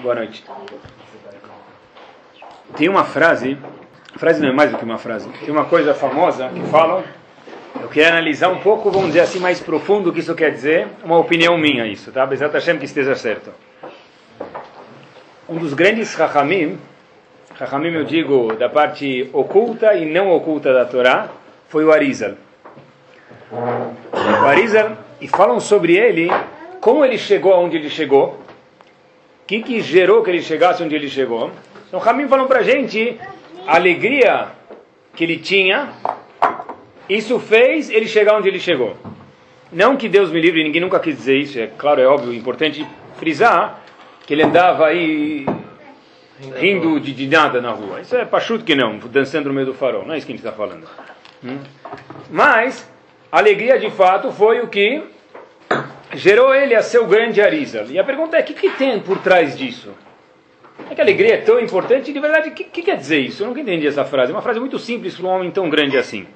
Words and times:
Boa 0.00 0.14
noite. 0.14 0.44
Tem 2.76 2.88
uma 2.88 3.04
frase, 3.04 3.58
frase 4.16 4.40
não 4.40 4.48
é 4.48 4.52
mais 4.52 4.70
do 4.70 4.78
que 4.78 4.84
uma 4.84 4.98
frase, 4.98 5.28
tem 5.28 5.50
uma 5.50 5.64
coisa 5.64 5.92
famosa 5.92 6.48
que 6.48 6.62
falam, 6.70 7.02
eu 7.80 7.88
quero 7.88 8.08
analisar 8.16 8.48
um 8.48 8.58
pouco, 8.58 8.90
vamos 8.90 9.08
dizer 9.08 9.20
assim, 9.20 9.38
mais 9.38 9.60
profundo 9.60 10.10
o 10.10 10.12
que 10.12 10.20
isso 10.20 10.34
quer 10.34 10.50
dizer, 10.52 10.88
uma 11.04 11.18
opinião 11.18 11.58
minha 11.58 11.86
isso, 11.86 12.10
tá? 12.12 12.22
Apesar 12.22 12.48
de 12.48 12.78
que 12.78 12.84
esteja 12.84 13.14
certo. 13.14 13.52
Um 15.48 15.58
dos 15.58 15.74
grandes 15.74 16.14
Rahamim, 16.14 16.78
Rahamim 17.58 17.92
eu 17.92 18.04
digo 18.04 18.54
da 18.54 18.68
parte 18.68 19.28
oculta 19.32 19.94
e 19.94 20.06
não 20.06 20.30
oculta 20.30 20.72
da 20.72 20.84
Torá, 20.84 21.28
foi 21.68 21.84
o 21.84 21.92
Arizal. 21.92 22.32
O 23.52 24.46
Arizal, 24.46 24.96
e 25.20 25.28
falam 25.28 25.60
sobre 25.60 25.96
ele, 25.96 26.30
como 26.80 27.04
ele 27.04 27.18
chegou 27.18 27.52
aonde 27.52 27.76
ele 27.76 27.90
chegou, 27.90 28.39
que, 29.50 29.62
que 29.62 29.80
gerou 29.80 30.22
que 30.22 30.30
ele 30.30 30.42
chegasse 30.42 30.80
onde 30.80 30.94
ele 30.94 31.08
chegou. 31.08 31.50
Então, 31.88 31.98
Ramim 31.98 32.28
falou 32.28 32.46
para 32.46 32.60
a 32.60 32.62
gente 32.62 33.18
a 33.66 33.74
alegria 33.74 34.46
que 35.16 35.24
ele 35.24 35.38
tinha, 35.38 35.88
isso 37.08 37.36
fez 37.40 37.90
ele 37.90 38.06
chegar 38.06 38.36
onde 38.36 38.46
ele 38.46 38.60
chegou. 38.60 38.96
Não 39.72 39.96
que 39.96 40.08
Deus 40.08 40.30
me 40.30 40.40
livre, 40.40 40.62
ninguém 40.62 40.80
nunca 40.80 41.00
quis 41.00 41.16
dizer 41.16 41.36
isso, 41.36 41.58
é 41.58 41.66
claro, 41.66 42.00
é 42.00 42.06
óbvio, 42.06 42.32
importante 42.32 42.86
frisar 43.16 43.82
que 44.24 44.34
ele 44.34 44.44
andava 44.44 44.86
aí 44.86 45.44
rindo 46.56 47.00
de, 47.00 47.12
de 47.12 47.26
nada 47.26 47.60
na 47.60 47.72
rua. 47.72 48.00
Isso 48.02 48.14
é 48.14 48.24
pachuto 48.24 48.64
que 48.64 48.76
não, 48.76 48.98
dançando 48.98 49.48
no 49.48 49.54
meio 49.54 49.66
do 49.66 49.74
farol, 49.74 50.06
não 50.06 50.14
é 50.14 50.18
isso 50.18 50.26
que 50.28 50.32
a 50.32 50.36
gente 50.36 50.46
está 50.46 50.56
falando. 50.56 50.86
Hum? 51.42 51.58
Mas, 52.30 52.88
a 53.32 53.38
alegria 53.38 53.80
de 53.80 53.90
fato 53.90 54.30
foi 54.30 54.60
o 54.60 54.68
que 54.68 55.02
gerou 56.14 56.54
ele 56.54 56.74
a 56.74 56.82
ser 56.82 56.98
o 56.98 57.06
grande 57.06 57.40
Arizal. 57.40 57.86
E 57.86 57.98
a 57.98 58.04
pergunta 58.04 58.36
é, 58.36 58.40
o 58.40 58.44
que, 58.44 58.54
que 58.54 58.70
tem 58.70 58.98
por 59.00 59.18
trás 59.18 59.56
disso? 59.56 59.92
É 60.90 60.94
que 60.94 61.00
a 61.00 61.04
alegria 61.04 61.34
é 61.34 61.36
tão 61.38 61.60
importante, 61.60 62.12
de 62.12 62.18
verdade, 62.18 62.48
o 62.48 62.52
que, 62.52 62.64
que, 62.64 62.82
quer 62.82 62.96
dizer 62.96 63.18
isso? 63.18 63.42
Eu 63.42 63.48
nunca 63.48 63.60
entendi 63.60 63.86
essa 63.86 64.04
frase. 64.04 64.32
É 64.32 64.34
uma 64.34 64.42
frase 64.42 64.58
muito 64.58 64.78
simples 64.78 65.14
para 65.14 65.26
um 65.26 65.28
homem 65.28 65.50
tão 65.50 65.68
grande 65.68 65.96
assim. 65.96 66.26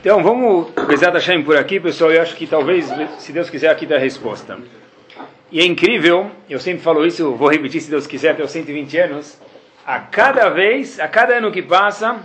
Então, 0.00 0.22
vamos 0.22 0.70
Bezat 0.86 1.12
Hashem 1.12 1.42
por 1.42 1.56
aqui, 1.56 1.78
pessoal. 1.78 2.10
Eu 2.10 2.22
acho 2.22 2.34
que 2.34 2.46
talvez, 2.46 2.90
se 3.18 3.32
Deus 3.32 3.50
quiser, 3.50 3.68
aqui 3.68 3.84
dá 3.84 3.96
a 3.96 3.98
resposta. 3.98 4.58
E 5.52 5.60
é 5.60 5.64
incrível, 5.66 6.30
eu 6.48 6.60
sempre 6.60 6.80
falo 6.80 7.04
isso, 7.04 7.34
vou 7.34 7.48
repetir 7.48 7.80
se 7.80 7.90
Deus 7.90 8.06
quiser, 8.06 8.30
até 8.30 8.42
os 8.42 8.50
120 8.50 8.96
anos. 8.98 9.38
A 9.84 9.98
cada 9.98 10.48
vez, 10.48 11.00
a 11.00 11.08
cada 11.08 11.34
ano 11.34 11.50
que 11.50 11.60
passa, 11.60 12.20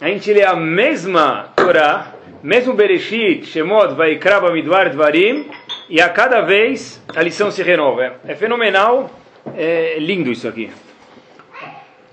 a 0.00 0.08
gente 0.08 0.32
lê 0.32 0.42
a 0.42 0.56
mesma 0.56 1.52
Torá, 1.54 2.13
mesmo 2.44 2.74
Bereshit, 2.74 3.46
Shemot, 3.46 3.94
Vaikra, 3.94 4.38
Bamidbar, 4.38 4.90
Dvarim, 4.90 5.50
e 5.88 5.98
a 5.98 6.10
cada 6.10 6.42
vez 6.42 7.02
a 7.16 7.22
lição 7.22 7.50
se 7.50 7.62
renova. 7.62 8.20
É 8.28 8.34
fenomenal, 8.34 9.10
é 9.56 9.96
lindo 9.98 10.30
isso 10.30 10.46
aqui. 10.46 10.70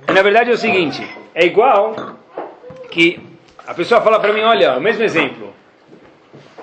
Na 0.08 0.22
verdade 0.22 0.50
é 0.50 0.54
o 0.54 0.58
seguinte, 0.58 1.06
é 1.36 1.46
igual 1.46 2.18
que 2.90 3.20
a 3.68 3.74
pessoa 3.74 4.00
fala 4.00 4.22
para 4.22 4.32
mim, 4.32 4.40
olha, 4.40 4.78
o 4.78 4.82
mesmo 4.82 5.04
exemplo. 5.04 5.54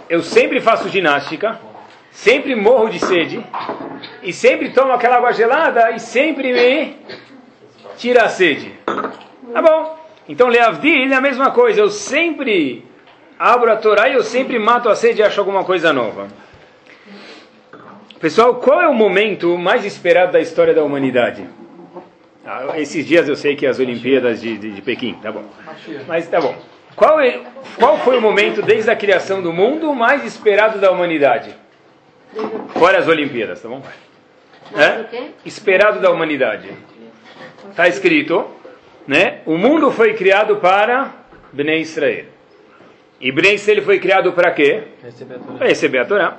Eu 0.08 0.22
sempre 0.22 0.62
faço 0.62 0.89
ginástica, 0.89 1.61
sempre 2.11 2.55
morro 2.55 2.89
de 2.89 2.98
sede, 2.98 3.44
e 4.22 4.33
sempre 4.33 4.70
tomo 4.70 4.92
aquela 4.92 5.16
água 5.16 5.33
gelada 5.33 5.91
e 5.91 6.00
sempre 6.00 6.55
me 6.55 6.96
tira 7.98 8.24
a 8.24 8.28
sede. 8.30 8.72
Tá 9.52 9.61
bom. 9.61 9.98
Então, 10.27 10.48
Leavdil 10.48 11.12
é 11.12 11.14
a 11.14 11.20
mesma 11.20 11.50
coisa. 11.50 11.80
Eu 11.80 11.91
sempre 11.91 12.88
abro 13.39 13.70
a 13.70 13.77
Torá 13.77 14.08
e 14.08 14.14
eu 14.14 14.22
sempre 14.25 14.58
mato 14.58 14.89
a 14.89 14.97
sede 14.97 15.20
e 15.20 15.25
acho 15.25 15.39
alguma 15.39 15.64
coisa 15.64 15.92
nova. 15.92 16.28
Pessoal, 18.20 18.56
qual 18.56 18.80
é 18.80 18.89
o 18.89 18.95
momento 18.95 19.56
mais 19.56 19.84
esperado 19.84 20.33
da 20.33 20.41
história 20.41 20.75
da 20.75 20.83
humanidade? 20.83 21.45
Ah, 22.45 22.80
esses 22.80 23.06
dias 23.06 23.28
eu 23.28 23.36
sei 23.36 23.55
que 23.55 23.64
é 23.64 23.69
as 23.69 23.78
Olimpíadas 23.78 24.41
de, 24.41 24.56
de, 24.58 24.72
de, 24.72 24.83
Pequim, 24.83 25.14
tá 25.23 25.30
bom. 25.30 25.45
Mas 26.07 26.27
tá 26.27 26.40
bom. 26.40 26.57
Qual, 26.96 27.20
é, 27.20 27.40
qual 27.77 27.98
foi 27.98 28.17
o 28.17 28.20
momento 28.20 28.61
desde 28.61 28.90
a 28.90 28.96
criação 28.96 29.41
do 29.41 29.52
mundo 29.52 29.95
mais 29.95 30.24
esperado 30.24 30.80
da 30.80 30.91
humanidade? 30.91 31.55
Fora 32.70 32.98
as 32.98 33.07
Olimpíadas, 33.07 33.62
tá 33.62 33.68
bom? 33.68 33.83
É? 34.74 35.29
Esperado 35.45 36.01
da 36.01 36.11
humanidade. 36.11 36.70
Está 37.70 37.86
escrito, 37.86 38.46
né? 39.07 39.41
O 39.46 39.57
mundo 39.57 39.91
foi 39.92 40.14
criado 40.14 40.57
para 40.57 41.12
Bnei 41.52 41.83
Israel. 41.83 42.37
E 43.20 43.33
Bnei 43.33 43.55
Israel 43.55 43.83
foi 43.83 43.98
criado 43.98 44.33
para 44.33 44.52
quê? 44.52 44.83
Para 45.58 45.67
receber 45.67 45.98
a 45.98 46.05
Torá. 46.05 46.39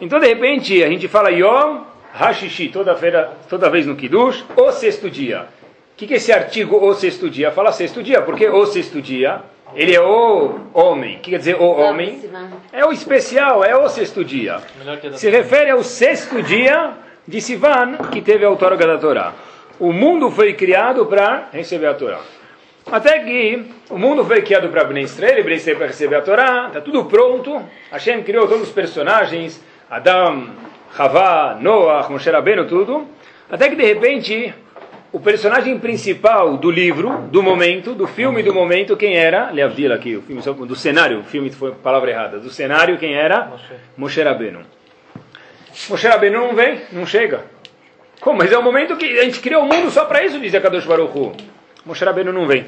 Então, 0.00 0.18
de 0.18 0.26
repente, 0.26 0.82
a 0.82 0.88
gente 0.88 1.06
fala 1.06 1.30
Yom 1.30 1.82
Hashishi, 2.12 2.68
toda, 2.68 2.94
feira, 2.96 3.32
toda 3.48 3.70
vez 3.70 3.86
no 3.86 3.94
Kiddush, 3.94 4.44
o 4.56 4.72
sexto 4.72 5.08
dia. 5.08 5.42
O 5.42 5.96
que, 5.96 6.06
que 6.06 6.14
é 6.14 6.16
esse 6.16 6.32
artigo, 6.32 6.76
o 6.76 6.94
sexto 6.94 7.28
dia? 7.30 7.50
Fala 7.50 7.72
sexto 7.72 8.02
dia, 8.02 8.22
porque 8.22 8.48
o 8.48 8.66
sexto 8.66 9.00
dia, 9.00 9.42
ele 9.74 9.94
é 9.94 10.00
o 10.00 10.56
homem. 10.72 11.16
O 11.16 11.20
que 11.20 11.30
quer 11.30 11.38
dizer 11.38 11.56
o 11.56 11.70
homem? 11.70 12.20
É 12.72 12.84
o 12.84 12.92
especial, 12.92 13.64
é 13.64 13.76
o 13.76 13.88
sexto 13.88 14.24
dia. 14.24 14.60
Se 15.14 15.30
refere 15.30 15.70
ao 15.70 15.82
sexto 15.84 16.42
dia 16.42 16.92
de 17.26 17.40
Sivan, 17.40 17.96
que 18.10 18.20
teve 18.20 18.44
a 18.44 18.50
outorga 18.50 18.86
da 18.86 18.98
Torá. 18.98 19.34
O 19.78 19.92
mundo 19.92 20.30
foi 20.30 20.54
criado 20.54 21.06
para 21.06 21.48
receber 21.52 21.86
a 21.86 21.94
Torá. 21.94 22.20
Até 22.90 23.18
que 23.18 23.66
o 23.90 23.98
mundo 23.98 24.24
foi 24.24 24.40
criado 24.40 24.70
para 24.70 24.82
Bnei 24.84 25.04
Israel, 25.04 25.44
Bnei 25.44 25.56
Israel 25.56 25.76
para 25.76 25.86
receber 25.88 26.16
a 26.16 26.22
Torá, 26.22 26.68
está 26.68 26.80
tudo 26.80 27.04
pronto. 27.04 27.62
Hashem 27.90 28.22
criou 28.22 28.48
todos 28.48 28.68
os 28.68 28.72
personagens, 28.72 29.62
Adam, 29.90 30.48
Havá, 30.96 31.58
Noah, 31.60 32.08
Moshe 32.08 32.30
Rabbeinu, 32.30 32.66
tudo. 32.66 33.06
Até 33.50 33.68
que 33.68 33.76
de 33.76 33.84
repente 33.84 34.54
o 35.12 35.20
personagem 35.20 35.78
principal 35.78 36.56
do 36.56 36.70
livro, 36.70 37.28
do 37.30 37.42
momento, 37.42 37.94
do 37.94 38.06
filme 38.06 38.42
do 38.42 38.54
momento, 38.54 38.96
quem 38.96 39.16
era? 39.16 39.50
Leavdil 39.50 39.92
aqui, 39.92 40.16
o 40.16 40.22
filme 40.22 40.42
do 40.66 40.74
cenário, 40.74 41.20
o 41.20 41.24
filme 41.24 41.50
foi 41.50 41.72
palavra 41.72 42.10
errada. 42.10 42.38
Do 42.38 42.48
cenário, 42.48 42.96
quem 42.96 43.14
era? 43.14 43.44
Moshe, 43.44 43.74
Moshe 43.98 44.22
Rabbeinu. 44.22 44.60
Moshe 45.90 46.08
Rabbeinu 46.08 46.38
não 46.38 46.54
vem, 46.54 46.80
não 46.90 47.04
chega. 47.04 47.44
Como? 48.18 48.38
Mas 48.38 48.50
é 48.50 48.56
o 48.56 48.62
momento 48.62 48.96
que 48.96 49.18
a 49.18 49.24
gente 49.24 49.40
criou 49.40 49.62
o 49.62 49.66
mundo 49.66 49.90
só 49.90 50.06
para 50.06 50.24
isso, 50.24 50.40
diz 50.40 50.54
a 50.54 50.60
Kadosh 50.60 50.86
Baruch 50.86 51.16
Hu. 51.16 51.32
Moshe 51.88 52.04
Rabbeinu 52.04 52.34
não 52.34 52.46
vem. 52.46 52.66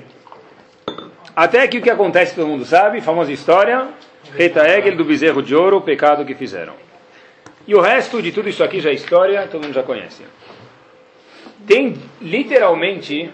Até 1.37 1.69
que 1.69 1.77
o 1.77 1.83
que 1.83 1.91
acontece, 1.91 2.35
todo 2.35 2.49
mundo 2.49 2.65
sabe, 2.65 3.03
famosa 3.03 3.31
história, 3.31 3.87
Reta 4.35 4.67
Egel 4.67 4.97
do 4.97 5.05
bezerro 5.05 5.43
de 5.43 5.55
ouro, 5.55 5.77
o 5.77 5.83
pecado 5.83 6.25
que 6.25 6.35
fizeram. 6.35 6.73
E 7.67 7.75
o 7.75 7.83
resto 7.83 8.23
de 8.23 8.33
tudo 8.33 8.49
isso 8.49 8.65
aqui 8.65 8.81
já 8.81 8.89
é 8.89 8.95
história, 8.95 9.47
todo 9.47 9.63
mundo 9.63 9.75
já 9.75 9.83
conhece. 9.83 10.23
Tem 11.67 11.99
literalmente, 12.19 13.31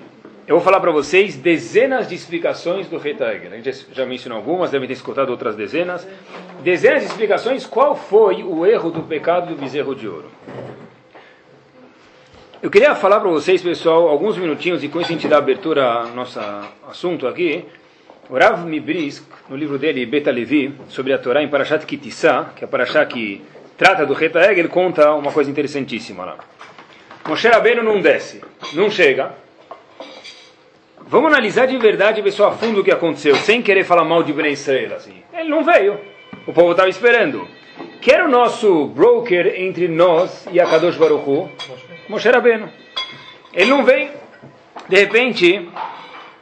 eu 0.48 0.56
vou 0.56 0.60
falar 0.60 0.80
para 0.80 0.91
vocês, 0.91 1.36
dezenas 1.36 2.08
de 2.08 2.16
explicações 2.16 2.88
do 2.88 2.98
Reta 2.98 3.32
Egel. 3.32 3.53
A 3.53 3.56
gente 3.56 3.86
já 3.92 4.04
mencionou 4.04 4.38
algumas, 4.38 4.72
devem 4.72 4.88
ter 4.88 4.94
escutado 4.94 5.30
outras 5.30 5.54
dezenas. 5.54 6.04
Dezenas 6.64 7.03
de 7.03 7.06
explicações 7.10 7.64
qual 7.64 7.94
foi 7.94 8.42
o 8.42 8.66
erro 8.66 8.91
do 8.91 9.04
pecado 9.04 9.54
do 9.54 9.60
bezerro 9.60 9.94
de 9.94 10.08
ouro. 10.08 10.32
Eu 12.62 12.71
queria 12.71 12.94
falar 12.94 13.21
para 13.21 13.28
vocês, 13.28 13.61
pessoal, 13.61 14.09
alguns 14.09 14.39
minutinhos, 14.39 14.83
e 14.83 14.89
com 14.89 14.99
isso 14.99 15.11
a 15.11 15.12
gente 15.12 15.28
dá 15.28 15.37
abertura 15.37 15.84
ao 15.84 16.09
nosso 16.09 16.41
assunto 16.89 17.27
aqui. 17.27 17.67
O 18.31 18.39
Rav 18.39 18.65
Mibrisk, 18.67 19.25
no 19.50 19.56
livro 19.56 19.78
dele, 19.78 20.06
Beta 20.06 20.31
Levi, 20.31 20.75
sobre 20.89 21.12
a 21.12 21.19
Torá 21.19 21.43
em 21.43 21.49
Parashat 21.49 21.84
Kitissá, 21.84 22.53
que 22.56 22.65
é 22.65 22.66
a 22.66 22.69
Parashat 22.69 23.12
que 23.12 23.43
trata 23.77 24.06
do 24.06 24.15
Reta 24.15 24.50
ele 24.50 24.69
conta 24.69 25.12
uma 25.12 25.31
coisa 25.33 25.50
interessantíssima 25.50 26.25
lá. 26.25 26.39
Moshe 27.28 27.47
Rabbeinu 27.47 27.83
não 27.83 28.00
desce, 28.00 28.41
não 28.72 28.91
chega. 28.91 29.34
Vamos 31.03 31.31
analisar 31.31 31.66
de 31.66 31.77
verdade, 31.77 32.22
pessoal, 32.22 32.53
a 32.53 32.55
fundo 32.55 32.81
o 32.81 32.84
que 32.84 32.91
aconteceu, 32.91 33.37
sem 33.37 33.61
querer 33.61 33.84
falar 33.84 34.05
mal 34.05 34.22
de 34.22 34.33
Ben 34.33 34.50
Israel, 34.50 34.97
assim. 34.97 35.22
Ele 35.31 35.50
não 35.50 35.62
veio. 35.62 36.00
O 36.47 36.55
povo 36.55 36.71
estava 36.71 36.89
esperando. 36.89 37.47
Quer 38.00 38.22
o 38.22 38.28
nosso 38.28 38.87
broker 38.87 39.60
entre 39.60 39.88
nós 39.88 40.47
e 40.53 40.60
a 40.60 40.66
Kadosh 40.66 40.97
Baruch 40.97 41.28
Hu? 41.28 41.51
Moshe 42.09 42.28
Rabbeinu. 42.28 42.68
Ele 43.53 43.71
não 43.71 43.84
vem. 43.84 44.10
De 44.89 44.97
repente, 44.97 45.68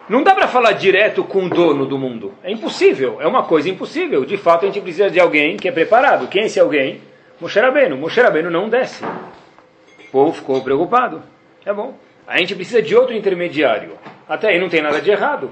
não 0.09 0.23
dá 0.23 0.35
para 0.35 0.47
falar 0.47 0.73
direto 0.73 1.25
com 1.25 1.44
o 1.44 1.49
dono 1.49 1.87
do 1.87 1.97
mundo. 1.97 2.35
É 2.43 2.50
impossível. 2.50 3.19
É 3.20 3.26
uma 3.26 3.44
coisa 3.44 3.70
impossível. 3.70 4.25
De 4.25 4.37
fato, 4.37 4.64
a 4.64 4.67
gente 4.67 4.81
precisa 4.81 5.11
de 5.11 5.19
alguém 5.19 5.56
que 5.56 5.67
é 5.67 5.73
preparado. 5.73 6.29
Quem 6.29 6.43
é 6.43 6.47
esse 6.47 6.61
alguém? 6.61 7.00
Moshe 7.41 7.59
Rabbeinu. 7.59 7.97
Moshe 7.97 8.20
Rabbeinu 8.20 8.50
não 8.50 8.69
desce. 8.69 9.03
O 9.05 10.11
povo 10.12 10.32
ficou 10.32 10.62
preocupado. 10.62 11.23
É 11.64 11.73
bom. 11.73 11.94
A 12.26 12.38
gente 12.38 12.55
precisa 12.55 12.82
de 12.82 12.94
outro 12.94 13.14
intermediário. 13.14 13.99
Até 14.29 14.49
aí 14.49 14.59
não 14.59 14.69
tem 14.69 14.82
nada 14.82 15.00
de 15.00 15.11
errado. 15.11 15.50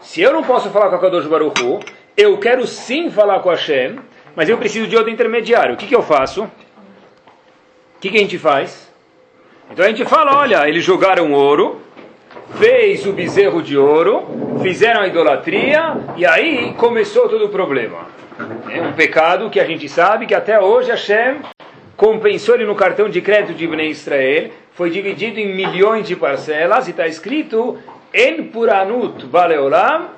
Se 0.00 0.22
eu 0.22 0.32
não 0.32 0.42
posso 0.42 0.70
falar 0.70 0.88
com 0.88 0.96
a 0.96 0.98
Kadosh 0.98 1.26
Baruch 1.26 1.62
Hu, 1.62 1.80
eu 2.16 2.38
quero 2.38 2.66
sim 2.66 3.10
falar 3.10 3.40
com 3.40 3.50
a 3.50 3.52
Hashem, 3.52 3.98
mas 4.34 4.48
eu 4.48 4.58
preciso 4.58 4.86
de 4.86 4.96
outro 4.96 5.10
intermediário. 5.10 5.74
O 5.74 5.76
que, 5.76 5.86
que 5.86 5.94
eu 5.94 6.02
faço? 6.02 6.44
O 6.44 8.00
que, 8.00 8.10
que 8.10 8.16
a 8.16 8.20
gente 8.20 8.38
faz? 8.38 8.90
Então 9.70 9.84
a 9.84 9.88
gente 9.88 10.04
fala, 10.04 10.36
olha, 10.36 10.68
eles 10.68 10.82
jogaram 10.82 11.32
ouro, 11.32 11.80
fez 12.58 13.06
o 13.06 13.12
bezerro 13.12 13.62
de 13.62 13.76
ouro, 13.76 14.58
fizeram 14.62 15.02
a 15.02 15.06
idolatria, 15.06 15.96
e 16.16 16.26
aí 16.26 16.74
começou 16.76 17.28
todo 17.28 17.44
o 17.44 17.48
problema. 17.48 18.08
É 18.70 18.80
um 18.80 18.92
pecado 18.92 19.50
que 19.50 19.60
a 19.60 19.64
gente 19.64 19.88
sabe 19.88 20.26
que 20.26 20.34
até 20.34 20.58
hoje 20.58 20.90
Hashem 20.90 21.36
compensou 21.96 22.54
ele 22.54 22.64
no 22.64 22.74
cartão 22.74 23.08
de 23.08 23.20
crédito 23.20 23.54
de 23.54 23.64
Ibn 23.64 23.82
Israel, 23.82 24.50
foi 24.72 24.88
dividido 24.88 25.38
em 25.38 25.54
milhões 25.54 26.08
de 26.08 26.16
parcelas 26.16 26.88
e 26.88 26.92
está 26.92 27.06
escrito 27.06 27.78
En 28.12 28.44
Puranut 28.44 29.26
Baleolam, 29.26 30.08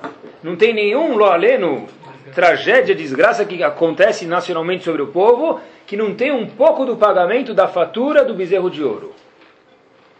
não 0.43 0.55
tem 0.55 0.73
nenhum 0.73 1.17
loaleno, 1.17 1.87
tragédia, 2.34 2.94
desgraça 2.94 3.44
que 3.44 3.62
acontece 3.62 4.26
nacionalmente 4.26 4.84
sobre 4.84 5.02
o 5.02 5.08
povo, 5.08 5.61
que 5.87 5.96
não 5.96 6.14
tem 6.14 6.32
um 6.32 6.46
pouco 6.46 6.84
do 6.84 6.96
pagamento 6.96 7.55
da 7.55 7.69
fatura 7.69 8.25
do 8.25 8.34
bezerro 8.34 8.70
de 8.70 8.82
ouro. 8.82 9.12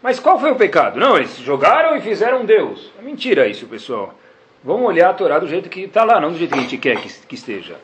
Mas 0.01 0.19
qual 0.19 0.39
foi 0.39 0.51
o 0.51 0.55
pecado? 0.55 0.99
Não, 0.99 1.15
eles 1.17 1.37
jogaram 1.37 1.95
e 1.95 2.01
fizeram 2.01 2.45
Deus. 2.45 2.91
É 2.99 3.01
mentira 3.01 3.47
isso, 3.47 3.65
pessoal. 3.67 4.13
Vamos 4.63 4.85
olhar 4.85 5.09
a 5.09 5.13
Torá 5.13 5.39
do 5.39 5.47
jeito 5.47 5.69
que 5.69 5.81
está 5.81 6.03
lá, 6.03 6.19
não 6.19 6.31
do 6.31 6.37
jeito 6.37 6.53
que 6.53 6.59
a 6.59 6.61
gente 6.61 6.77
quer 6.77 6.97
que, 6.97 7.09
que 7.27 7.35
esteja. 7.35 7.75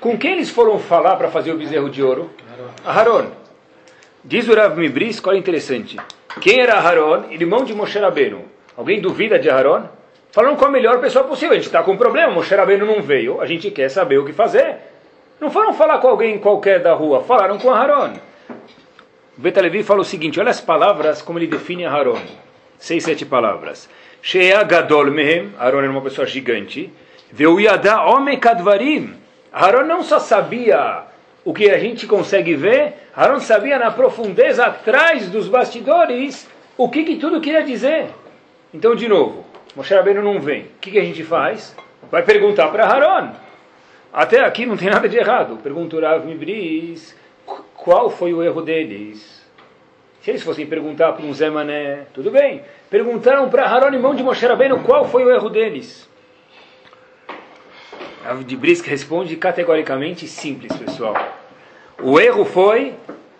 Com 0.00 0.18
quem 0.18 0.32
eles 0.32 0.50
foram 0.50 0.78
falar 0.78 1.16
para 1.16 1.30
fazer 1.30 1.52
o 1.52 1.56
bezerro 1.56 1.88
de 1.88 2.02
ouro? 2.02 2.30
Aharon. 2.84 3.30
Diz 4.24 4.48
o 4.48 4.54
Rav 4.54 4.76
Mibris, 4.76 5.20
olha 5.24 5.38
interessante. 5.38 5.96
Quem 6.40 6.60
era 6.60 6.74
Aharon? 6.74 7.30
Irmão 7.30 7.64
de 7.64 7.74
Moshe 7.74 7.98
Rabbeinu. 7.98 8.44
Alguém 8.76 9.00
duvida 9.00 9.38
de 9.38 9.48
Aharon? 9.48 9.88
Falaram 10.32 10.56
com 10.56 10.64
a 10.64 10.70
melhor 10.70 10.98
pessoa 10.98 11.24
possível. 11.24 11.52
A 11.52 11.56
gente 11.56 11.66
está 11.66 11.82
com 11.82 11.92
um 11.92 11.96
problema, 11.96 12.32
Moshe 12.32 12.54
Rabbeinu 12.54 12.86
não 12.86 13.02
veio, 13.02 13.40
a 13.40 13.46
gente 13.46 13.70
quer 13.70 13.90
saber 13.90 14.16
o 14.16 14.24
que 14.24 14.32
fazer. 14.32 14.76
Não 15.38 15.50
foram 15.50 15.74
falar 15.74 15.98
com 15.98 16.08
alguém 16.08 16.38
qualquer 16.38 16.80
da 16.80 16.94
rua, 16.94 17.22
falaram 17.22 17.58
com 17.58 17.70
Aharon. 17.70 18.14
Betalevi 19.36 19.82
fala 19.82 20.00
o 20.00 20.04
seguinte, 20.04 20.40
olha 20.40 20.50
as 20.50 20.60
palavras 20.60 21.20
como 21.20 21.38
ele 21.38 21.46
define 21.46 21.84
Aharon. 21.84 22.18
Seis, 22.78 23.04
sete 23.04 23.26
palavras. 23.26 23.90
Shea 24.22 24.62
Gadol 24.62 25.10
Mehem, 25.10 25.52
Aharon 25.58 25.80
era 25.80 25.90
uma 25.90 26.00
pessoa 26.00 26.26
gigante. 26.26 26.90
Veu 27.30 27.60
Yada 27.60 28.02
Ome 28.06 28.38
Kadvarim. 28.38 29.14
Aharon 29.52 29.84
não 29.84 30.02
só 30.02 30.18
sabia 30.18 31.02
o 31.44 31.52
que 31.52 31.70
a 31.70 31.78
gente 31.78 32.06
consegue 32.06 32.54
ver, 32.54 32.94
Aharon 33.14 33.40
sabia 33.40 33.78
na 33.78 33.90
profundeza, 33.90 34.64
atrás 34.64 35.28
dos 35.28 35.46
bastidores, 35.46 36.48
o 36.78 36.88
que, 36.88 37.04
que 37.04 37.16
tudo 37.16 37.40
queria 37.40 37.62
dizer. 37.62 38.06
Então, 38.72 38.94
de 38.94 39.08
novo, 39.08 39.44
Moshe 39.74 39.94
Rabbeinu 39.94 40.22
não 40.22 40.40
vem. 40.40 40.62
O 40.62 40.78
que, 40.80 40.90
que 40.90 40.98
a 40.98 41.04
gente 41.04 41.24
faz? 41.24 41.74
Vai 42.10 42.22
perguntar 42.22 42.68
para 42.68 42.84
Aharon. 42.84 43.32
Até 44.12 44.44
aqui 44.44 44.66
não 44.66 44.76
tem 44.76 44.90
nada 44.90 45.08
de 45.08 45.16
errado. 45.16 45.56
Pergunta 45.62 45.96
o 45.96 46.00
Rav 46.00 46.26
Mibris, 46.26 47.16
qual 47.74 48.10
foi 48.10 48.34
o 48.34 48.42
erro 48.42 48.60
deles? 48.60 49.42
Se 50.20 50.30
eles 50.30 50.42
fossem 50.42 50.66
perguntar 50.66 51.12
para 51.12 51.24
um 51.24 51.32
Zé 51.32 51.48
Mané, 51.48 52.06
tudo 52.12 52.30
bem. 52.30 52.62
Perguntaram 52.90 53.48
para 53.48 53.64
Aharon, 53.64 53.94
irmão 53.94 54.14
de 54.14 54.22
Moshe 54.22 54.46
Rabbeinu, 54.46 54.80
qual 54.80 55.06
foi 55.06 55.24
o 55.24 55.30
erro 55.30 55.48
deles? 55.48 56.08
Rav 58.22 58.44
de 58.44 58.56
Brisk 58.56 58.86
responde 58.86 59.34
categoricamente 59.36 60.28
simples, 60.28 60.76
pessoal. 60.76 61.16
O 62.00 62.20
erro 62.20 62.44
foi 62.44 62.94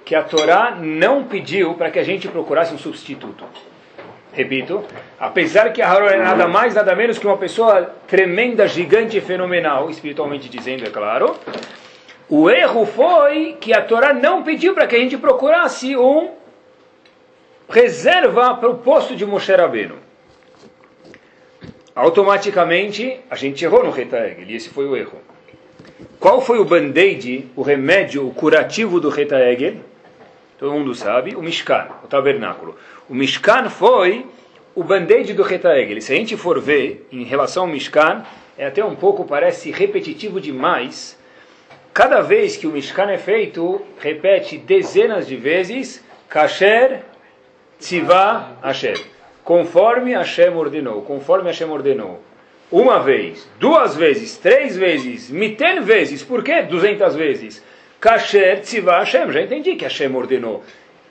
que 0.04 0.14
a 0.14 0.22
Torá 0.22 0.74
não 0.74 1.24
pediu 1.24 1.74
para 1.74 1.90
que 1.90 1.98
a 1.98 2.02
gente 2.02 2.26
procurasse 2.26 2.74
um 2.74 2.78
substituto. 2.78 3.44
Repito, 4.32 4.82
apesar 5.20 5.72
que 5.72 5.82
Aharon 5.82 6.08
é 6.08 6.16
nada 6.16 6.48
mais, 6.48 6.74
nada 6.74 6.96
menos 6.96 7.18
que 7.18 7.26
uma 7.26 7.36
pessoa 7.36 7.94
tremenda, 8.06 8.66
gigante 8.66 9.20
fenomenal, 9.20 9.90
espiritualmente 9.90 10.48
dizendo, 10.48 10.86
é 10.86 10.90
claro, 10.90 11.36
o 12.30 12.48
erro 12.48 12.86
foi 12.86 13.58
que 13.60 13.74
a 13.74 13.82
Torá 13.82 14.14
não 14.14 14.42
pediu 14.42 14.72
para 14.72 14.86
que 14.86 14.96
a 14.96 14.98
gente 14.98 15.18
procurasse 15.18 15.94
um 15.96 16.30
reserva 17.68 18.54
para 18.54 18.70
o 18.70 18.78
posto 18.78 19.14
de 19.14 19.26
Moshe 19.26 19.52
Rabbeinu. 19.52 19.96
Automaticamente, 21.94 23.20
a 23.30 23.36
gente 23.36 23.62
errou 23.62 23.84
no 23.84 23.90
Retaegel, 23.90 24.44
e 24.48 24.56
esse 24.56 24.70
foi 24.70 24.86
o 24.86 24.96
erro. 24.96 25.20
Qual 26.18 26.40
foi 26.40 26.58
o 26.58 26.64
band-aid, 26.64 27.50
o 27.54 27.60
remédio, 27.60 28.26
o 28.26 28.32
curativo 28.32 28.98
do 28.98 29.10
Retaegel? 29.10 29.76
Todo 30.62 30.74
mundo 30.74 30.94
sabe, 30.94 31.34
o 31.34 31.42
Mishkan, 31.42 31.88
o 32.04 32.06
tabernáculo. 32.06 32.76
O 33.08 33.14
Mishkan 33.16 33.68
foi 33.68 34.24
o 34.76 34.84
band-aid 34.84 35.34
do 35.34 35.42
Retaegel. 35.42 36.00
Se 36.00 36.12
a 36.12 36.16
gente 36.16 36.36
for 36.36 36.60
ver 36.60 37.04
em 37.10 37.24
relação 37.24 37.64
ao 37.64 37.68
Mishkan, 37.68 38.24
é 38.56 38.66
até 38.66 38.84
um 38.84 38.94
pouco, 38.94 39.24
parece 39.24 39.72
repetitivo 39.72 40.40
demais. 40.40 41.18
Cada 41.92 42.20
vez 42.20 42.56
que 42.56 42.68
o 42.68 42.70
Mishkan 42.70 43.10
é 43.10 43.18
feito, 43.18 43.82
repete 43.98 44.56
dezenas 44.56 45.26
de 45.26 45.34
vezes, 45.34 46.00
Kasher 46.28 47.00
Tzivah 47.80 48.52
Hashem. 48.62 48.94
Conforme 49.42 50.12
Hashem 50.12 50.56
ordenou, 50.56 51.02
conforme 51.02 51.48
Hashem 51.48 51.70
ordenou. 51.70 52.22
Uma 52.70 53.00
vez, 53.00 53.48
duas 53.58 53.96
vezes, 53.96 54.36
três 54.36 54.76
vezes, 54.76 55.28
miten 55.28 55.80
vezes, 55.80 56.22
por 56.22 56.44
quê? 56.44 56.62
Duzentas 56.62 57.16
vezes. 57.16 57.60
Kasher 58.02 58.62
Tzivah 58.62 58.98
Hashem, 58.98 59.30
já 59.30 59.42
entendi 59.42 59.76
que 59.76 59.84
Hashem 59.84 60.12
ordenou. 60.16 60.64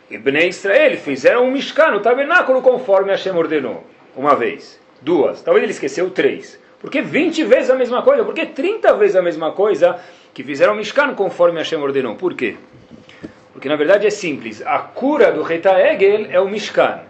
Ibn 0.10 0.38
Israel 0.40 0.98
fizeram 0.98 1.46
um 1.46 1.52
Mishkan, 1.52 1.96
um 1.96 2.02
tabernáculo, 2.02 2.62
conforme 2.62 3.12
Hashem 3.12 3.34
ordenou. 3.34 3.86
Uma 4.14 4.36
vez, 4.36 4.78
duas, 5.02 5.42
talvez 5.42 5.64
ele 5.64 5.72
esqueceu 5.72 6.10
três. 6.10 6.60
Por 6.82 6.92
que 6.92 7.02
20 7.02 7.46
vezes 7.46 7.70
a 7.70 7.76
mesma 7.76 8.02
coisa? 8.02 8.26
Por 8.26 8.34
que 8.34 8.46
30 8.46 8.94
vezes 8.96 9.16
a 9.16 9.22
mesma 9.22 9.54
coisa 9.54 10.02
que 10.34 10.44
fizeram 10.44 10.76
Mishkan 10.76 11.16
conforme 11.16 11.60
Hashem 11.60 11.82
ordenou? 11.82 12.16
Por 12.16 12.34
quê? 12.34 12.58
Porque 13.54 13.70
na 13.70 13.78
verdade 13.78 14.06
é 14.06 14.10
simples. 14.10 14.62
A 14.62 14.80
cura 14.80 15.32
do 15.32 15.44
Reta 15.44 15.72
Egel 15.80 16.28
é 16.30 16.42
o 16.42 16.50
Mishkan. 16.50 17.04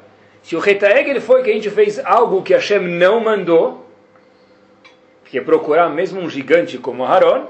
Se 0.44 0.56
o 0.56 0.60
Reta 0.60 0.92
Egel 0.92 1.20
foi 1.22 1.42
que 1.42 1.50
a 1.50 1.54
gente 1.56 1.72
fez 1.72 1.98
algo 2.06 2.44
que 2.44 2.54
Hashem 2.54 2.82
não 2.82 3.20
mandou, 3.20 3.84
que 5.26 5.40
é 5.40 5.42
procurar 5.42 5.90
mesmo 5.90 6.22
um 6.22 6.30
gigante 6.30 6.78
como 6.78 7.04
Haron, 7.04 7.48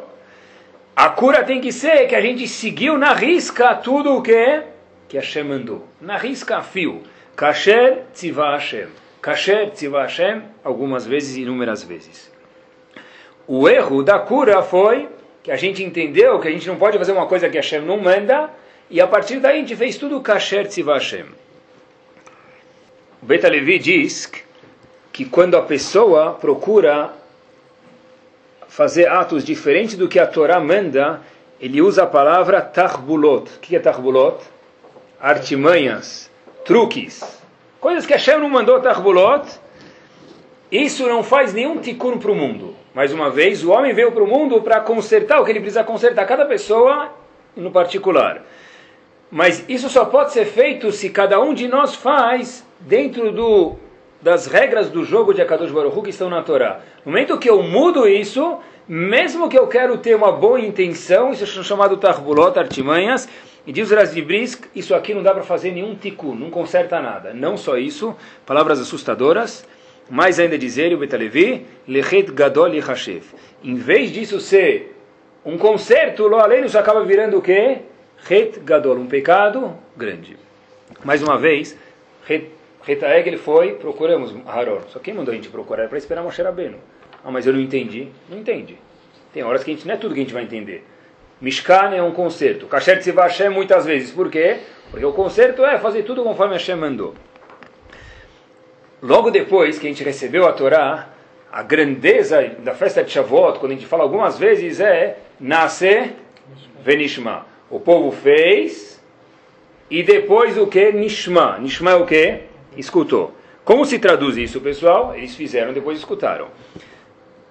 a 1.02 1.10
cura 1.10 1.44
tem 1.44 1.60
que 1.60 1.72
ser 1.72 2.06
que 2.06 2.14
a 2.14 2.22
gente 2.22 2.48
seguiu 2.48 2.96
na 2.96 3.16
risca 3.16 3.74
tudo 3.74 4.16
o 4.16 4.22
que 4.22 4.62
que 5.10 5.18
Hashem 5.18 5.44
mandou. 5.44 5.88
Na 6.00 6.16
risca 6.16 6.62
fio. 6.62 7.02
Kasher 7.36 8.04
tzivah 8.14 8.52
Hashem. 8.52 8.88
Kasher 9.20 9.72
tzivah 9.72 10.04
Hashem, 10.04 10.44
algumas 10.64 11.08
vezes, 11.08 11.38
inúmeras 11.38 11.82
vezes. 11.82 12.32
O 13.48 13.68
erro 13.68 14.04
da 14.04 14.20
cura 14.20 14.62
foi 14.62 15.10
que 15.42 15.50
a 15.50 15.56
gente 15.56 15.84
entendeu 15.84 16.40
que 16.40 16.48
a 16.48 16.52
gente 16.52 16.68
não 16.68 16.76
pode 16.76 17.00
fazer 17.00 17.14
uma 17.14 17.26
coisa 17.26 17.50
que 17.50 17.58
Hashem 17.58 17.82
não 17.82 17.98
manda, 17.98 18.52
e 18.88 19.02
a 19.02 19.08
partir 19.08 19.40
daí 19.40 19.56
a 19.56 19.60
gente 19.60 19.76
fez 19.76 19.98
tudo 19.98 20.22
Kasher 20.22 20.68
tzivah 20.68 21.00
Hashem. 21.00 21.26
O 23.24 23.26
Beta 23.26 23.50
Levi 23.50 23.80
diz 23.80 24.32
que 25.12 25.26
quando 25.26 25.58
a 25.58 25.64
pessoa 25.64 26.34
procura 26.34 27.12
fazer 28.72 29.08
atos 29.08 29.44
diferentes 29.44 29.96
do 29.96 30.08
que 30.08 30.18
a 30.20 30.26
Torá 30.26 30.60
manda, 30.60 31.22
ele 31.60 31.82
usa 31.82 32.04
a 32.04 32.08
palavra 32.08 32.60
tarbulot. 32.62 33.52
O 33.58 33.60
que 33.60 33.76
é 33.76 33.80
tarbulot? 33.80 34.40
artimanhas, 35.22 36.32
truques, 36.66 37.22
coisas 37.80 38.06
que 38.08 38.14
Hashem 38.14 38.40
não 38.40 38.50
mandou 38.50 38.82
Tarbulot, 38.82 39.48
isso 40.72 41.06
não 41.08 41.22
faz 41.22 41.54
nenhum 41.54 41.78
tikkun 41.78 42.18
para 42.18 42.32
o 42.32 42.36
mundo. 42.36 42.76
Mais 42.94 43.14
uma 43.14 43.30
vez, 43.30 43.64
o 43.64 43.72
homem 43.72 43.94
veio 43.94 44.12
para 44.12 44.24
o 44.24 44.28
mundo 44.28 44.62
para 44.62 44.82
consertar 44.82 45.40
o 45.40 45.46
que 45.46 45.52
ele 45.52 45.60
precisa 45.60 45.84
consertar, 45.84 46.26
cada 46.26 46.46
pessoa 46.46 47.14
no 47.56 47.72
particular. 47.72 48.44
Mas 49.30 49.64
isso 49.70 49.90
só 49.90 50.06
pode 50.06 50.34
ser 50.34 50.46
feito 50.46 50.92
se 50.92 51.10
cada 51.10 51.40
um 51.40 51.54
de 51.54 51.68
nós 51.68 51.96
faz 51.96 52.66
dentro 52.80 53.32
do, 53.32 53.76
das 54.22 54.46
regras 54.46 54.90
do 54.90 55.04
jogo 55.04 55.34
de 55.34 55.42
Akadosh 55.42 55.72
Baruch 55.72 56.02
que 56.02 56.10
estão 56.10 56.30
na 56.30 56.44
Torá. 56.44 56.82
No 57.06 57.12
momento 57.12 57.40
que 57.40 57.50
eu 57.50 57.64
mudo 57.64 58.08
isso, 58.08 58.60
mesmo 58.88 59.50
que 59.50 59.58
eu 59.58 59.68
quero 59.68 59.98
ter 59.98 60.16
uma 60.16 60.32
boa 60.32 60.60
intenção, 60.60 61.32
isso 61.32 61.44
é 61.44 61.64
chamado 61.64 61.98
Tarbulot, 61.98 62.58
artimanhas, 62.58 63.28
e 63.66 63.72
diz 63.72 63.92
o 63.92 63.96
Razvibris, 63.96 64.62
isso 64.76 64.94
aqui 64.96 65.14
não 65.14 65.22
dá 65.22 65.34
para 65.34 65.44
fazer 65.44 65.72
nenhum 65.72 65.96
tikkun, 65.96 66.36
não 66.36 66.50
conserta 66.50 67.00
nada. 67.00 67.34
Não 67.34 67.58
só 67.58 67.78
isso, 67.78 68.16
palavras 68.46 68.80
assustadoras, 68.80 69.68
mais 70.10 70.40
ainda 70.40 70.58
dizer, 70.58 70.94
o 70.94 70.98
Betalevi, 70.98 71.66
lechet 71.88 72.32
gadol 72.32 72.74
yachashev. 72.74 73.24
Em 73.64 73.76
vez 73.76 74.12
disso 74.12 74.40
ser 74.40 74.98
um 75.46 75.58
conserto, 75.58 76.28
lo 76.28 76.38
além, 76.38 76.66
isso 76.66 76.78
acaba 76.78 77.04
virando 77.04 77.38
o 77.38 77.42
quê? 77.42 77.80
Het 78.30 78.60
gadol, 78.60 78.98
um 78.98 79.08
pecado 79.08 79.76
grande. 79.96 80.38
Mais 81.04 81.24
uma 81.24 81.38
vez, 81.38 81.78
Retaeg 82.84 83.28
ele 83.28 83.38
foi, 83.38 83.74
procuramos 83.74 84.34
Haron. 84.48 84.82
Só 84.90 85.00
quem 85.00 85.14
mandou 85.14 85.32
a 85.32 85.36
gente 85.36 85.50
procurar 85.50 85.88
para 85.88 85.98
esperar 85.98 86.24
Moshe 86.24 86.42
Rabbeinu. 86.42 86.78
Ah, 87.24 87.32
mas 87.32 87.46
eu 87.46 87.54
não 87.54 87.60
entendi. 87.60 88.08
Não 88.30 88.38
entende. 88.38 88.78
Tem 89.34 89.44
horas 89.44 89.64
que 89.64 89.72
a 89.72 89.74
gente 89.74 89.88
não 89.88 89.94
é 89.94 89.98
tudo 89.98 90.14
que 90.14 90.20
a 90.20 90.24
gente 90.24 90.34
vai 90.34 90.44
entender. 90.44 90.84
Mishkan 91.40 91.94
é 91.94 92.02
um 92.02 92.12
concerto. 92.12 92.68
Kasher 92.68 93.00
Tzivah 93.00 93.24
Hashem 93.24 93.50
muitas 93.50 93.86
vezes. 93.86 94.12
Por 94.12 94.30
quê? 94.30 94.58
Porque 94.90 95.06
o 95.06 95.14
concerto 95.14 95.64
é 95.64 95.78
fazer 95.78 96.04
tudo 96.04 96.24
conforme 96.24 96.54
Hashem 96.54 96.76
mandou. 96.76 97.16
Logo 99.02 99.32
depois 99.32 99.80
que 99.80 99.88
a 99.88 99.90
gente 99.90 100.04
recebeu 100.04 100.48
a 100.48 100.54
Torá, 100.54 101.10
a 101.52 101.64
grandeza 101.64 102.52
da 102.60 102.74
festa 102.74 103.04
de 103.04 103.12
Shavuot, 103.12 103.60
quando 103.60 103.72
a 103.72 103.76
gente 103.76 103.88
fala 103.88 104.04
algumas 104.04 104.38
vezes, 104.38 104.80
é 104.80 105.18
nasce 105.40 106.12
venishma. 106.84 107.46
O 107.70 107.80
povo 107.80 108.12
fez 108.12 109.02
e 109.90 110.04
depois 110.04 110.58
o 110.58 110.68
que? 110.68 110.92
Nishma. 110.92 111.58
Nishma 111.58 111.92
é 111.92 111.96
o 111.96 112.06
que? 112.06 112.51
Escutou. 112.78 113.34
Como 113.64 113.86
se 113.86 114.00
traduz 114.00 114.38
isso, 114.38 114.60
pessoal? 114.62 115.16
Eles 115.16 115.36
fizeram, 115.36 115.74
depois 115.74 115.98
escutaram. 115.98 116.48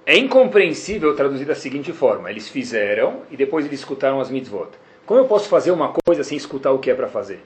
É 0.04 0.16
incompreensível 0.16 1.14
traduzir 1.14 1.44
da 1.44 1.54
seguinte 1.54 1.92
forma: 1.92 2.30
eles 2.30 2.48
fizeram 2.48 3.22
e 3.30 3.36
depois 3.36 3.64
eles 3.64 3.80
escutaram 3.80 4.20
as 4.20 4.30
mitzvot. 4.30 4.70
Como 5.06 5.20
eu 5.20 5.26
posso 5.26 5.48
fazer 5.48 5.70
uma 5.70 5.92
coisa 6.06 6.24
sem 6.24 6.36
escutar 6.36 6.72
o 6.72 6.78
que 6.78 6.90
é 6.90 6.94
para 6.94 7.08
fazer? 7.08 7.40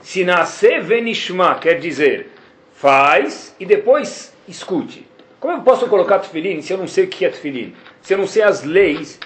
Se 0.00 0.24
nascer 0.24 0.82
venishma 0.82 1.54
quer 1.56 1.78
dizer 1.78 2.30
faz 2.72 3.54
e 3.60 3.66
depois 3.66 4.34
escute. 4.48 5.06
Como 5.38 5.52
eu 5.52 5.62
posso 5.62 5.86
colocar 5.86 6.18
tefilim 6.18 6.60
se 6.62 6.72
eu 6.72 6.78
não 6.78 6.88
sei 6.88 7.04
o 7.04 7.08
que 7.08 7.24
é 7.24 7.28
tefilim? 7.28 7.74
Se 8.00 8.14
eu 8.14 8.18
não 8.18 8.26
sei 8.26 8.42
as 8.42 8.64
leis 8.64 9.20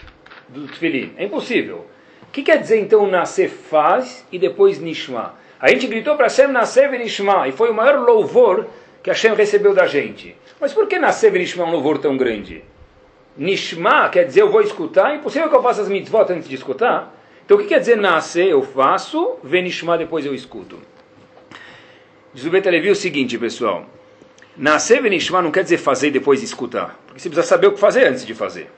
do 0.49 0.67
tefilim? 0.67 1.15
É 1.17 1.25
impossível. 1.25 1.87
O 2.23 2.31
que 2.33 2.43
quer 2.43 2.59
dizer 2.59 2.79
então 2.81 3.07
nascer 3.07 3.49
faz 3.49 4.27
e 4.31 4.39
depois 4.39 4.79
nishma? 4.79 5.35
A 5.61 5.71
gente 5.71 5.87
gritou 5.87 6.17
para 6.17 6.27
Hashem 6.27 6.49
nascer 6.49 6.91
venishma 6.91 7.49
e 7.49 7.53
foi 7.53 7.71
o 7.71 7.75
maior 7.75 7.99
louvor 8.01 8.67
que 9.03 9.11
Hashem 9.11 9.35
recebeu 9.35 9.73
da 9.73 9.87
gente. 9.87 10.37
Mas 10.61 10.73
por 10.73 10.87
que 10.87 10.99
nascer 10.99 11.31
venishma 11.31 11.65
é 11.65 11.67
um 11.67 11.71
louvor 11.71 11.99
tão 11.99 12.17
grande? 12.17 12.63
Nishma 13.37 14.09
quer 14.09 14.25
dizer 14.25 14.43
eu 14.43 14.51
vou 14.51 14.61
escutar, 14.61 15.13
é 15.13 15.17
impossível 15.17 15.49
que 15.49 15.57
eu 15.57 15.63
faça 15.63 15.83
as 15.83 15.89
mitzvot 15.89 16.31
antes 16.31 16.49
de 16.49 16.55
escutar. 16.55 17.15
Então 17.45 17.57
o 17.57 17.61
que 17.61 17.69
quer 17.69 17.79
dizer 17.79 17.97
nascer? 17.97 18.49
Eu 18.49 18.63
faço, 18.63 19.37
venishma 19.43 19.97
depois 19.97 20.27
eu 20.27 20.35
escuto. 20.35 20.79
Diz 22.35 22.45
o 22.45 22.51
Betalevi 22.51 22.91
o 22.91 22.95
seguinte, 22.95 23.39
pessoal. 23.39 23.87
Nascer 24.57 25.01
venishma 25.01 25.41
não 25.41 25.51
quer 25.51 25.63
dizer 25.63 25.79
fazer 25.79 26.09
e 26.09 26.11
depois 26.11 26.43
escutar. 26.43 26.99
Porque 27.07 27.21
você 27.21 27.29
precisa 27.29 27.47
saber 27.47 27.69
o 27.69 27.73
que 27.73 27.81
fazer 27.81 28.07
antes 28.07 28.27
de 28.27 28.35
fazer. 28.35 28.71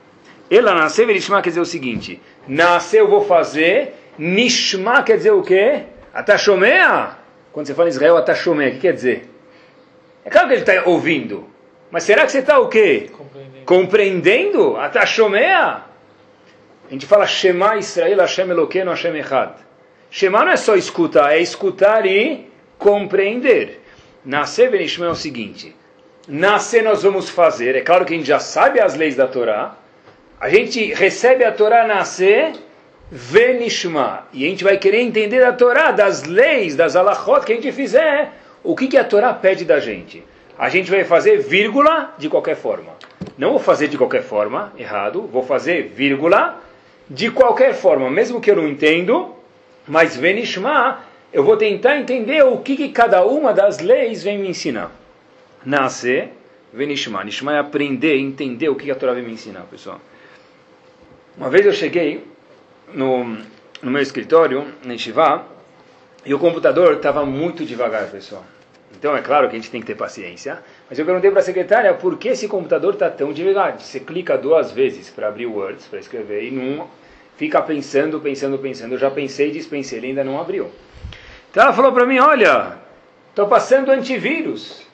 Ela 0.49 0.73
nascer 0.73 1.05
venishma 1.05 1.41
quer 1.41 1.49
dizer 1.49 1.61
o 1.61 1.65
seguinte. 1.65 2.21
Nascer 2.47 2.99
eu 2.99 3.07
vou 3.07 3.25
fazer. 3.25 3.95
Nishma 4.17 5.03
quer 5.03 5.17
dizer 5.17 5.31
o 5.31 5.41
quê? 5.41 5.83
Atashomea. 6.13 7.17
Quando 7.51 7.67
você 7.67 7.73
fala 7.73 7.87
em 7.87 7.91
Israel, 7.91 8.17
Atashomea, 8.17 8.69
o 8.69 8.71
que 8.71 8.79
quer 8.79 8.93
dizer? 8.93 9.29
É 10.23 10.29
claro 10.29 10.47
que 10.47 10.53
ele 10.53 10.61
está 10.61 10.83
ouvindo. 10.89 11.47
Mas 11.91 12.03
será 12.03 12.25
que 12.25 12.31
você 12.31 12.39
está 12.39 12.59
o 12.59 12.67
quê? 12.67 13.09
Compreendendo. 13.11 13.65
Compreendendo? 13.65 14.77
Atashomea. 14.77 15.83
A 16.89 16.91
gente 16.91 17.05
fala 17.05 17.25
Shema 17.25 17.77
Israel 17.77 18.19
Hashem 18.19 18.49
Eloqueno 18.49 18.91
Hashem 18.91 19.15
Echad. 19.17 19.53
Shema 20.09 20.43
não 20.43 20.51
é 20.51 20.57
só 20.57 20.75
escutar, 20.75 21.33
é 21.33 21.39
escutar 21.39 22.05
e 22.05 22.49
compreender. 22.77 23.81
Nascer 24.25 24.71
Benishma 24.71 25.05
é 25.05 25.09
o 25.09 25.15
seguinte: 25.15 25.75
nascer 26.27 26.83
nós 26.83 27.03
vamos 27.03 27.29
fazer, 27.29 27.75
é 27.75 27.81
claro 27.81 28.05
que 28.05 28.13
a 28.13 28.17
gente 28.17 28.27
já 28.27 28.39
sabe 28.39 28.79
as 28.79 28.95
leis 28.95 29.15
da 29.15 29.27
Torá, 29.27 29.75
a 30.39 30.49
gente 30.49 30.93
recebe 30.93 31.43
a 31.43 31.51
Torá 31.51 31.85
nascer, 31.85 32.53
Venishma, 33.11 34.27
e 34.31 34.45
a 34.45 34.49
gente 34.49 34.63
vai 34.63 34.77
querer 34.77 35.01
entender 35.01 35.43
a 35.43 35.51
Torá, 35.51 35.91
das 35.91 36.23
leis, 36.25 36.75
das 36.75 36.95
alachot 36.95 37.43
que 37.43 37.53
a 37.53 37.55
gente 37.55 37.71
fizer, 37.71 38.31
o 38.63 38.75
que, 38.75 38.87
que 38.87 38.97
a 38.97 39.03
Torá 39.03 39.33
pede 39.33 39.65
da 39.65 39.79
gente. 39.79 40.23
A 40.57 40.69
gente 40.69 40.91
vai 40.91 41.03
fazer 41.03 41.39
vírgula 41.39 42.13
de 42.19 42.29
qualquer 42.29 42.55
forma. 42.55 42.93
Não 43.35 43.51
vou 43.51 43.59
fazer 43.59 43.87
de 43.87 43.97
qualquer 43.97 44.21
forma, 44.21 44.71
errado, 44.77 45.23
vou 45.23 45.41
fazer 45.41 45.87
vírgula 45.87 46.61
de 47.09 47.31
qualquer 47.31 47.73
forma, 47.73 48.11
mesmo 48.11 48.39
que 48.39 48.51
eu 48.51 48.55
não 48.55 48.67
entendo, 48.67 49.33
mas 49.87 50.15
Venishma 50.15 50.99
eu 51.33 51.43
vou 51.43 51.57
tentar 51.57 51.97
entender 51.97 52.43
o 52.43 52.57
que, 52.57 52.75
que 52.75 52.89
cada 52.89 53.25
uma 53.25 53.53
das 53.53 53.79
leis 53.79 54.23
vem 54.23 54.37
me 54.37 54.49
ensinar. 54.49 54.91
Nascer, 55.65 56.29
Venishma. 56.71 57.23
Nishma 57.23 57.55
é 57.55 57.59
aprender, 57.59 58.17
entender 58.17 58.69
o 58.69 58.75
que 58.75 58.91
a 58.91 58.95
Torá 58.95 59.13
vem 59.13 59.23
me 59.23 59.33
ensinar, 59.33 59.61
pessoal. 59.69 59.99
Uma 61.37 61.49
vez 61.49 61.65
eu 61.65 61.73
cheguei 61.73 62.23
no, 62.93 63.37
no 63.81 63.91
meu 63.91 64.01
escritório, 64.01 64.67
na 64.83 64.97
Shivá, 64.97 65.45
e 66.25 66.33
o 66.33 66.39
computador 66.39 66.95
estava 66.95 67.25
muito 67.25 67.65
devagar, 67.65 68.09
pessoal. 68.09 68.43
Então 68.97 69.15
é 69.15 69.21
claro 69.21 69.47
que 69.47 69.55
a 69.55 69.59
gente 69.59 69.71
tem 69.71 69.79
que 69.79 69.87
ter 69.87 69.95
paciência. 69.95 70.59
Mas 70.89 70.99
eu 70.99 71.05
perguntei 71.05 71.31
para 71.31 71.39
a 71.39 71.43
secretária 71.43 71.93
por 71.93 72.17
que 72.17 72.29
esse 72.29 72.47
computador 72.47 72.93
está 72.93 73.09
tão 73.09 73.31
devagar. 73.31 73.79
Você 73.79 73.99
clica 73.99 74.37
duas 74.37 74.71
vezes 74.71 75.09
para 75.09 75.27
abrir 75.27 75.45
o 75.45 75.53
Word, 75.53 75.81
para 75.89 75.99
escrever, 75.99 76.43
e 76.43 76.51
não 76.51 76.87
fica 77.37 77.61
pensando, 77.61 78.19
pensando, 78.19 78.57
pensando. 78.57 78.93
Eu 78.93 78.99
já 78.99 79.09
pensei 79.09 79.51
dispensei, 79.51 79.99
ele 79.99 80.07
ainda 80.07 80.23
não 80.23 80.39
abriu. 80.39 80.69
Então 81.49 81.63
ela 81.63 81.73
falou 81.73 81.93
para 81.93 82.05
mim: 82.05 82.19
Olha, 82.19 82.77
estou 83.29 83.47
passando 83.47 83.89
antivírus. 83.89 84.85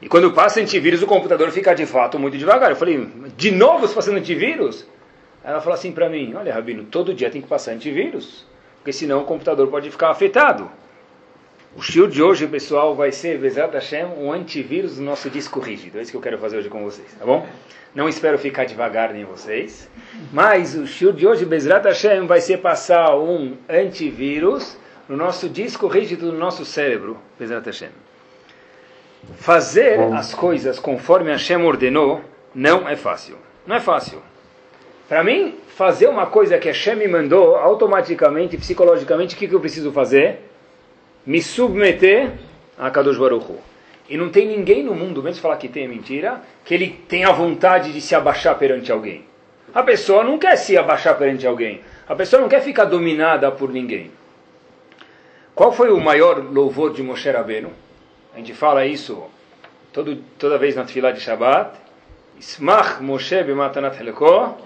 E 0.00 0.08
quando 0.08 0.30
passa 0.32 0.60
antivírus, 0.60 1.02
o 1.02 1.06
computador 1.06 1.50
fica 1.50 1.74
de 1.74 1.86
fato 1.86 2.18
muito 2.18 2.36
devagar. 2.36 2.70
Eu 2.70 2.76
falei: 2.76 3.08
De 3.36 3.50
novo 3.50 3.88
você 3.88 3.94
passando 3.94 4.18
antivírus? 4.18 4.86
Ela 5.44 5.60
falou 5.60 5.74
assim 5.74 5.92
para 5.92 6.08
mim: 6.08 6.34
Olha, 6.34 6.52
Rabino, 6.54 6.84
todo 6.84 7.14
dia 7.14 7.30
tem 7.30 7.42
que 7.42 7.48
passar 7.48 7.72
antivírus, 7.72 8.46
porque 8.78 8.92
senão 8.92 9.22
o 9.22 9.24
computador 9.24 9.68
pode 9.68 9.90
ficar 9.90 10.10
afetado. 10.10 10.70
O 11.74 11.80
show 11.80 12.06
de 12.06 12.22
hoje, 12.22 12.46
pessoal, 12.46 12.94
vai 12.94 13.10
ser, 13.10 13.38
Bezat 13.38 13.72
Hashem, 13.72 14.04
um 14.04 14.30
antivírus 14.30 14.96
do 14.96 15.02
nosso 15.02 15.30
disco 15.30 15.58
rígido. 15.58 15.98
É 15.98 16.02
isso 16.02 16.10
que 16.10 16.16
eu 16.16 16.20
quero 16.20 16.38
fazer 16.38 16.58
hoje 16.58 16.68
com 16.68 16.82
vocês, 16.82 17.08
tá 17.18 17.24
bom? 17.24 17.46
Não 17.94 18.08
espero 18.08 18.38
ficar 18.38 18.64
devagar 18.64 19.12
nem 19.12 19.24
vocês, 19.24 19.88
mas 20.32 20.74
o 20.74 20.86
show 20.86 21.12
de 21.12 21.26
hoje, 21.26 21.44
Bezat 21.44 21.84
Hashem, 21.84 22.26
vai 22.26 22.40
ser 22.40 22.58
passar 22.58 23.16
um 23.16 23.56
antivírus 23.68 24.76
no 25.08 25.16
nosso 25.16 25.48
disco 25.48 25.86
rígido 25.86 26.30
do 26.30 26.38
nosso 26.38 26.64
cérebro, 26.64 27.18
Bezrat 27.38 27.66
Hashem. 27.66 27.90
Fazer 29.36 30.00
as 30.14 30.34
coisas 30.34 30.78
conforme 30.78 31.30
Hashem 31.30 31.62
ordenou 31.64 32.22
não 32.54 32.88
é 32.88 32.96
fácil. 32.96 33.36
Não 33.66 33.76
é 33.76 33.80
fácil. 33.80 34.22
Para 35.08 35.22
mim, 35.22 35.56
fazer 35.68 36.08
uma 36.08 36.26
coisa 36.26 36.58
que 36.58 36.68
Hashem 36.68 36.96
me 36.96 37.08
mandou, 37.08 37.56
automaticamente, 37.56 38.56
psicologicamente, 38.56 39.34
o 39.34 39.38
que, 39.38 39.48
que 39.48 39.54
eu 39.54 39.60
preciso 39.60 39.92
fazer? 39.92 40.40
Me 41.26 41.42
submeter 41.42 42.32
a 42.78 42.90
Kadosh 42.90 43.18
Baruch 43.18 43.50
Hu. 43.50 43.58
E 44.08 44.16
não 44.16 44.30
tem 44.30 44.46
ninguém 44.46 44.82
no 44.82 44.94
mundo, 44.94 45.22
mesmo 45.22 45.40
falar 45.40 45.56
que 45.56 45.68
tem 45.68 45.86
mentira, 45.88 46.40
que 46.64 46.74
ele 46.74 46.88
tenha 47.08 47.28
a 47.28 47.32
vontade 47.32 47.92
de 47.92 48.00
se 48.00 48.14
abaixar 48.14 48.58
perante 48.58 48.90
alguém. 48.90 49.24
A 49.74 49.82
pessoa 49.82 50.22
não 50.22 50.38
quer 50.38 50.56
se 50.56 50.76
abaixar 50.76 51.16
perante 51.16 51.46
alguém. 51.46 51.80
A 52.06 52.14
pessoa 52.14 52.42
não 52.42 52.48
quer 52.48 52.60
ficar 52.60 52.84
dominada 52.84 53.50
por 53.50 53.70
ninguém. 53.70 54.10
Qual 55.54 55.72
foi 55.72 55.90
o 55.90 56.00
maior 56.00 56.38
louvor 56.38 56.92
de 56.92 57.02
Moshe 57.02 57.30
Rabbeinu? 57.30 57.70
A 58.34 58.38
gente 58.38 58.54
fala 58.54 58.84
isso 58.84 59.22
todo, 59.92 60.16
toda 60.38 60.58
vez 60.58 60.74
na 60.74 60.86
fila 60.86 61.12
de 61.12 61.20
Shabbat. 61.20 61.78
Ismach 62.38 63.00
Moshe 63.00 63.42
b'matanat 63.44 63.98
heleko, 64.00 64.56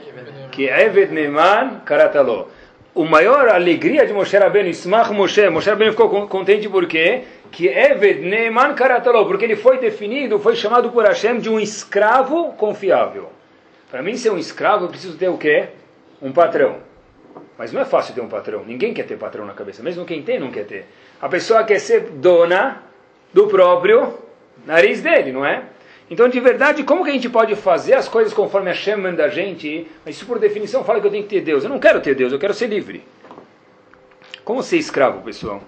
que 0.50 0.68
Eved 0.68 1.12
Neman 1.12 1.80
karatalo. 1.84 2.48
O 2.94 3.04
maior 3.04 3.48
alegria 3.48 4.06
de 4.06 4.12
Moshe 4.12 4.36
Rabbeinu, 4.38 4.68
Ismach 4.68 5.12
Moshe, 5.12 5.48
Moshe 5.50 5.68
Rabbeinu 5.68 5.92
ficou 5.92 6.26
contente 6.26 6.68
por 6.68 6.86
quê? 6.86 7.24
Que 7.50 7.68
Eved 7.68 8.20
Neman 8.22 8.74
karatalo, 8.74 9.26
porque 9.26 9.44
ele 9.44 9.56
foi 9.56 9.78
definido, 9.78 10.38
foi 10.38 10.56
chamado 10.56 10.90
por 10.90 11.04
Hashem 11.04 11.38
de 11.38 11.50
um 11.50 11.60
escravo 11.60 12.52
confiável. 12.54 13.30
Para 13.90 14.02
mim 14.02 14.16
ser 14.16 14.30
um 14.30 14.38
escravo, 14.38 14.86
eu 14.86 14.88
preciso 14.88 15.16
ter 15.16 15.28
o 15.28 15.36
quê? 15.36 15.68
Um 16.20 16.32
patrão. 16.32 16.76
Mas 17.58 17.72
não 17.72 17.80
é 17.80 17.84
fácil 17.84 18.14
ter 18.14 18.20
um 18.20 18.28
patrão. 18.28 18.64
Ninguém 18.64 18.92
quer 18.92 19.04
ter 19.04 19.16
patrão 19.16 19.46
na 19.46 19.52
cabeça. 19.52 19.82
Mesmo 19.82 20.04
quem 20.04 20.22
tem, 20.22 20.38
não 20.38 20.50
quer 20.50 20.64
ter. 20.64 20.86
A 21.20 21.28
pessoa 21.28 21.64
quer 21.64 21.78
ser 21.78 22.00
dona 22.12 22.82
do 23.32 23.46
próprio 23.46 24.18
nariz 24.66 25.00
dele, 25.00 25.32
não 25.32 25.44
é? 25.44 25.62
Então, 26.08 26.28
de 26.28 26.38
verdade, 26.38 26.84
como 26.84 27.04
que 27.04 27.10
a 27.10 27.12
gente 27.12 27.28
pode 27.28 27.56
fazer 27.56 27.94
as 27.94 28.08
coisas 28.08 28.32
conforme 28.32 28.70
a 28.70 28.74
chama 28.74 29.12
da 29.12 29.28
gente? 29.28 29.88
Mas 30.04 30.16
isso, 30.16 30.26
por 30.26 30.38
definição, 30.38 30.84
fala 30.84 31.00
que 31.00 31.06
eu 31.06 31.10
tenho 31.10 31.24
que 31.24 31.30
ter 31.30 31.40
Deus. 31.40 31.64
Eu 31.64 31.70
não 31.70 31.80
quero 31.80 32.00
ter 32.00 32.14
Deus, 32.14 32.32
eu 32.32 32.38
quero 32.38 32.54
ser 32.54 32.68
livre. 32.68 33.02
Como 34.44 34.62
ser 34.62 34.76
escravo, 34.76 35.22
pessoal? 35.22 35.60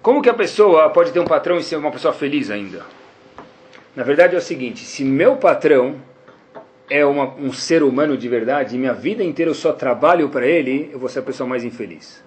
Como 0.00 0.22
que 0.22 0.30
a 0.30 0.34
pessoa 0.34 0.88
pode 0.88 1.12
ter 1.12 1.20
um 1.20 1.26
patrão 1.26 1.58
e 1.58 1.62
ser 1.62 1.76
uma 1.76 1.90
pessoa 1.90 2.14
feliz 2.14 2.50
ainda? 2.50 2.86
Na 3.94 4.02
verdade 4.02 4.34
é 4.34 4.38
o 4.38 4.40
seguinte, 4.40 4.80
se 4.80 5.04
meu 5.04 5.36
patrão 5.36 5.96
é 6.88 7.04
uma, 7.04 7.34
um 7.34 7.52
ser 7.52 7.82
humano 7.82 8.16
de 8.16 8.28
verdade, 8.28 8.74
e 8.74 8.78
minha 8.78 8.94
vida 8.94 9.22
inteira 9.22 9.50
eu 9.50 9.54
só 9.54 9.72
trabalho 9.72 10.30
para 10.30 10.46
ele, 10.46 10.88
eu 10.90 10.98
vou 10.98 11.08
ser 11.08 11.18
a 11.18 11.22
pessoa 11.22 11.46
mais 11.46 11.64
infeliz. 11.64 12.24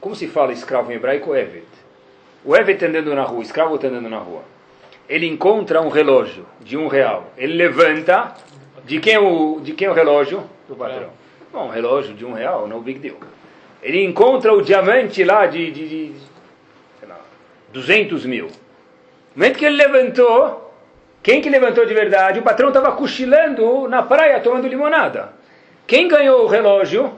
Como 0.00 0.16
se 0.16 0.26
fala 0.26 0.52
escravo 0.52 0.90
em 0.90 0.94
hebraico? 0.94 1.34
Evet. 1.34 1.64
O 2.44 2.54
Evet 2.54 2.74
está 2.74 2.86
andando 2.86 3.14
na 3.14 3.22
rua, 3.24 3.40
o 3.40 3.42
escravo 3.42 3.74
está 3.74 3.88
andando 3.88 4.08
na 4.08 4.18
rua. 4.18 4.53
Ele 5.08 5.26
encontra 5.26 5.80
um 5.80 5.88
relógio 5.88 6.46
de 6.60 6.76
um 6.76 6.88
real. 6.88 7.30
Ele 7.36 7.54
levanta. 7.54 8.34
De 8.84 9.00
quem 9.00 9.14
é 9.14 9.18
o, 9.18 9.60
de 9.62 9.72
quem 9.72 9.88
o 9.88 9.94
relógio? 9.94 10.44
Do 10.68 10.76
patrão. 10.76 11.08
Bom, 11.52 11.66
um 11.66 11.70
relógio 11.70 12.14
de 12.14 12.24
um 12.24 12.32
real, 12.32 12.66
no 12.66 12.80
big 12.80 12.98
deal. 12.98 13.16
Ele 13.82 14.04
encontra 14.04 14.52
o 14.52 14.62
diamante 14.62 15.24
lá 15.24 15.46
de, 15.46 15.70
de, 15.70 15.88
de 15.88 16.12
sei 16.98 17.08
lá, 17.08 17.18
200 17.72 18.26
mil. 18.26 18.46
No 18.46 18.52
momento 19.36 19.58
que 19.58 19.64
ele 19.64 19.76
levantou, 19.76 20.74
quem 21.22 21.40
que 21.40 21.48
levantou 21.48 21.86
de 21.86 21.94
verdade? 21.94 22.38
O 22.38 22.42
patrão 22.42 22.68
estava 22.68 22.92
cochilando 22.92 23.88
na 23.88 24.02
praia 24.02 24.40
tomando 24.40 24.68
limonada. 24.68 25.32
Quem 25.86 26.08
ganhou 26.08 26.44
o 26.44 26.46
relógio? 26.46 27.12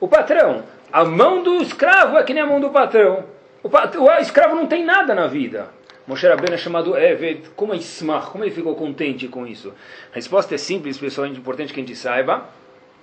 O 0.00 0.08
patrão. 0.08 0.64
A 0.92 1.04
mão 1.04 1.42
do 1.42 1.62
escravo 1.62 2.16
é 2.16 2.22
que 2.22 2.34
nem 2.34 2.42
a 2.42 2.46
mão 2.46 2.60
do 2.60 2.70
patrão. 2.70 3.24
O, 3.62 3.68
pat... 3.68 3.96
o 3.96 4.10
escravo 4.20 4.54
não 4.54 4.66
tem 4.66 4.84
nada 4.84 5.14
na 5.14 5.26
vida. 5.26 5.68
Moshe 6.06 6.26
Rabbeinu 6.26 6.54
é 6.54 6.58
chamado 6.58 6.96
Eved. 6.96 7.50
Como 7.56 7.72
é 7.72 7.76
Ismach? 7.76 8.30
Como 8.30 8.44
ele 8.44 8.50
ficou 8.50 8.74
contente 8.74 9.26
com 9.28 9.46
isso? 9.46 9.72
A 10.12 10.14
resposta 10.14 10.54
é 10.54 10.58
simples, 10.58 10.98
pessoal. 10.98 11.26
É 11.26 11.30
importante 11.30 11.72
que 11.72 11.80
a 11.80 11.82
gente 11.82 11.96
saiba. 11.96 12.48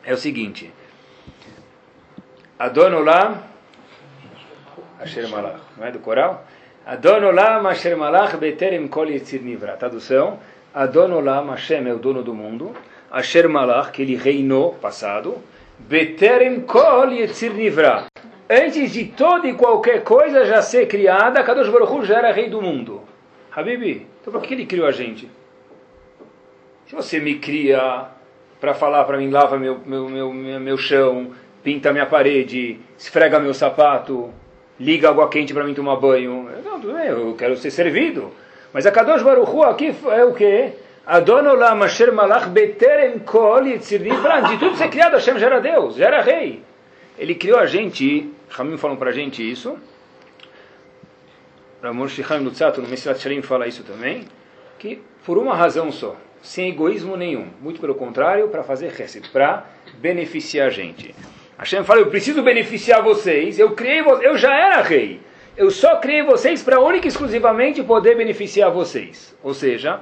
É 0.03 0.13
o 0.13 0.17
seguinte. 0.17 0.71
Adon 2.59 2.93
Olam 2.95 3.41
Asher 4.99 5.27
Malach. 5.27 5.61
Não 5.77 5.85
é 5.85 5.91
do 5.91 5.99
coral? 5.99 6.45
Adon 6.85 7.23
Olam 7.25 7.67
Asher 7.67 7.97
Malach 7.97 8.37
Beterem 8.37 8.87
Kol 8.87 9.09
Yitzir 9.09 9.41
Nivra. 9.41 9.77
Tradução. 9.77 10.39
Adon 10.73 11.11
Olam 11.11 11.49
Hashem 11.49 11.87
é 11.87 11.93
o 11.93 11.97
dono 11.97 12.21
do 12.23 12.33
mundo. 12.33 12.75
Asher 13.11 13.49
Malach, 13.49 13.91
que 13.91 14.03
ele 14.03 14.15
reinou, 14.15 14.75
passado. 14.75 15.43
Beterem 15.89 16.61
kol 16.61 17.11
yetzir 17.11 17.53
nivra. 17.53 18.05
Antes 18.53 18.91
de 18.91 19.05
toda 19.05 19.47
e 19.47 19.53
qualquer 19.53 20.03
coisa 20.03 20.45
já 20.45 20.61
ser 20.61 20.85
criada, 20.85 21.41
Kadosh 21.41 21.69
Baruch 21.69 21.93
Hu 21.93 22.03
já 22.03 22.17
era 22.17 22.33
rei 22.33 22.49
do 22.49 22.61
mundo. 22.61 23.01
Habibi, 23.49 24.05
então 24.19 24.33
por 24.33 24.41
que 24.41 24.53
ele 24.53 24.65
criou 24.65 24.85
a 24.85 24.91
gente? 24.91 25.29
Se 26.85 26.93
você 26.93 27.17
me 27.21 27.35
cria 27.35 28.07
para 28.59 28.73
falar 28.73 29.05
para 29.05 29.17
mim, 29.17 29.29
lava 29.29 29.57
meu, 29.57 29.79
meu, 29.85 30.09
meu, 30.09 30.33
meu 30.33 30.77
chão, 30.77 31.31
pinta 31.63 31.93
minha 31.93 32.05
parede, 32.05 32.77
esfrega 32.97 33.39
meu 33.39 33.53
sapato, 33.53 34.29
liga 34.77 35.07
água 35.07 35.29
quente 35.29 35.53
para 35.53 35.63
mim 35.63 35.73
tomar 35.73 35.95
banho. 35.95 36.49
Não, 36.65 36.77
tudo 36.77 36.93
bem, 36.93 37.07
eu 37.07 37.33
quero 37.37 37.55
ser 37.55 37.71
servido. 37.71 38.33
Mas 38.73 38.85
a 38.85 38.91
Kadosh 38.91 39.23
Baruch 39.23 39.49
Hu 39.49 39.63
aqui 39.63 39.95
é 40.09 40.25
o 40.25 40.33
quê? 40.33 40.73
Adonolam 41.05 41.83
Asher 41.83 42.11
Malach 42.11 42.49
Beterem 42.49 43.19
Kol 43.19 43.65
Yitzir 43.65 44.01
De 44.01 44.57
tudo 44.59 44.75
ser 44.75 44.89
criado, 44.89 45.13
Hashem 45.13 45.39
já 45.39 45.45
era 45.45 45.61
Deus, 45.61 45.95
já 45.95 46.07
era 46.07 46.21
rei. 46.21 46.61
Ele 47.17 47.33
criou 47.35 47.57
a 47.57 47.65
gente, 47.65 48.29
Ramim 48.51 48.77
falam 48.77 48.97
para 48.97 49.09
a 49.09 49.13
gente 49.13 49.49
isso. 49.49 49.77
Ramon 51.81 52.07
Shicham 52.07 52.43
Lutzato, 52.43 52.81
no 52.81 52.87
Mesilat 52.87 53.19
Shalim, 53.19 53.41
fala 53.41 53.67
isso 53.67 53.83
também. 53.83 54.25
Que 54.77 55.01
por 55.25 55.37
uma 55.37 55.55
razão 55.55 55.91
só, 55.91 56.15
sem 56.41 56.69
egoísmo 56.69 57.15
nenhum. 57.15 57.47
Muito 57.61 57.79
pelo 57.79 57.95
contrário, 57.95 58.49
para 58.49 58.63
fazer 58.63 58.87
Hesed, 58.99 59.29
para 59.29 59.65
beneficiar 59.99 60.67
a 60.67 60.69
gente. 60.69 61.15
Hashem 61.57 61.83
fala, 61.83 62.01
eu 62.01 62.07
preciso 62.07 62.43
beneficiar 62.43 63.01
vocês, 63.01 63.57
eu 63.57 63.71
criei, 63.71 64.01
eu 64.01 64.37
já 64.37 64.53
era 64.53 64.81
rei. 64.81 65.21
Eu 65.55 65.71
só 65.71 65.97
criei 65.97 66.23
vocês 66.23 66.61
para 66.61 66.79
única 66.79 67.07
e 67.07 67.09
exclusivamente 67.09 67.83
poder 67.83 68.15
beneficiar 68.15 68.71
vocês. 68.71 69.35
Ou 69.41 69.53
seja, 69.53 70.01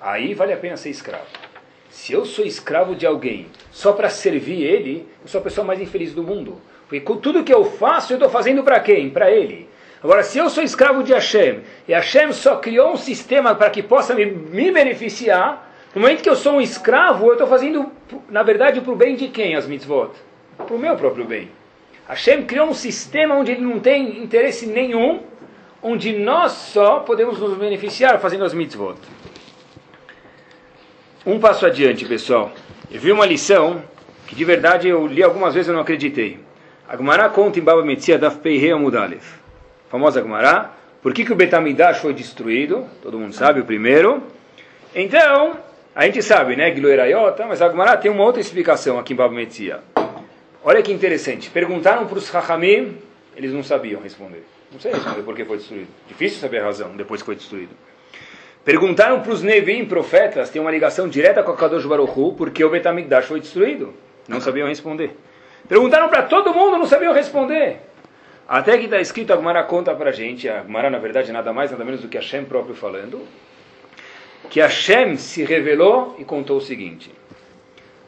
aí 0.00 0.34
vale 0.34 0.52
a 0.52 0.56
pena 0.56 0.76
ser 0.76 0.90
escravo. 0.90 1.26
Se 1.88 2.12
eu 2.12 2.24
sou 2.24 2.44
escravo 2.44 2.94
de 2.94 3.06
alguém 3.06 3.46
só 3.70 3.92
para 3.92 4.08
servir 4.08 4.62
ele, 4.62 5.06
eu 5.22 5.28
sou 5.28 5.40
a 5.40 5.44
pessoa 5.44 5.66
mais 5.66 5.80
infeliz 5.80 6.12
do 6.12 6.22
mundo. 6.22 6.60
Porque 6.88 7.00
tudo 7.20 7.42
que 7.44 7.52
eu 7.52 7.64
faço, 7.64 8.12
eu 8.12 8.16
estou 8.16 8.30
fazendo 8.30 8.62
para 8.62 8.80
quem? 8.80 9.10
Para 9.10 9.30
ele. 9.30 9.68
Agora, 10.02 10.22
se 10.22 10.38
eu 10.38 10.48
sou 10.48 10.62
escravo 10.62 11.02
de 11.02 11.12
Hashem, 11.12 11.60
e 11.88 11.92
Hashem 11.92 12.32
só 12.32 12.56
criou 12.56 12.92
um 12.92 12.96
sistema 12.96 13.54
para 13.54 13.70
que 13.70 13.82
possa 13.82 14.14
me, 14.14 14.26
me 14.26 14.70
beneficiar, 14.70 15.72
no 15.94 16.00
momento 16.00 16.22
que 16.22 16.28
eu 16.28 16.36
sou 16.36 16.54
um 16.54 16.60
escravo, 16.60 17.26
eu 17.26 17.32
estou 17.32 17.46
fazendo, 17.46 17.90
na 18.28 18.42
verdade, 18.42 18.80
para 18.80 18.92
o 18.92 18.96
bem 18.96 19.16
de 19.16 19.28
quem 19.28 19.56
as 19.56 19.66
mitzvot? 19.66 20.10
Para 20.56 20.74
o 20.74 20.78
meu 20.78 20.94
próprio 20.96 21.24
bem. 21.24 21.50
Hashem 22.06 22.44
criou 22.44 22.68
um 22.68 22.74
sistema 22.74 23.34
onde 23.34 23.52
ele 23.52 23.62
não 23.62 23.80
tem 23.80 24.22
interesse 24.22 24.66
nenhum, 24.66 25.22
onde 25.82 26.12
nós 26.12 26.52
só 26.52 27.00
podemos 27.00 27.40
nos 27.40 27.56
beneficiar 27.56 28.20
fazendo 28.20 28.44
as 28.44 28.54
mitzvot. 28.54 28.96
Um 31.24 31.40
passo 31.40 31.66
adiante, 31.66 32.04
pessoal. 32.04 32.52
Eu 32.90 33.00
vi 33.00 33.10
uma 33.10 33.26
lição 33.26 33.82
que 34.28 34.36
de 34.36 34.44
verdade 34.44 34.88
eu 34.88 35.06
li 35.06 35.22
algumas 35.22 35.54
vezes 35.54 35.68
e 35.68 35.72
não 35.72 35.80
acreditei. 35.80 36.38
A 36.88 36.96
Gemara 36.96 37.28
conta 37.28 37.58
em 37.58 37.62
Baba 37.62 37.84
Metzia 37.84 38.16
Daf 38.16 38.38
Peirei 38.38 38.70
Amudalev. 38.70 39.20
Famosa 39.90 40.22
Gemara. 40.22 40.70
Por 41.02 41.12
que, 41.12 41.24
que 41.24 41.32
o 41.32 41.36
Betamidash 41.36 41.98
foi 41.98 42.14
destruído? 42.14 42.86
Todo 43.02 43.18
mundo 43.18 43.34
sabe, 43.34 43.60
o 43.60 43.64
primeiro. 43.64 44.22
Então, 44.94 45.58
a 45.92 46.04
gente 46.04 46.22
sabe, 46.22 46.54
né? 46.54 46.72
Giloerayota, 46.72 47.44
mas 47.44 47.60
a 47.60 47.68
Gemara 47.68 47.96
tem 47.96 48.08
uma 48.08 48.22
outra 48.22 48.40
explicação 48.40 49.00
aqui 49.00 49.14
em 49.14 49.16
Baba 49.16 49.34
Metzia. 49.34 49.80
Olha 50.62 50.80
que 50.80 50.92
interessante. 50.92 51.50
Perguntaram 51.50 52.06
para 52.06 52.18
os 52.18 52.28
Chachamim, 52.28 52.96
eles 53.36 53.52
não 53.52 53.64
sabiam 53.64 54.00
responder. 54.00 54.44
Não 54.70 54.78
sei 54.78 54.92
responder 54.92 55.22
por 55.22 55.34
que 55.34 55.44
foi 55.44 55.56
destruído. 55.56 55.88
Difícil 56.06 56.38
saber 56.38 56.60
a 56.60 56.66
razão 56.66 56.96
depois 56.96 57.20
que 57.20 57.26
foi 57.26 57.34
destruído. 57.34 57.74
Perguntaram 58.64 59.22
para 59.22 59.32
os 59.32 59.42
Nevim, 59.42 59.84
profetas, 59.86 60.50
tem 60.50 60.62
uma 60.62 60.70
ligação 60.70 61.08
direta 61.08 61.42
com 61.42 61.50
a 61.50 61.56
Kadosh 61.56 61.84
Baruch 61.84 62.12
Hu, 62.16 62.34
porque 62.34 62.64
o 62.64 62.70
Betamigdash 62.70 63.26
foi 63.26 63.40
destruído. 63.40 63.92
Não 64.28 64.40
sabiam 64.40 64.68
responder. 64.68 65.16
Perguntaram 65.68 66.08
para 66.08 66.22
todo 66.22 66.54
mundo, 66.54 66.78
não 66.78 66.86
sabiam 66.86 67.12
responder. 67.12 67.80
Até 68.48 68.78
que 68.78 68.84
está 68.84 69.00
escrito, 69.00 69.32
a 69.32 69.36
Gemara 69.36 69.62
conta 69.64 69.94
para 69.94 70.10
a 70.10 70.12
gente, 70.12 70.48
a 70.48 70.62
Gemara 70.62 70.88
na 70.88 70.98
verdade 70.98 71.32
nada 71.32 71.52
mais, 71.52 71.70
nada 71.70 71.84
menos 71.84 72.00
do 72.00 72.08
que 72.08 72.16
Hashem 72.16 72.44
próprio 72.44 72.74
falando, 72.74 73.26
que 74.48 74.60
Hashem 74.60 75.16
se 75.16 75.44
revelou 75.44 76.14
e 76.18 76.24
contou 76.24 76.58
o 76.58 76.60
seguinte 76.60 77.10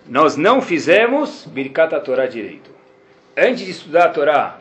nós 0.09 0.37
não 0.37 0.63
fizemos 0.63 1.45
Birkat 1.47 1.95
Torá 2.01 2.27
direito. 2.27 2.71
Antes 3.37 3.67
de 3.67 3.71
estudar 3.71 4.07
a 4.07 4.09
Torá, 4.09 4.59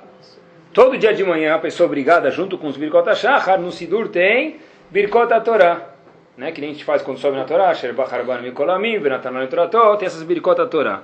todo 0.74 0.98
dia 0.98 1.14
de 1.14 1.24
manhã, 1.24 1.56
a 1.56 1.60
pessoa 1.60 1.88
obrigada, 1.88 2.30
junto 2.30 2.58
com 2.58 2.68
os 2.68 2.78
Birkot 2.78 3.08
HaShachar, 3.10 3.60
no 3.60 3.72
Sidur 3.72 4.10
tem 4.10 4.58
Birkot 4.92 5.34
a 5.34 5.40
Torá. 5.40 5.90
Né? 6.36 6.52
Que 6.52 6.62
nem 6.62 6.72
a 6.72 6.74
gente 6.74 6.84
faz 6.84 7.02
quando 7.02 7.18
sobe 7.18 7.38
na 7.38 7.46
Torá, 7.46 7.74
Sherbacharban 7.74 8.42
Mikolamim, 8.42 9.00
Benatanan 9.00 9.48
Torató, 9.48 9.96
tem 9.96 10.06
essas 10.06 10.22
Birkot 10.22 10.62
a 10.62 10.68
Torá. 10.68 11.02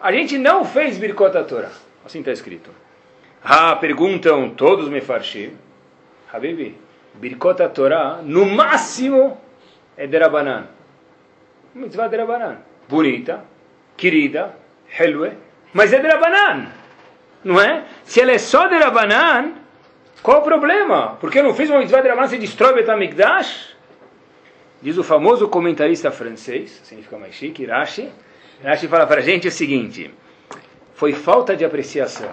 A 0.00 0.12
gente 0.12 0.38
não 0.38 0.64
fez 0.64 0.98
Birkot 0.98 1.32
Torá. 1.44 1.70
Assim 2.04 2.20
está 2.20 2.32
escrito. 2.32 2.70
Ah, 3.42 3.76
perguntam 3.76 4.50
todos 4.50 4.88
me 4.88 5.00
farshi. 5.00 5.52
Habibi, 6.32 6.76
Birkot 7.14 7.68
Torá, 7.70 8.20
no 8.22 8.46
máximo, 8.46 9.40
é 9.96 10.06
Derabanan. 10.06 10.66
Mitzvah 11.74 12.08
Derabanan. 12.08 12.58
Bonita, 12.88 13.44
querida, 13.96 14.56
helwe, 14.98 15.32
mas 15.72 15.92
é 15.92 16.00
de 16.00 16.08
Rabanan, 16.08 16.68
não 17.44 17.60
é? 17.60 17.84
Se 18.04 18.20
ela 18.20 18.32
é 18.32 18.38
só 18.38 18.66
de 18.66 18.76
Rabanan, 18.76 19.52
qual 20.22 20.40
o 20.40 20.42
problema? 20.42 21.16
Porque 21.20 21.38
eu 21.38 21.44
não 21.44 21.54
fiz 21.54 21.68
uma 21.68 21.80
mitzvah 21.80 22.00
de 22.00 22.08
Rabanan, 22.08 22.28
se 22.28 22.38
destrói 22.38 22.74
Betamikdash? 22.74 23.76
Diz 24.80 24.96
o 24.96 25.04
famoso 25.04 25.48
comentarista 25.48 26.10
francês, 26.10 26.80
significa 26.84 27.18
mais 27.18 27.34
chique, 27.34 27.66
Rashi. 27.66 28.10
Rashi 28.62 28.88
fala 28.88 29.06
para 29.06 29.20
a 29.20 29.24
gente 29.24 29.46
o 29.46 29.52
seguinte, 29.52 30.10
foi 30.94 31.12
falta 31.12 31.54
de 31.56 31.64
apreciação. 31.64 32.30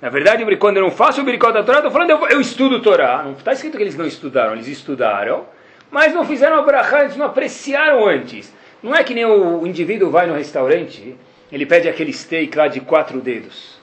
Na 0.00 0.08
verdade, 0.08 0.44
quando 0.56 0.76
eu 0.76 0.82
não 0.82 0.90
faço 0.90 1.20
o 1.20 1.24
Birikot 1.24 1.52
da 1.52 1.62
Torá, 1.62 1.78
estou 1.78 1.92
falando, 1.92 2.10
eu, 2.10 2.28
eu 2.28 2.40
estudo 2.40 2.80
Torá. 2.80 3.22
Não 3.22 3.32
está 3.32 3.52
escrito 3.52 3.76
que 3.76 3.82
eles 3.82 3.96
não 3.96 4.06
estudaram, 4.06 4.52
eles 4.52 4.68
estudaram, 4.68 5.46
mas 5.90 6.14
não 6.14 6.24
fizeram 6.24 6.56
a 6.56 6.62
brachá, 6.62 7.02
eles 7.02 7.16
não 7.16 7.26
apreciaram 7.26 8.06
antes. 8.06 8.52
Não 8.82 8.94
é 8.94 9.02
que 9.02 9.14
nem 9.14 9.24
o 9.24 9.66
indivíduo 9.66 10.10
vai 10.10 10.26
no 10.26 10.34
restaurante, 10.34 11.16
ele 11.50 11.66
pede 11.66 11.88
aquele 11.88 12.12
steak 12.12 12.56
lá 12.56 12.68
de 12.68 12.80
quatro 12.80 13.20
dedos. 13.20 13.78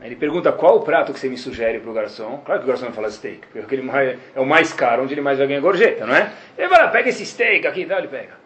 Ele 0.00 0.14
pergunta 0.14 0.52
qual 0.52 0.76
o 0.76 0.80
prato 0.82 1.12
que 1.12 1.18
você 1.18 1.28
me 1.28 1.36
sugere 1.36 1.80
para 1.80 1.90
o 1.90 1.94
garçom. 1.94 2.40
Claro 2.44 2.60
que 2.60 2.66
o 2.66 2.68
garçom 2.68 2.86
vai 2.86 2.94
falar 2.94 3.10
steak, 3.10 3.40
porque 3.48 3.58
aquele 3.58 3.88
é 4.34 4.40
o 4.40 4.46
mais 4.46 4.72
caro, 4.72 5.02
onde 5.02 5.14
ele 5.14 5.20
mais 5.20 5.38
vai 5.38 5.46
ganhar 5.46 5.60
gorjeta, 5.60 6.06
não 6.06 6.14
é? 6.14 6.32
Ele 6.56 6.68
vai 6.68 6.80
lá, 6.80 6.88
pega 6.88 7.08
esse 7.08 7.26
steak 7.26 7.66
aqui 7.66 7.84
tal, 7.84 7.98
ele 7.98 8.08
pega. 8.08 8.37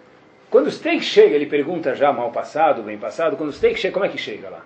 Quando 0.53 0.69
o 0.69 0.71
steak 0.71 1.03
chega, 1.03 1.35
ele 1.35 1.47
pergunta 1.47 1.95
já 1.95 2.13
mal 2.13 2.31
passado, 2.31 2.83
bem 2.83 2.99
passado, 2.99 3.37
quando 3.37 3.51
o 3.51 3.53
steak 3.53 3.81
chega, 3.81 3.95
como 3.95 4.05
é 4.05 4.09
que 4.09 4.19
chega 4.19 4.49
lá? 4.49 4.63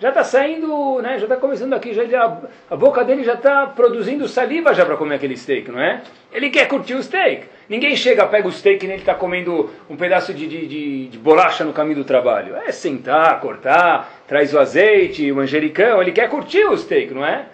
já 0.00 0.10
está 0.10 0.22
saindo, 0.22 1.02
né, 1.02 1.18
já 1.18 1.24
está 1.24 1.36
começando 1.36 1.72
aqui, 1.72 1.92
já, 1.92 2.04
já, 2.04 2.38
a 2.70 2.76
boca 2.76 3.02
dele 3.02 3.24
já 3.24 3.34
está 3.34 3.66
produzindo 3.66 4.28
saliva 4.28 4.72
já 4.72 4.86
para 4.86 4.96
comer 4.96 5.16
aquele 5.16 5.36
steak, 5.36 5.70
não 5.72 5.80
é? 5.80 6.02
Ele 6.32 6.50
quer 6.50 6.68
curtir 6.68 6.94
o 6.94 7.02
steak. 7.02 7.46
Ninguém 7.68 7.96
chega, 7.96 8.24
pega 8.26 8.46
o 8.46 8.52
steak 8.52 8.86
e 8.86 8.88
ele 8.88 9.00
está 9.00 9.14
comendo 9.14 9.68
um 9.90 9.96
pedaço 9.96 10.32
de, 10.32 10.46
de, 10.46 10.66
de, 10.68 11.08
de, 11.08 11.18
bolacha 11.18 11.64
no 11.64 11.72
caminho 11.72 11.96
do 11.96 12.04
trabalho. 12.04 12.54
É 12.56 12.70
sentar, 12.70 13.40
cortar, 13.40 14.22
traz 14.28 14.54
o 14.54 14.58
azeite, 14.60 15.32
o 15.32 15.34
manjericão, 15.34 16.00
ele 16.00 16.12
quer 16.12 16.28
curtir 16.28 16.64
o 16.64 16.78
steak, 16.78 17.12
não 17.12 17.24
é? 17.24 17.46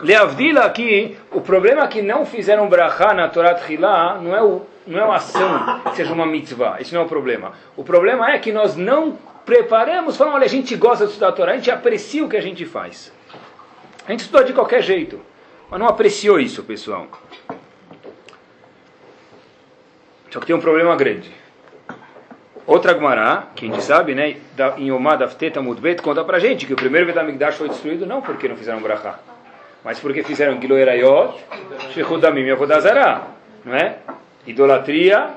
Leavdila 0.00 0.62
aqui, 0.64 1.16
o 1.30 1.40
problema 1.40 1.84
é 1.84 1.86
que 1.86 2.02
não 2.02 2.26
fizeram 2.26 2.68
brachá 2.68 3.14
na 3.14 3.28
Torá 3.28 3.54
Tchilá 3.54 4.18
não 4.20 4.34
é, 4.34 4.42
o, 4.42 4.62
não 4.86 4.98
é 4.98 5.04
uma 5.04 5.16
ação 5.16 5.80
que 5.90 5.96
seja 5.96 6.12
uma 6.12 6.26
mitzvah, 6.26 6.80
isso 6.80 6.94
não 6.94 7.02
é 7.02 7.04
o 7.04 7.08
problema. 7.08 7.52
O 7.76 7.84
problema 7.84 8.30
é 8.30 8.38
que 8.38 8.52
nós 8.52 8.76
não 8.76 9.18
preparamos, 9.44 10.16
falamos, 10.16 10.38
olha, 10.38 10.46
a 10.46 10.50
gente 10.50 10.74
gosta 10.76 11.04
de 11.04 11.12
estudar 11.12 11.28
a 11.28 11.32
Torá, 11.32 11.52
a 11.52 11.56
gente 11.56 11.70
aprecia 11.70 12.24
o 12.24 12.28
que 12.28 12.36
a 12.36 12.40
gente 12.40 12.64
faz. 12.64 13.12
A 14.06 14.10
gente 14.10 14.20
estudou 14.20 14.44
de 14.44 14.52
qualquer 14.52 14.82
jeito, 14.82 15.20
mas 15.70 15.78
não 15.78 15.86
apreciou 15.86 16.40
isso, 16.40 16.62
pessoal. 16.62 17.06
Só 20.30 20.40
que 20.40 20.46
tem 20.46 20.56
um 20.56 20.60
problema 20.60 20.96
grande. 20.96 21.30
Outra 22.66 22.92
Gumará, 22.94 23.48
que 23.54 23.66
a 23.66 23.68
gente 23.68 23.82
sabe, 23.82 24.14
né, 24.14 24.36
em 24.78 24.90
Omad 24.92 25.22
Afteta 25.22 25.60
Mudbet, 25.60 26.00
conta 26.00 26.24
pra 26.24 26.38
gente 26.38 26.64
que 26.64 26.72
o 26.72 26.76
primeiro 26.76 27.06
Betamigdash 27.06 27.56
foi 27.56 27.68
destruído 27.68 28.06
não 28.06 28.22
porque 28.22 28.48
não 28.48 28.56
fizeram 28.56 28.80
brachá, 28.80 29.18
mas 29.84 29.98
porque 29.98 30.22
fizeram 30.22 30.60
Gilo 30.60 30.78
Erayot, 30.78 31.38
Shechudamim 31.92 32.42
e 32.42 32.50
Avodazará, 32.52 33.26
não 33.64 33.74
é? 33.74 33.98
Idolatria 34.46 35.30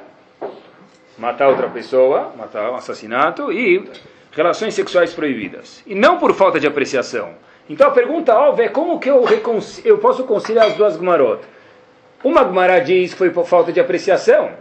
matar 1.17 1.47
outra 1.47 1.69
pessoa, 1.69 2.33
matar 2.37 2.71
um 2.71 2.75
assassinato 2.75 3.51
e 3.51 3.89
relações 4.31 4.73
sexuais 4.73 5.13
proibidas. 5.13 5.81
E 5.87 5.95
não 5.95 6.17
por 6.17 6.33
falta 6.33 6.59
de 6.59 6.67
apreciação. 6.67 7.33
Então 7.69 7.87
a 7.87 7.91
pergunta 7.91 8.35
óbvia 8.35 8.65
é 8.65 8.69
como 8.69 8.99
que 8.99 9.09
eu, 9.09 9.25
eu 9.83 9.97
posso 9.97 10.23
conciliar 10.25 10.67
as 10.67 10.75
duas 10.75 10.97
Gumarot? 10.97 11.41
Uma 12.23 12.43
Gumara 12.43 12.79
diz 12.79 13.13
que 13.13 13.17
foi 13.17 13.29
por 13.29 13.45
falta 13.45 13.71
de 13.71 13.79
apreciação. 13.79 14.51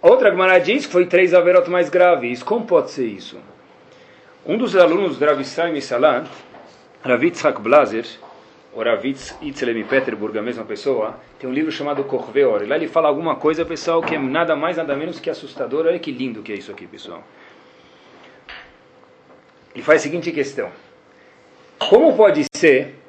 Outra 0.00 0.30
Gumara 0.30 0.58
diz 0.58 0.86
que 0.86 0.92
foi 0.92 1.06
três 1.06 1.32
averot 1.32 1.70
mais 1.70 1.88
graves. 1.88 2.42
Como 2.42 2.66
pode 2.66 2.90
ser 2.90 3.06
isso? 3.06 3.38
Um 4.44 4.58
dos 4.58 4.74
alunos 4.74 5.18
do 5.18 5.24
Rav 5.24 5.40
Israel 5.40 5.72
Misalan, 5.72 6.24
Rav 7.04 7.22
Blazer, 7.60 8.06
o 8.74 8.82
Ravitz 8.82 9.36
Itzlem 9.42 9.80
em 9.80 9.84
Peterburg, 9.84 10.38
a 10.38 10.42
mesma 10.42 10.64
pessoa, 10.64 11.18
tem 11.38 11.48
um 11.48 11.52
livro 11.52 11.70
chamado 11.70 12.04
Korveor. 12.04 12.66
Lá 12.66 12.76
ele 12.76 12.88
fala 12.88 13.08
alguma 13.08 13.36
coisa, 13.36 13.64
pessoal, 13.64 14.02
que 14.02 14.14
é 14.14 14.18
nada 14.18 14.56
mais, 14.56 14.76
nada 14.76 14.96
menos 14.96 15.20
que 15.20 15.28
assustador. 15.28 15.86
Olha 15.86 15.98
que 15.98 16.10
lindo 16.10 16.42
que 16.42 16.52
é 16.52 16.56
isso 16.56 16.72
aqui, 16.72 16.86
pessoal. 16.86 17.22
e 19.74 19.82
faz 19.82 20.00
a 20.00 20.04
seguinte 20.04 20.30
questão. 20.32 20.70
Como 21.78 22.16
pode 22.16 22.44
ser 22.54 23.02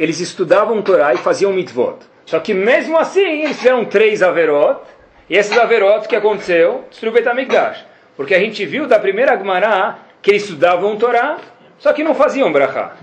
eles 0.00 0.18
estudavam 0.18 0.80
Torá 0.80 1.12
e 1.12 1.18
faziam 1.18 1.52
mitzvot. 1.52 1.98
Só 2.24 2.40
que 2.40 2.54
mesmo 2.54 2.96
assim 2.96 3.42
eles 3.42 3.58
fizeram 3.58 3.84
três 3.84 4.22
averot, 4.22 4.80
e 5.28 5.36
esses 5.36 5.56
averot 5.58 6.08
que 6.08 6.16
aconteceu, 6.16 6.84
destruiu 6.88 7.12
Betamigdash. 7.12 7.84
Porque 8.16 8.34
a 8.34 8.38
gente 8.38 8.64
viu 8.64 8.86
da 8.86 8.98
primeira 8.98 9.36
Gemara 9.36 9.98
que 10.22 10.30
eles 10.30 10.44
estudavam 10.44 10.96
Torá, 10.96 11.38
só 11.78 11.92
que 11.92 12.02
não 12.02 12.14
faziam 12.14 12.50
brachá. 12.50 12.96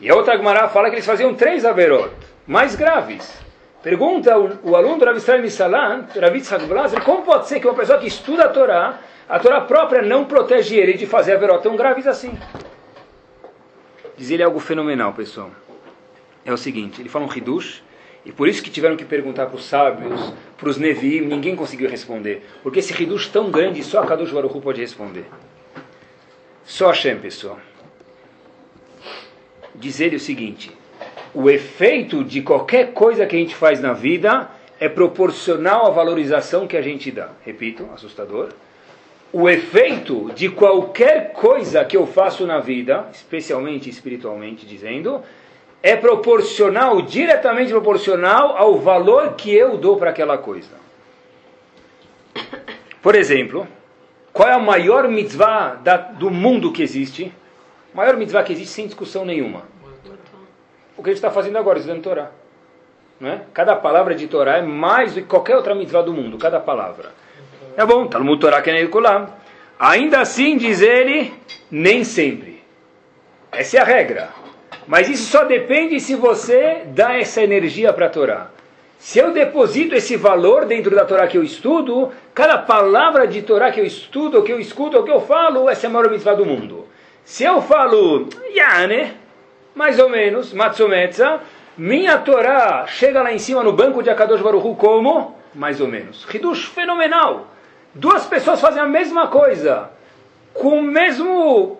E 0.00 0.10
a 0.10 0.14
outra 0.14 0.36
Gemara 0.36 0.68
fala 0.68 0.88
que 0.88 0.96
eles 0.96 1.06
faziam 1.06 1.34
três 1.34 1.64
averot, 1.64 2.10
mais 2.46 2.74
graves. 2.74 3.40
Pergunta 3.82 4.38
o, 4.38 4.70
o 4.70 4.76
aluno 4.76 4.98
do 4.98 5.04
Rav 5.04 5.16
Israel 5.16 5.42
Misalan, 5.42 6.06
Rav 6.14 6.66
Blaser, 6.66 7.02
como 7.02 7.22
pode 7.22 7.48
ser 7.48 7.60
que 7.60 7.66
uma 7.66 7.74
pessoa 7.74 7.98
que 7.98 8.06
estuda 8.06 8.44
a 8.44 8.48
Torá, 8.48 8.98
a 9.28 9.38
Torá 9.38 9.60
própria 9.60 10.02
não 10.02 10.24
protege 10.24 10.76
ele 10.76 10.94
de 10.94 11.06
fazer 11.06 11.34
averot 11.34 11.62
tão 11.62 11.76
graves 11.76 12.06
assim? 12.06 12.36
Diz 14.16 14.30
ele 14.30 14.42
algo 14.42 14.58
fenomenal, 14.58 15.12
pessoal 15.12 15.50
é 16.46 16.52
o 16.52 16.56
seguinte: 16.56 17.02
ele 17.02 17.08
fala 17.08 17.26
um 17.26 17.36
Hidush, 17.36 17.82
e 18.24 18.32
por 18.32 18.48
isso 18.48 18.62
que 18.62 18.70
tiveram 18.70 18.96
que 18.96 19.04
perguntar 19.04 19.46
para 19.46 19.56
os 19.56 19.64
sábios, 19.66 20.32
para 20.56 20.68
os 20.68 20.78
Nevi, 20.78 21.20
ninguém 21.20 21.56
conseguiu 21.56 21.90
responder. 21.90 22.46
Porque 22.62 22.78
esse 22.78 22.94
Hidush 23.02 23.28
tão 23.28 23.50
grande, 23.50 23.82
só 23.82 24.02
a 24.02 24.06
Kadosh 24.06 24.30
Baruch 24.30 24.60
pode 24.60 24.80
responder. 24.80 25.26
Só 26.64 26.88
Hashem, 26.88 27.18
pessoal. 27.18 27.58
Diz 29.78 30.00
ele 30.00 30.16
o 30.16 30.20
seguinte: 30.20 30.70
o 31.34 31.50
efeito 31.50 32.24
de 32.24 32.42
qualquer 32.42 32.92
coisa 32.92 33.26
que 33.26 33.36
a 33.36 33.38
gente 33.38 33.54
faz 33.54 33.80
na 33.80 33.92
vida 33.92 34.50
é 34.78 34.88
proporcional 34.88 35.86
à 35.86 35.90
valorização 35.90 36.66
que 36.66 36.76
a 36.76 36.82
gente 36.82 37.10
dá. 37.10 37.30
Repito, 37.44 37.88
assustador. 37.94 38.50
O 39.32 39.48
efeito 39.48 40.30
de 40.34 40.48
qualquer 40.48 41.32
coisa 41.32 41.84
que 41.84 41.96
eu 41.96 42.06
faço 42.06 42.46
na 42.46 42.58
vida, 42.58 43.06
especialmente 43.12 43.90
espiritualmente 43.90 44.64
dizendo, 44.64 45.20
é 45.82 45.94
proporcional, 45.94 47.02
diretamente 47.02 47.70
proporcional 47.70 48.56
ao 48.56 48.78
valor 48.78 49.34
que 49.34 49.54
eu 49.54 49.76
dou 49.76 49.96
para 49.96 50.10
aquela 50.10 50.38
coisa. 50.38 50.70
Por 53.02 53.14
exemplo, 53.14 53.68
qual 54.32 54.48
é 54.48 54.52
a 54.52 54.58
maior 54.58 55.08
mitzvah 55.08 55.74
da, 55.74 55.96
do 55.96 56.30
mundo 56.30 56.72
que 56.72 56.82
existe? 56.82 57.32
Maior 57.96 58.14
mitzvah 58.18 58.42
que 58.42 58.52
existe 58.52 58.74
sem 58.74 58.84
discussão 58.84 59.24
nenhuma. 59.24 59.62
O 60.98 61.02
que 61.02 61.08
a 61.08 61.12
gente 61.12 61.16
está 61.16 61.30
fazendo 61.30 61.56
agora, 61.56 61.78
estudando 61.78 62.02
Torá. 62.02 62.30
Não 63.18 63.30
é? 63.30 63.40
Cada 63.54 63.74
palavra 63.74 64.14
de 64.14 64.28
Torá 64.28 64.58
é 64.58 64.62
mais 64.62 65.14
do 65.14 65.22
que 65.22 65.26
qualquer 65.26 65.56
outra 65.56 65.74
mitzvah 65.74 66.02
do 66.02 66.12
mundo, 66.12 66.36
cada 66.36 66.60
palavra. 66.60 67.12
É 67.74 67.86
bom, 67.86 68.06
Talmud 68.06 68.38
Torá 68.38 68.60
Kenekulam. 68.60 69.28
Ainda 69.78 70.20
assim, 70.20 70.58
diz 70.58 70.82
ele, 70.82 71.32
nem 71.70 72.04
sempre. 72.04 72.62
Essa 73.50 73.78
é 73.78 73.80
a 73.80 73.84
regra. 73.84 74.28
Mas 74.86 75.08
isso 75.08 75.30
só 75.30 75.44
depende 75.44 75.98
se 75.98 76.14
você 76.14 76.82
dá 76.88 77.16
essa 77.16 77.42
energia 77.42 77.94
para 77.94 78.06
a 78.06 78.10
Torá. 78.10 78.50
Se 78.98 79.18
eu 79.18 79.32
deposito 79.32 79.94
esse 79.94 80.18
valor 80.18 80.66
dentro 80.66 80.94
da 80.94 81.06
Torá 81.06 81.26
que 81.26 81.38
eu 81.38 81.42
estudo, 81.42 82.12
cada 82.34 82.58
palavra 82.58 83.26
de 83.26 83.40
Torá 83.40 83.72
que 83.72 83.80
eu 83.80 83.86
estudo, 83.86 84.42
que 84.42 84.52
eu 84.52 84.60
escuto, 84.60 85.02
que 85.02 85.10
eu 85.10 85.22
falo, 85.22 85.70
essa 85.70 85.86
é 85.86 85.88
a 85.88 85.92
maior 85.94 86.10
mitzvah 86.10 86.34
do 86.34 86.44
mundo. 86.44 86.85
Se 87.26 87.42
eu 87.42 87.60
falo, 87.60 88.28
Yane, 88.54 89.12
mais 89.74 89.98
ou 89.98 90.08
menos, 90.08 90.52
Matsumetza, 90.52 91.40
minha 91.76 92.18
Torá 92.18 92.86
chega 92.86 93.20
lá 93.20 93.32
em 93.32 93.38
cima 93.38 93.64
no 93.64 93.72
banco 93.72 94.00
de 94.00 94.08
Akadosh 94.08 94.40
Baruchu 94.40 94.76
como? 94.76 95.36
Mais 95.52 95.80
ou 95.80 95.88
menos. 95.88 96.24
Hidush 96.32 96.66
fenomenal. 96.66 97.48
Duas 97.92 98.26
pessoas 98.26 98.60
fazem 98.60 98.80
a 98.80 98.86
mesma 98.86 99.26
coisa, 99.26 99.90
com 100.54 100.78
o 100.78 100.82
mesmo 100.82 101.78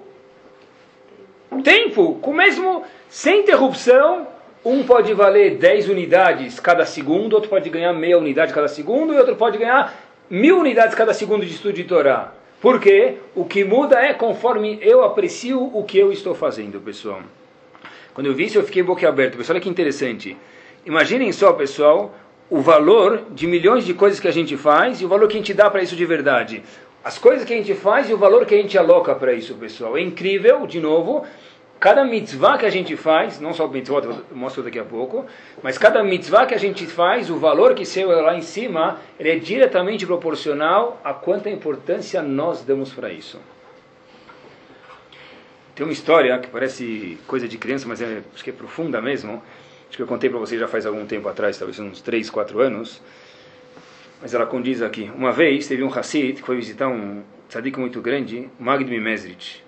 tempo, 1.62 2.18
com 2.20 2.32
o 2.32 2.34
mesmo 2.34 2.82
sem 3.08 3.42
interrupção, 3.42 4.26
um 4.64 4.82
pode 4.82 5.14
valer 5.14 5.58
10 5.58 5.88
unidades 5.88 6.58
cada 6.58 6.84
segundo, 6.84 7.34
outro 7.34 7.48
pode 7.48 7.70
ganhar 7.70 7.92
meia 7.92 8.18
unidade 8.18 8.52
cada 8.52 8.66
segundo, 8.66 9.14
e 9.14 9.16
outro 9.16 9.36
pode 9.36 9.58
ganhar 9.58 9.94
mil 10.28 10.58
unidades 10.58 10.96
cada 10.96 11.14
segundo 11.14 11.46
de 11.46 11.52
estudo 11.52 11.74
de 11.74 11.84
Torá. 11.84 12.32
Por 12.60 12.80
quê? 12.80 13.16
O 13.34 13.44
que 13.44 13.64
muda 13.64 14.00
é 14.00 14.14
conforme 14.14 14.78
eu 14.80 15.04
aprecio 15.04 15.62
o 15.62 15.84
que 15.84 15.98
eu 15.98 16.10
estou 16.10 16.34
fazendo, 16.34 16.80
pessoal. 16.80 17.20
Quando 18.14 18.28
eu 18.28 18.34
vi 18.34 18.46
isso, 18.46 18.58
eu 18.58 18.64
fiquei 18.64 18.82
boquiaberto. 18.82 19.36
Pessoal, 19.36 19.56
olha 19.56 19.62
que 19.62 19.68
interessante. 19.68 20.36
Imaginem 20.86 21.30
só, 21.32 21.52
pessoal, 21.52 22.14
o 22.48 22.60
valor 22.60 23.24
de 23.30 23.46
milhões 23.46 23.84
de 23.84 23.92
coisas 23.92 24.18
que 24.18 24.28
a 24.28 24.32
gente 24.32 24.56
faz 24.56 25.00
e 25.00 25.04
o 25.04 25.08
valor 25.08 25.28
que 25.28 25.34
a 25.34 25.38
gente 25.38 25.52
dá 25.52 25.68
para 25.68 25.82
isso 25.82 25.94
de 25.94 26.06
verdade. 26.06 26.62
As 27.04 27.18
coisas 27.18 27.44
que 27.44 27.52
a 27.52 27.56
gente 27.56 27.74
faz 27.74 28.08
e 28.08 28.14
o 28.14 28.18
valor 28.18 28.46
que 28.46 28.54
a 28.54 28.58
gente 28.58 28.76
aloca 28.78 29.14
para 29.14 29.32
isso, 29.32 29.54
pessoal. 29.54 29.96
É 29.96 30.00
incrível, 30.00 30.66
de 30.66 30.80
novo, 30.80 31.24
cada 31.78 32.04
mitzvah 32.04 32.58
que 32.58 32.66
a 32.66 32.70
gente 32.70 32.96
faz, 32.96 33.38
não 33.40 33.52
só 33.52 33.66
o 33.66 33.70
mitzvah, 33.70 33.98
eu 33.98 34.36
mostro 34.36 34.62
daqui 34.62 34.78
a 34.78 34.84
pouco, 34.84 35.26
mas 35.62 35.76
cada 35.76 36.02
mitzvah 36.02 36.46
que 36.46 36.54
a 36.54 36.58
gente 36.58 36.86
faz, 36.86 37.30
o 37.30 37.36
valor 37.38 37.74
que 37.74 37.84
seu 37.84 38.10
é 38.12 38.20
lá 38.20 38.36
em 38.36 38.42
cima, 38.42 39.00
ele 39.18 39.30
é 39.30 39.36
diretamente 39.36 40.06
proporcional 40.06 41.00
a 41.04 41.12
quanta 41.12 41.50
importância 41.50 42.22
nós 42.22 42.62
damos 42.62 42.92
para 42.92 43.12
isso. 43.12 43.40
Tem 45.74 45.84
uma 45.84 45.92
história 45.92 46.38
que 46.38 46.48
parece 46.48 47.18
coisa 47.26 47.46
de 47.46 47.58
criança, 47.58 47.86
mas 47.86 48.00
é, 48.00 48.22
acho 48.34 48.42
que 48.42 48.48
é 48.48 48.52
profunda 48.52 48.98
mesmo. 49.02 49.42
Acho 49.86 49.96
que 49.98 50.02
eu 50.02 50.06
contei 50.06 50.30
para 50.30 50.38
vocês 50.38 50.58
já 50.58 50.66
faz 50.66 50.86
algum 50.86 51.04
tempo 51.04 51.28
atrás, 51.28 51.58
talvez 51.58 51.78
uns 51.78 52.00
3, 52.00 52.30
4 52.30 52.60
anos. 52.60 53.02
Mas 54.22 54.32
ela 54.32 54.46
condiz 54.46 54.80
aqui. 54.80 55.10
Uma 55.14 55.32
vez 55.32 55.68
teve 55.68 55.82
um 55.82 55.92
Hassid 55.92 56.40
que 56.40 56.46
foi 56.46 56.56
visitar 56.56 56.88
um 56.88 57.22
tzadik 57.50 57.78
muito 57.78 58.00
grande, 58.00 58.48
Magd 58.58 58.90
Mimezrit. 58.90 59.65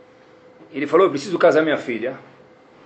Ele 0.72 0.86
falou: 0.86 1.06
Eu 1.06 1.10
preciso 1.10 1.38
casar 1.38 1.62
minha 1.62 1.78
filha. 1.78 2.16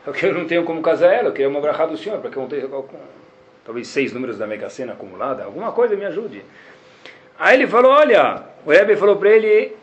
Porque 0.05 0.27
eu 0.27 0.35
não 0.35 0.47
tenho 0.47 0.64
como 0.64 0.83
casar 0.83 1.12
ela, 1.12 1.29
eu 1.29 1.33
queria 1.33 1.49
uma 1.49 1.61
brachá 1.61 1.87
do 1.87 1.97
senhor, 1.97 2.18
para 2.18 2.29
que 2.29 2.37
eu 2.37 2.47
tenha 2.47 2.68
talvez 3.64 3.87
seis 3.87 4.12
números 4.12 4.37
da 4.37 4.49
Mega 4.49 4.68
Sena 4.68 4.95
acumulada, 4.95 5.45
alguma 5.45 5.71
coisa 5.71 5.95
me 5.95 6.05
ajude. 6.05 6.45
Aí 7.38 7.57
ele 7.57 7.66
falou: 7.66 7.92
Olha, 7.92 8.42
o 8.66 8.71
Rebbe 8.71 8.97
falou 8.97 9.16
para 9.16 9.31
ele, 9.31 9.77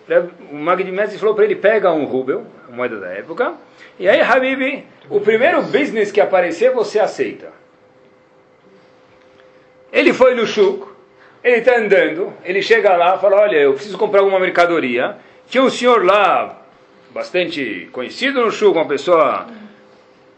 o 0.51 0.55
Magdi 0.55 0.91
Messi 0.91 1.17
falou 1.17 1.35
para 1.35 1.45
ele: 1.45 1.55
pega 1.55 1.91
um 1.91 2.05
rubel, 2.05 2.45
a 2.67 2.71
moeda 2.71 2.99
da 2.99 3.07
época, 3.07 3.53
e 3.97 4.07
aí, 4.07 4.21
Habib, 4.21 4.85
o 5.09 5.19
primeiro 5.19 5.61
business 5.63 6.11
que 6.11 6.21
aparecer 6.21 6.71
você 6.71 6.99
aceita. 6.99 7.51
Ele 9.91 10.13
foi 10.13 10.35
no 10.35 10.45
Shuk, 10.45 10.87
ele 11.43 11.57
está 11.57 11.77
andando, 11.77 12.33
ele 12.43 12.61
chega 12.61 12.95
lá 12.95 13.17
fala: 13.17 13.41
Olha, 13.41 13.57
eu 13.57 13.73
preciso 13.73 13.97
comprar 13.97 14.19
alguma 14.19 14.39
mercadoria. 14.39 15.17
Tinha 15.47 15.63
um 15.63 15.69
senhor 15.69 16.05
lá, 16.05 16.61
bastante 17.11 17.89
conhecido 17.91 18.41
no 18.41 18.51
Shul, 18.51 18.73
uma 18.73 18.87
pessoa 18.87 19.47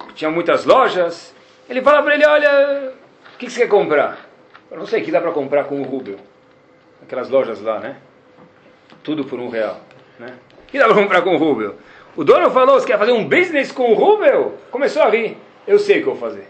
que 0.08 0.14
tinha 0.14 0.32
muitas 0.32 0.66
lojas. 0.66 1.34
Ele 1.70 1.82
fala 1.82 2.02
para 2.04 2.16
ele, 2.16 2.26
olha, 2.26 2.94
o 3.34 3.38
que, 3.38 3.50
você 3.50 3.62
quer 3.62 3.68
comprar? 3.68 4.30
Eu 4.70 4.78
não 4.78 4.86
sei, 4.86 5.02
que 5.02 5.12
dá 5.12 5.22
para 5.22 5.32
comprar 5.32 5.66
com 5.66 5.80
um 5.80 5.84
rubel. 5.84 6.18
Aquelas 7.02 7.30
lojas 7.30 7.62
lá, 7.62 7.80
né? 7.80 7.98
Tudo 9.04 9.26
por 9.26 9.40
um 9.40 9.50
real. 9.50 9.80
Né? 10.20 10.34
que 10.68 10.80
dá 10.80 10.86
para 10.86 10.96
comprar 10.96 11.22
com 11.22 11.36
um 11.36 11.38
rubel? 11.38 11.76
O 12.16 12.24
dono 12.24 12.50
falou, 12.52 12.80
você 12.80 12.88
quer 12.88 12.98
fazer 12.98 13.12
um 13.12 13.28
business 13.28 13.72
com 13.72 13.92
um 13.92 13.94
rubel? 13.94 14.58
Começou 14.70 15.02
a 15.02 15.10
rir. 15.10 15.38
Eu 15.68 15.78
sei 15.78 16.00
o 16.00 16.04
que 16.04 16.10
eu 16.10 16.16
vou 16.16 16.30
fazer. 16.30 16.48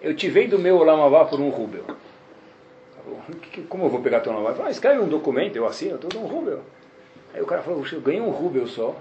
Eu 0.00 0.14
te 0.14 0.28
vendo 0.28 0.58
meu 0.58 0.78
Olamavá 0.78 1.24
por 1.24 1.40
um 1.40 1.50
rubel. 1.50 1.84
Como 3.68 3.84
eu 3.84 3.88
vou 3.88 4.00
pegar 4.00 4.20
teu 4.20 4.32
Olamavá? 4.32 4.66
Ah, 4.66 4.70
escreve 4.70 5.00
um 5.00 5.08
documento, 5.08 5.56
eu 5.56 5.66
assino, 5.66 5.98
tudo 5.98 6.18
um 6.18 6.26
rubel. 6.26 6.60
Aí 7.32 7.40
o 7.40 7.46
cara 7.46 7.62
falou, 7.62 7.84
eu 7.90 8.00
ganhei 8.00 8.20
um 8.20 8.30
rubel 8.30 8.66
só, 8.66 8.96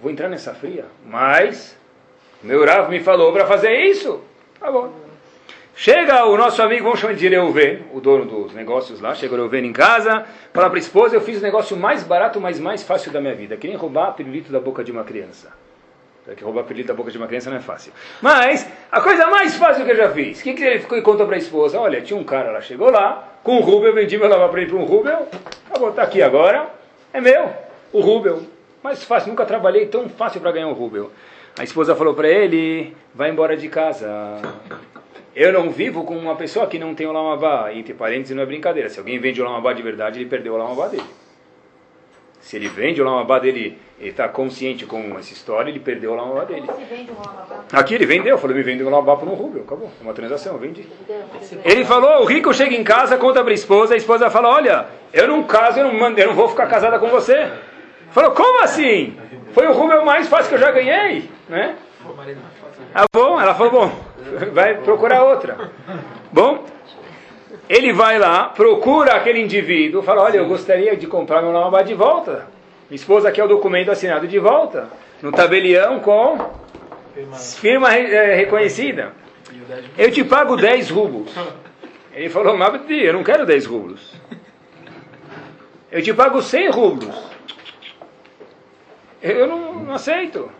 vou 0.00 0.10
entrar 0.10 0.28
nessa 0.28 0.54
fria. 0.54 0.86
Mas, 1.06 1.76
meu 2.42 2.64
Rav 2.64 2.90
me 2.90 3.00
falou 3.00 3.32
para 3.32 3.46
fazer 3.46 3.72
isso. 3.84 4.20
Tá 4.58 4.70
bom. 4.70 4.92
Chega 5.76 6.24
o 6.26 6.36
nosso 6.36 6.62
amigo, 6.62 6.84
vamos 6.84 7.00
chamar 7.00 7.14
de 7.14 7.28
Reuven, 7.28 7.82
o 7.92 8.00
dono 8.00 8.24
dos 8.24 8.54
negócios 8.54 9.00
lá, 9.00 9.12
chega 9.12 9.34
o 9.34 9.36
Reuven 9.36 9.66
em 9.66 9.72
casa, 9.72 10.24
fala 10.52 10.68
para 10.68 10.78
a 10.78 10.80
esposa, 10.80 11.16
eu 11.16 11.20
fiz 11.20 11.40
o 11.40 11.42
negócio 11.42 11.76
mais 11.76 12.04
barato, 12.04 12.40
mas 12.40 12.60
mais 12.60 12.84
fácil 12.84 13.10
da 13.10 13.20
minha 13.20 13.34
vida. 13.34 13.56
Que 13.56 13.66
nem 13.66 13.76
roubar 13.76 14.12
pirulito 14.12 14.52
da 14.52 14.60
boca 14.60 14.84
de 14.84 14.92
uma 14.92 15.02
criança. 15.02 15.52
Porque 16.24 16.44
roubar 16.44 16.62
pirulito 16.62 16.88
da 16.88 16.94
boca 16.94 17.10
de 17.10 17.18
uma 17.18 17.26
criança 17.26 17.50
não 17.50 17.56
é 17.56 17.60
fácil. 17.60 17.92
Mas, 18.22 18.66
a 18.90 19.00
coisa 19.00 19.26
mais 19.26 19.56
fácil 19.56 19.84
que 19.84 19.90
eu 19.90 19.96
já 19.96 20.10
fiz, 20.10 20.40
o 20.40 20.44
que, 20.44 20.54
que 20.54 20.64
ele 20.64 20.78
ficou 20.78 20.96
e 20.96 21.02
contou 21.02 21.26
para 21.26 21.34
a 21.34 21.38
esposa? 21.38 21.78
Olha, 21.78 22.00
tinha 22.00 22.18
um 22.18 22.24
cara 22.24 22.52
lá, 22.52 22.60
chegou 22.60 22.90
lá, 22.90 23.36
com 23.42 23.56
um 23.58 23.60
rubel, 23.60 23.92
vendi 23.92 24.16
meu 24.16 24.28
lavar 24.28 24.48
para 24.48 24.62
ele 24.62 24.70
por 24.70 24.78
um 24.78 24.84
rubel, 24.84 25.28
tá 25.70 25.78
bom, 25.78 25.90
tá 25.90 26.04
aqui 26.04 26.22
agora, 26.22 26.68
é 27.12 27.20
meu 27.20 27.64
o 27.94 28.00
rubel. 28.00 28.42
Mais 28.82 29.02
fácil, 29.02 29.30
nunca 29.30 29.46
trabalhei 29.46 29.86
tão 29.86 30.08
fácil 30.08 30.40
para 30.40 30.52
ganhar 30.52 30.66
um 30.66 30.72
rubel. 30.72 31.10
A 31.58 31.64
esposa 31.64 31.94
falou 31.94 32.12
para 32.12 32.28
ele: 32.28 32.94
vai 33.14 33.30
embora 33.30 33.56
de 33.56 33.68
casa. 33.68 34.42
Eu 35.34 35.52
não 35.52 35.70
vivo 35.70 36.04
com 36.04 36.16
uma 36.16 36.36
pessoa 36.36 36.66
que 36.66 36.78
não 36.78 36.94
tem 36.94 37.06
o 37.06 37.12
lamabá. 37.12 37.72
Entre 37.72 37.94
parênteses, 37.94 38.36
não 38.36 38.42
é 38.42 38.46
brincadeira. 38.46 38.88
Se 38.88 38.98
alguém 38.98 39.18
vende 39.18 39.40
o 39.40 39.44
lamabá 39.44 39.72
de 39.72 39.82
verdade, 39.82 40.18
ele 40.20 40.28
perdeu 40.28 40.54
o 40.54 40.56
lamabá 40.56 40.88
dele. 40.88 41.04
Se 42.40 42.56
ele 42.56 42.68
vende 42.68 43.00
o 43.00 43.04
lamabá 43.04 43.38
dele, 43.38 43.78
ele 43.98 44.10
está 44.10 44.28
consciente 44.28 44.84
com 44.84 45.18
essa 45.18 45.32
história, 45.32 45.70
ele 45.70 45.80
perdeu 45.80 46.12
o 46.12 46.14
lamabá 46.14 46.44
dele. 46.44 46.68
Aqui 47.72 47.94
ele 47.94 48.04
vendeu, 48.04 48.36
falou: 48.36 48.54
me 48.54 48.62
vendeu 48.62 48.86
o 48.86 48.90
lamabá 48.90 49.16
por 49.16 49.26
um 49.26 49.34
rubel. 49.34 49.62
Acabou, 49.62 49.90
é 49.98 50.02
uma 50.02 50.12
transação, 50.12 50.58
vendi. 50.58 50.86
Ele 51.64 51.84
falou: 51.84 52.22
o 52.22 52.26
rico 52.26 52.52
chega 52.52 52.74
em 52.74 52.84
casa, 52.84 53.16
conta 53.16 53.42
para 53.42 53.52
a 53.52 53.54
esposa, 53.54 53.94
a 53.94 53.96
esposa 53.96 54.28
fala: 54.28 54.50
olha, 54.50 54.86
eu 55.12 55.26
não 55.26 55.44
caso, 55.44 55.80
eu 55.80 55.84
não, 55.84 55.94
mando, 55.94 56.20
eu 56.20 56.26
não 56.26 56.34
vou 56.34 56.48
ficar 56.48 56.66
casada 56.66 56.98
com 56.98 57.08
você. 57.08 57.50
Falou, 58.14 58.30
como 58.30 58.62
assim? 58.62 59.16
Foi 59.52 59.66
o 59.66 59.72
rubel 59.72 60.04
mais 60.04 60.28
fácil 60.28 60.50
que 60.50 60.54
eu 60.54 60.60
já 60.60 60.70
ganhei, 60.70 61.28
né? 61.48 61.74
Ah, 62.94 63.06
bom, 63.12 63.40
ela 63.40 63.56
falou, 63.56 63.72
bom, 63.72 64.00
vai 64.52 64.76
procurar 64.76 65.24
outra. 65.24 65.72
Bom, 66.32 66.64
ele 67.68 67.92
vai 67.92 68.16
lá, 68.16 68.44
procura 68.44 69.16
aquele 69.16 69.40
indivíduo, 69.40 70.00
fala, 70.00 70.22
olha, 70.22 70.36
eu 70.36 70.46
gostaria 70.46 70.96
de 70.96 71.08
comprar 71.08 71.42
meu 71.42 71.50
lamabá 71.50 71.82
de 71.82 71.92
volta. 71.92 72.46
Minha 72.88 72.96
esposa 72.96 73.32
quer 73.32 73.42
o 73.42 73.48
documento 73.48 73.90
assinado 73.90 74.28
de 74.28 74.38
volta, 74.38 74.88
no 75.20 75.32
tabelião 75.32 75.98
com 75.98 76.52
firma 77.56 77.96
é, 77.96 78.36
reconhecida. 78.36 79.12
Eu 79.98 80.12
te 80.12 80.22
pago 80.22 80.56
10 80.56 80.88
rublos. 80.90 81.34
Ele 82.12 82.28
falou, 82.28 82.56
Mabdi, 82.56 83.02
eu 83.02 83.12
não 83.12 83.24
quero 83.24 83.44
10 83.44 83.66
rublos. 83.66 84.14
Eu 85.90 86.00
te 86.00 86.14
pago 86.14 86.40
100 86.40 86.70
rublos. 86.70 87.33
Eu 89.24 89.46
não, 89.46 89.72
não 89.72 89.94
aceito. 89.94 90.50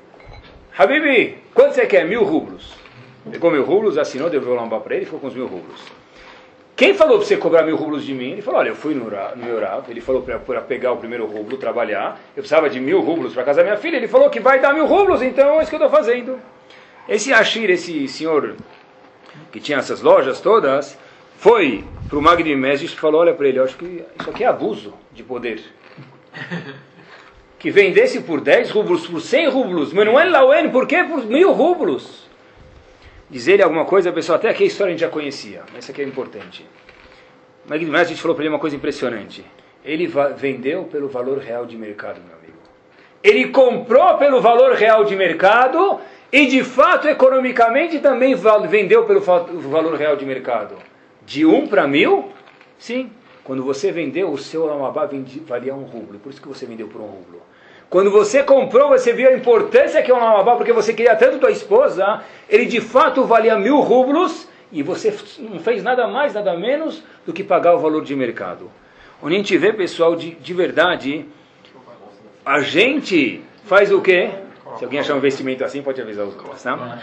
Habibi, 0.77 1.37
quanto 1.53 1.75
você 1.75 1.85
quer? 1.85 2.07
Mil 2.07 2.25
rublos. 2.25 2.73
Pegou 3.31 3.51
mil 3.51 3.63
rublos, 3.63 3.99
assinou, 3.99 4.31
o 4.31 4.55
lambá 4.55 4.81
para 4.81 4.95
ele 4.95 5.03
e 5.03 5.05
ficou 5.05 5.21
com 5.21 5.27
os 5.27 5.35
mil 5.35 5.47
rublos. 5.47 5.83
Quem 6.75 6.95
falou 6.95 7.19
para 7.19 7.27
você 7.27 7.37
cobrar 7.37 7.63
mil 7.63 7.77
rublos 7.77 8.05
de 8.05 8.15
mim? 8.15 8.33
Ele 8.33 8.41
falou, 8.41 8.61
olha, 8.61 8.71
eu 8.71 8.75
fui 8.75 8.95
no, 8.95 9.05
no 9.05 9.45
meu 9.45 9.61
Rav, 9.61 9.89
ele 9.91 10.01
falou 10.01 10.23
para 10.23 10.63
pegar 10.63 10.93
o 10.93 10.97
primeiro 10.97 11.27
rublo, 11.27 11.59
trabalhar, 11.59 12.19
eu 12.35 12.43
precisava 12.43 12.71
de 12.71 12.81
mil 12.81 13.03
rublos 13.03 13.35
para 13.35 13.45
casar 13.45 13.65
minha 13.65 13.77
filha, 13.77 13.97
ele 13.97 14.09
falou 14.09 14.31
que 14.31 14.41
vai 14.41 14.59
dar 14.59 14.73
mil 14.73 14.87
rublos, 14.87 15.21
então 15.21 15.61
é 15.61 15.63
isso 15.63 15.71
que 15.71 15.77
eu 15.77 15.85
estou 15.85 15.91
fazendo. 15.91 16.41
Esse 17.07 17.35
Ashir, 17.35 17.69
esse 17.69 18.09
senhor 18.09 18.57
que 19.53 19.61
tinha 19.61 19.79
essas 19.79 20.01
lojas 20.01 20.41
todas, 20.41 20.99
foi 21.37 21.85
para 22.09 22.19
o 22.19 22.23
Magni 22.23 22.55
e 22.55 22.89
falou, 22.89 23.21
olha 23.21 23.35
para 23.35 23.47
ele, 23.47 23.59
eu 23.59 23.65
acho 23.65 23.77
que 23.77 24.03
isso 24.19 24.31
aqui 24.31 24.43
é 24.43 24.47
abuso 24.47 24.95
de 25.13 25.23
poder. 25.23 25.63
Que 27.65 27.71
vendesse 27.71 28.21
por 28.21 28.43
10 28.43 28.73
rublos, 28.73 29.07
por 29.07 29.23
100 29.23 29.49
rublos, 29.49 29.91
mas 29.91 30.05
não 30.05 30.21
é 30.21 30.27
Lauen, 30.27 30.69
por 30.69 30.87
que 30.87 31.03
por 31.03 31.25
mil 31.25 31.51
rublos? 31.51 32.29
Diz 33.31 33.49
ele 33.49 33.63
alguma 33.63 33.87
coisa, 33.87 34.11
a 34.11 34.13
pessoa, 34.13 34.37
até 34.37 34.51
aqui 34.51 34.65
a 34.65 34.67
história 34.67 34.91
a 34.91 34.93
gente 34.93 35.01
já 35.01 35.09
conhecia, 35.09 35.63
mas 35.73 35.85
isso 35.85 35.91
aqui 35.91 36.03
é 36.03 36.05
importante. 36.05 36.67
Mestre, 37.67 37.97
a 37.97 38.05
gente 38.05 38.21
falou 38.21 38.35
para 38.35 38.45
ele 38.45 38.53
uma 38.53 38.61
coisa 38.61 38.77
impressionante. 38.77 39.43
Ele 39.83 40.07
vendeu 40.37 40.85
pelo 40.85 41.09
valor 41.09 41.39
real 41.39 41.65
de 41.65 41.75
mercado, 41.79 42.21
meu 42.21 42.37
amigo. 42.37 42.59
Ele 43.23 43.49
comprou 43.49 44.19
pelo 44.19 44.43
valor 44.43 44.75
real 44.75 45.03
de 45.03 45.17
mercado 45.17 46.01
e 46.31 46.45
de 46.45 46.63
fato, 46.63 47.09
economicamente, 47.09 47.99
também 47.99 48.35
vendeu 48.69 49.07
pelo 49.07 49.23
valor 49.23 49.95
real 49.95 50.17
de 50.17 50.27
mercado. 50.27 50.75
De 51.25 51.47
um 51.47 51.67
para 51.67 51.89
mil? 51.89 52.31
Sim. 52.79 53.11
Quando 53.43 53.65
você 53.65 53.91
vendeu, 53.91 54.31
o 54.31 54.37
seu 54.37 54.67
Lamabá 54.67 55.09
valia 55.47 55.75
um 55.75 55.85
rublo. 55.85 56.19
Por 56.19 56.29
isso 56.29 56.43
que 56.43 56.49
você 56.49 56.67
vendeu 56.67 56.89
por 56.89 57.01
um 57.01 57.07
rublo. 57.07 57.43
Quando 57.95 58.11
você 58.11 58.43
comprou, 58.43 58.89
você 58.89 59.13
viu 59.13 59.29
a 59.29 59.33
importância 59.33 60.03
que 60.03 60.11
é 60.11 60.15
o 60.15 60.19
Lamabá, 60.19 60.57
porque 60.57 60.73
você 60.73 60.93
queria 60.93 61.15
tanto 61.15 61.39
tua 61.39 61.53
esposa. 61.53 62.25
Ele 62.49 62.67
de 62.67 62.81
fato 62.81 63.23
valia 63.23 63.57
mil 63.57 63.79
rublos 63.79 64.49
e 64.73 64.83
você 64.83 65.17
não 65.39 65.61
fez 65.61 65.81
nada 65.81 66.09
mais, 66.09 66.35
nada 66.35 66.57
menos 66.57 67.05
do 67.25 67.33
que 67.33 67.45
pagar 67.45 67.73
o 67.77 67.79
valor 67.79 68.03
de 68.03 68.17
mercado. 68.17 68.69
Onde 69.23 69.37
a 69.37 69.39
gente 69.39 69.57
vê, 69.57 69.73
pessoal, 69.73 70.17
de, 70.17 70.33
de 70.33 70.53
verdade, 70.53 71.25
a 72.45 72.59
gente 72.59 73.45
faz 73.63 73.93
o 73.93 74.01
quê? 74.03 74.29
Se 74.77 74.85
alguém 74.85 74.99
achar 74.99 75.15
um 75.15 75.19
investimento 75.19 75.63
assim, 75.63 75.81
pode 75.81 76.01
avisar 76.01 76.27
os 76.27 76.35
outros, 76.35 76.65
tá? 76.65 76.99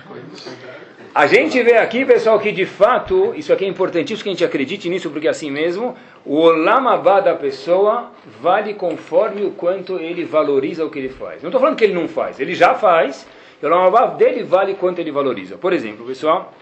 A 1.14 1.28
gente 1.28 1.62
vê 1.62 1.76
aqui, 1.76 2.06
pessoal, 2.06 2.40
que 2.40 2.54
de 2.54 2.66
fato, 2.66 3.34
isso 3.36 3.52
aqui 3.52 3.66
é 3.66 3.68
importantíssimo 3.68 4.24
que 4.24 4.30
a 4.30 4.32
gente 4.32 4.46
acredite 4.46 4.88
nisso, 4.88 5.10
porque 5.10 5.28
é 5.28 5.32
assim 5.32 5.52
mesmo, 5.52 5.94
o 6.26 6.38
olamabá 6.38 7.20
da 7.20 7.36
pessoa 7.36 8.12
vale 8.40 8.74
conforme 8.74 9.44
o 9.44 9.52
quanto 9.52 10.00
ele 10.00 10.24
valoriza 10.24 10.86
o 10.86 10.90
que 10.90 11.00
ele 11.00 11.10
faz. 11.10 11.44
Não 11.44 11.50
estou 11.50 11.60
falando 11.60 11.76
que 11.76 11.84
ele 11.84 11.94
não 11.94 12.08
faz, 12.08 12.40
ele 12.40 12.56
já 12.56 12.76
faz, 12.76 13.28
e 13.62 13.66
o 13.66 13.68
olamabá 13.68 14.06
dele 14.06 14.42
vale 14.44 14.74
quanto 14.76 15.00
ele 15.00 15.12
valoriza. 15.12 15.58
Por 15.58 15.74
exemplo, 15.74 16.06
pessoal, 16.06 16.54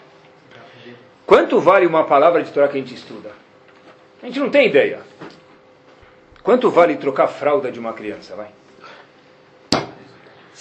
quanto 1.28 1.60
vale 1.60 1.86
uma 1.86 2.06
palavra 2.06 2.42
de 2.42 2.52
Torá 2.52 2.68
que 2.68 2.78
a 2.78 2.80
gente 2.80 2.96
estuda? 2.96 3.30
A 4.24 4.26
gente 4.26 4.40
não 4.40 4.50
tem 4.50 4.66
ideia. 4.66 5.02
Quanto 6.42 6.72
vale 6.72 6.96
trocar 6.96 7.28
fralda 7.28 7.72
de 7.72 7.80
uma 7.80 7.94
criança, 7.94 8.36
vai? 8.36 8.48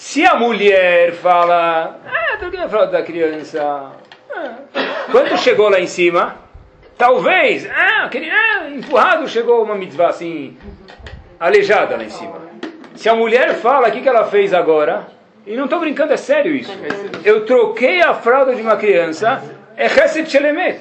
Se 0.01 0.25
a 0.25 0.33
mulher 0.33 1.11
fala, 1.11 1.99
ah, 2.07 2.37
troquei 2.37 2.61
a 2.61 2.69
fralda 2.69 2.93
da 2.93 3.03
criança, 3.03 3.91
ah, 4.33 4.55
quando 5.11 5.37
chegou 5.37 5.69
lá 5.69 5.77
em 5.77 5.87
cima, 5.87 6.37
talvez, 6.97 7.69
ah, 7.69 8.05
aquele, 8.05 8.31
ah, 8.31 8.69
empurrado, 8.69 9.27
chegou 9.27 9.61
uma 9.61 9.75
mitzvah 9.75 10.07
assim, 10.07 10.57
aleijada 11.37 11.97
lá 11.97 12.03
em 12.05 12.09
cima. 12.09 12.41
Se 12.95 13.09
a 13.09 13.13
mulher 13.13 13.55
fala, 13.55 13.89
o 13.89 13.91
que, 13.91 14.01
que 14.01 14.07
ela 14.07 14.23
fez 14.23 14.53
agora? 14.53 15.05
E 15.45 15.55
não 15.55 15.65
estou 15.65 15.81
brincando, 15.81 16.13
é 16.13 16.17
sério 16.17 16.55
isso. 16.55 16.71
Eu 17.25 17.45
troquei 17.45 18.01
a 18.01 18.13
fralda 18.13 18.55
de 18.55 18.61
uma 18.61 18.77
criança, 18.77 19.43
é 19.75 19.89
Shelemet. 19.89 20.79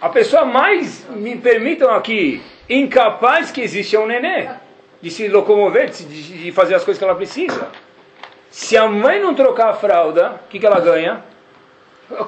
A 0.00 0.08
pessoa 0.08 0.44
mais, 0.44 1.08
me 1.08 1.36
permitam 1.36 1.94
aqui, 1.94 2.42
incapaz 2.68 3.52
que 3.52 3.60
existe 3.60 3.94
é 3.94 4.00
um 4.00 4.06
nenê 4.06 4.48
de 5.00 5.10
se 5.10 5.28
locomover, 5.28 5.90
de, 5.90 6.04
de 6.04 6.52
fazer 6.52 6.74
as 6.74 6.84
coisas 6.84 6.98
que 6.98 7.04
ela 7.04 7.14
precisa. 7.14 7.68
Se 8.50 8.76
a 8.76 8.86
mãe 8.86 9.20
não 9.20 9.34
trocar 9.34 9.70
a 9.70 9.74
fralda, 9.74 10.40
o 10.46 10.48
que, 10.48 10.58
que 10.58 10.66
ela 10.66 10.80
ganha? 10.80 11.24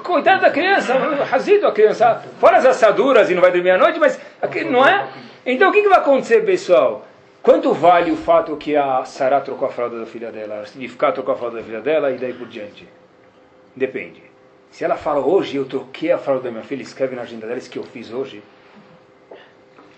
Coitada 0.03 0.43
da 0.43 0.49
criança, 0.49 0.93
razido 1.29 1.67
a 1.67 1.71
criança, 1.71 2.23
fora 2.39 2.57
as 2.57 2.65
assaduras 2.65 3.29
e 3.29 3.35
não 3.35 3.41
vai 3.41 3.51
dormir 3.51 3.71
à 3.71 3.77
noite, 3.77 3.99
mas 3.99 4.19
não 4.69 4.87
é? 4.87 5.09
Então 5.45 5.69
o 5.69 5.73
que, 5.73 5.81
que 5.81 5.89
vai 5.89 5.99
acontecer, 5.99 6.45
pessoal? 6.45 7.05
Quanto 7.41 7.73
vale 7.73 8.09
o 8.09 8.15
fato 8.15 8.55
que 8.55 8.73
a 8.77 9.03
Sarah 9.03 9.41
trocou 9.41 9.67
a 9.67 9.71
fralda 9.71 9.99
da 9.99 10.05
filha 10.05 10.31
dela? 10.31 10.65
Significar 10.65 11.11
trocar 11.11 11.33
a 11.33 11.35
fralda 11.35 11.57
da 11.57 11.63
filha 11.63 11.81
dela 11.81 12.09
e 12.11 12.17
daí 12.17 12.31
por 12.31 12.47
diante? 12.47 12.87
Depende. 13.75 14.23
Se 14.71 14.85
ela 14.85 14.95
fala, 14.95 15.19
hoje 15.19 15.57
eu 15.57 15.65
troquei 15.65 16.13
a 16.13 16.17
fralda 16.17 16.43
da 16.43 16.51
minha 16.51 16.63
filha, 16.63 16.81
escreve 16.81 17.17
na 17.17 17.23
agenda 17.23 17.45
dela 17.45 17.59
isso 17.59 17.69
que 17.69 17.77
eu 17.77 17.83
fiz 17.83 18.13
hoje, 18.13 18.41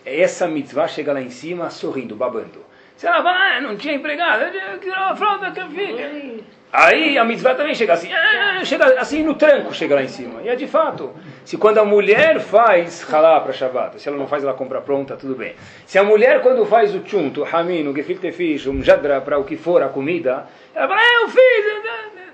essa 0.04 0.48
mitzvah 0.48 0.88
chega 0.88 1.14
lá 1.14 1.22
em 1.22 1.30
cima 1.30 1.70
sorrindo, 1.70 2.16
babando. 2.16 2.65
Se 2.98 3.08
ela 3.08 3.22
fala, 3.22 3.58
ah, 3.58 3.62
não 3.62 3.76
tinha 3.76 3.94
empregado, 3.94 4.46
tirou 4.80 4.96
a 4.96 5.16
fralda 5.16 5.52
que 5.52 5.62
filha. 5.70 6.44
Aí 6.72 7.18
a 7.18 7.24
mitzvah 7.24 7.56
também 7.56 7.74
chega 7.76 7.94
assim, 7.94 8.12
ah, 8.12 8.64
chega 8.64 9.00
assim 9.00 9.24
no 9.24 9.34
tranco, 9.36 9.74
chega 9.74 9.96
lá 9.96 10.04
em 10.04 10.08
cima. 10.08 10.42
E 10.42 10.50
é 10.50 10.56
de 10.56 10.68
fato. 10.68 11.14
Se 11.44 11.58
quando 11.58 11.78
a 11.78 11.86
mulher 11.86 12.40
faz 12.40 13.06
halá 13.14 13.40
para 13.40 13.54
Shabbat, 13.54 14.02
se 14.02 14.08
ela 14.08 14.18
não 14.18 14.28
faz, 14.28 14.44
ela 14.44 14.54
compra 14.54 14.82
pronta, 14.82 15.16
tudo 15.16 15.36
bem. 15.36 15.56
Se 15.86 15.98
a 15.98 16.04
mulher 16.04 16.42
quando 16.42 16.66
faz 16.66 16.94
o 16.96 17.02
chunto, 17.06 17.44
o 17.44 17.46
hamin, 17.46 17.88
o 17.88 17.96
gefilte 17.96 18.32
fish, 18.32 18.68
um 18.68 18.82
jadra 18.82 19.22
para 19.22 19.38
o 19.38 19.44
que 19.44 19.56
for 19.56 19.84
a 19.84 19.90
comida, 19.90 20.48
ela 20.74 20.88
fala, 20.88 21.00
ah, 21.00 21.22
eu 21.22 21.30
fiz, 21.30 21.66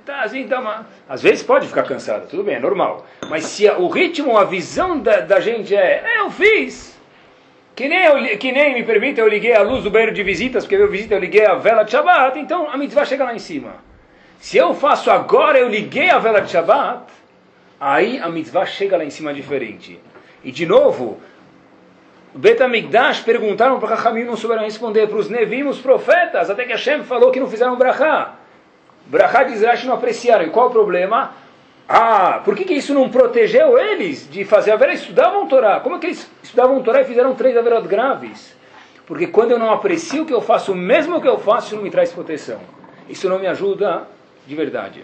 tá 0.06 0.22
assim, 0.22 0.48
tá 0.48 0.86
Às 1.08 1.22
vezes 1.22 1.44
pode 1.44 1.68
ficar 1.68 1.84
cansada, 1.84 2.26
tudo 2.26 2.44
bem, 2.44 2.56
é 2.56 2.60
normal. 2.60 3.06
Mas 3.30 3.46
se 3.46 3.70
o 3.70 3.88
ritmo, 3.88 4.38
a 4.38 4.44
visão 4.44 5.00
da, 5.00 5.20
da 5.20 5.40
gente 5.40 5.76
é, 5.76 6.04
é 6.04 6.20
eu 6.20 6.32
fiz, 6.32 6.91
que 7.76 7.88
nem, 7.88 8.04
eu, 8.04 8.38
que 8.38 8.52
nem 8.52 8.74
me 8.74 8.84
permite, 8.84 9.20
eu 9.20 9.28
liguei 9.28 9.54
a 9.54 9.62
luz 9.62 9.84
do 9.84 9.90
banheiro 9.90 10.14
de 10.14 10.24
visitas, 10.24 10.66
porque 10.66 10.76
eu 10.76 10.90
visita, 10.90 11.16
eu 11.16 11.20
liguei 11.20 11.46
a 11.46 11.56
vela 11.56 11.84
de 11.84 11.92
Shabbat, 11.92 12.38
então 12.38 12.70
a 12.70 12.78
mitzvah 12.78 13.06
chega 13.06 13.24
lá 13.24 13.34
em 13.34 13.40
cima. 13.40 13.76
Se 14.40 14.58
eu 14.58 14.74
faço 14.74 15.10
agora, 15.10 15.58
eu 15.58 15.70
liguei 15.70 16.10
a 16.10 16.20
vela 16.20 16.42
de 16.42 16.52
Shabbat, 16.52 17.04
aí 17.80 18.20
a 18.20 18.28
mitzvah 18.30 18.66
chega 18.66 18.98
lá 18.98 19.06
em 19.06 19.10
cima 19.10 19.34
diferente. 19.34 20.00
E 20.44 20.52
de 20.52 20.66
novo, 20.66 21.22
Betamigdash 22.34 23.22
perguntaram 23.22 23.80
para 23.80 23.96
Rahamim, 23.96 24.24
não 24.24 24.38
souberam 24.38 24.64
responder, 24.64 25.08
para 25.08 25.18
os 25.18 25.30
Nevim, 25.30 25.64
os 25.64 25.80
profetas, 25.80 26.50
até 26.50 26.66
que 26.66 26.72
Hashem 26.72 27.04
falou 27.04 27.32
que 27.32 27.40
não 27.40 27.48
fizeram 27.48 27.76
brachá. 27.76 28.36
Brachá 29.06 29.44
de 29.44 29.54
Israel 29.54 29.78
não 29.86 29.96
apreciaram. 29.96 30.46
E 30.46 30.50
qual 30.50 30.68
o 30.68 30.72
problema? 30.72 31.34
Ah, 31.94 32.40
por 32.46 32.56
que, 32.56 32.64
que 32.64 32.74
isso 32.74 32.94
não 32.94 33.10
protegeu 33.10 33.78
eles 33.78 34.26
de 34.32 34.46
fazer 34.46 34.72
a 34.72 34.78
vera? 34.78 34.94
Estudavam 34.94 35.46
Torá. 35.46 35.82
Como 35.82 35.98
é 35.98 36.00
que 36.00 36.06
eles 36.06 36.32
estudavam 36.42 36.82
Torá 36.82 37.02
e 37.02 37.04
fizeram 37.04 37.36
três 37.36 37.58
haverot 37.58 37.86
graves? 37.86 38.56
Porque 39.06 39.28
quando 39.28 39.52
eu 39.52 39.60
não 39.60 39.74
aprecio 39.74 40.24
o 40.24 40.26
que 40.26 40.34
eu 40.34 40.40
faço, 40.40 40.74
mesmo 40.74 41.18
o 41.18 41.22
que 41.22 41.28
eu 41.28 41.38
faço, 41.38 41.68
isso 41.68 41.76
não 41.76 41.84
me 41.84 41.92
traz 41.92 42.14
proteção. 42.14 42.62
Isso 43.10 43.28
não 43.28 43.40
me 43.40 43.46
ajuda 43.46 44.08
de 44.48 44.56
verdade. 44.56 45.04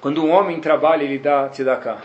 Quando 0.00 0.24
um 0.24 0.30
homem 0.30 0.60
trabalha, 0.60 1.02
ele 1.02 1.18
dá 1.18 1.48
tzedakah. 1.48 1.98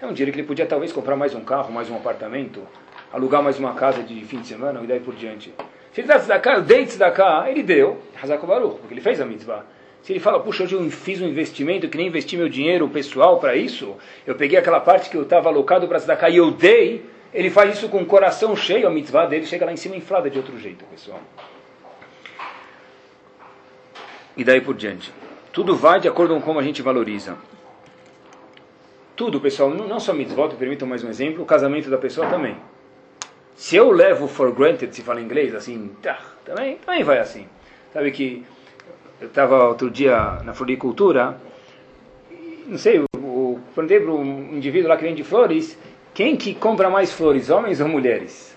É 0.00 0.06
um 0.06 0.14
dinheiro 0.14 0.32
que 0.32 0.40
ele 0.40 0.48
podia 0.48 0.64
talvez 0.64 0.90
comprar 0.90 1.14
mais 1.14 1.34
um 1.34 1.44
carro, 1.44 1.70
mais 1.70 1.90
um 1.90 1.96
apartamento, 1.96 2.62
alugar 3.12 3.42
mais 3.42 3.58
uma 3.58 3.74
casa 3.74 4.02
de 4.02 4.24
fim 4.24 4.40
de 4.40 4.46
semana 4.46 4.80
e 4.82 4.86
daí 4.86 5.00
por 5.00 5.14
diante. 5.14 5.52
Se 5.92 6.00
ele 6.00 6.08
dá 6.08 6.18
tzedakah, 6.18 6.54
eu 6.54 6.62
dei 6.62 6.86
tzedakah, 6.86 7.50
ele 7.50 7.62
deu, 7.62 7.98
Hazako 8.22 8.46
Baruch, 8.46 8.78
porque 8.78 8.94
ele 8.94 9.02
fez 9.02 9.20
a 9.20 9.26
mitzvah. 9.26 9.62
Se 10.06 10.12
ele 10.12 10.20
fala, 10.20 10.38
puxa, 10.38 10.62
hoje 10.62 10.76
eu 10.76 10.88
fiz 10.88 11.20
um 11.20 11.26
investimento 11.26 11.88
que 11.88 11.96
nem 11.96 12.06
investi 12.06 12.36
meu 12.36 12.48
dinheiro 12.48 12.88
pessoal 12.88 13.40
para 13.40 13.56
isso, 13.56 13.96
eu 14.24 14.36
peguei 14.36 14.56
aquela 14.56 14.78
parte 14.78 15.10
que 15.10 15.16
eu 15.16 15.22
estava 15.22 15.48
alocado 15.48 15.88
para 15.88 15.98
tzedakah 15.98 16.30
e 16.30 16.36
eu 16.36 16.52
dei, 16.52 17.04
ele 17.34 17.50
faz 17.50 17.74
isso 17.74 17.88
com 17.88 18.02
o 18.02 18.06
coração 18.06 18.54
cheio, 18.54 18.86
a 18.86 18.90
mitzvah 18.90 19.26
dele 19.26 19.44
chega 19.46 19.66
lá 19.66 19.72
em 19.72 19.76
cima 19.76 19.96
inflada 19.96 20.30
de 20.30 20.38
outro 20.38 20.56
jeito, 20.60 20.84
pessoal. 20.84 21.20
E 24.36 24.44
daí 24.44 24.60
por 24.60 24.76
diante. 24.76 25.12
Tudo 25.52 25.74
vai 25.74 25.98
de 25.98 26.06
acordo 26.06 26.34
com 26.34 26.40
como 26.40 26.60
a 26.60 26.62
gente 26.62 26.82
valoriza. 26.82 27.36
Tudo, 29.16 29.40
pessoal, 29.40 29.70
não 29.70 29.98
só 29.98 30.12
mitzvot, 30.12 30.54
permitam 30.54 30.86
mais 30.86 31.02
um 31.02 31.08
exemplo, 31.08 31.42
o 31.42 31.46
casamento 31.46 31.90
da 31.90 31.98
pessoa 31.98 32.28
também. 32.28 32.56
Se 33.56 33.74
eu 33.74 33.90
levo 33.90 34.28
for 34.28 34.52
granted, 34.52 34.94
se 34.94 35.02
fala 35.02 35.20
em 35.20 35.24
inglês, 35.24 35.52
assim, 35.52 35.90
tá, 36.00 36.20
também, 36.44 36.76
também 36.76 37.02
vai 37.02 37.18
assim. 37.18 37.48
Sabe 37.92 38.12
que 38.12 38.46
eu 39.20 39.28
estava 39.28 39.64
outro 39.66 39.90
dia 39.90 40.40
na 40.44 40.52
floricultura, 40.52 41.38
não 42.66 42.78
sei, 42.78 42.98
eu 42.98 43.60
perguntei 43.74 44.00
para 44.00 44.12
um 44.12 44.54
indivíduo 44.54 44.88
lá 44.88 44.96
que 44.96 45.04
vende 45.04 45.22
flores, 45.22 45.78
quem 46.12 46.36
que 46.36 46.54
compra 46.54 46.90
mais 46.90 47.12
flores, 47.12 47.50
homens 47.50 47.80
ou 47.80 47.88
mulheres? 47.88 48.56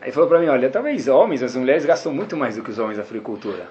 Aí 0.00 0.10
falou 0.12 0.28
para 0.28 0.38
mim, 0.38 0.46
olha, 0.46 0.70
talvez 0.70 1.08
homens, 1.08 1.42
as 1.42 1.54
mulheres 1.54 1.84
gastam 1.84 2.12
muito 2.12 2.36
mais 2.36 2.56
do 2.56 2.62
que 2.62 2.70
os 2.70 2.78
homens 2.78 2.96
na 2.96 3.04
floricultura. 3.04 3.68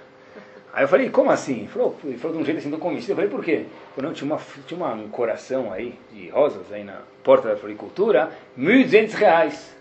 Aí 0.72 0.84
eu 0.84 0.88
falei, 0.88 1.10
como 1.10 1.32
assim? 1.32 1.60
Ele 1.60 1.68
falou, 1.68 1.98
ele 2.04 2.18
falou 2.18 2.38
de 2.38 2.44
um 2.44 2.46
jeito 2.46 2.60
assim, 2.60 2.70
do 2.70 2.78
convencido. 2.78 3.14
Eu 3.14 3.16
falei, 3.16 3.32
por 3.32 3.44
quê? 3.44 3.66
Falei, 3.96 4.10
não, 4.10 4.14
tinha, 4.14 4.32
uma, 4.32 4.40
tinha 4.68 4.78
uma, 4.78 4.94
um 4.94 5.10
coração 5.10 5.74
aí, 5.74 5.98
de 6.12 6.30
rosas, 6.30 6.72
aí 6.72 6.84
na 6.84 7.02
porta 7.24 7.50
da 7.50 7.58
floricultura, 7.58 8.30
1.200 8.58 9.14
reais. 9.14 9.76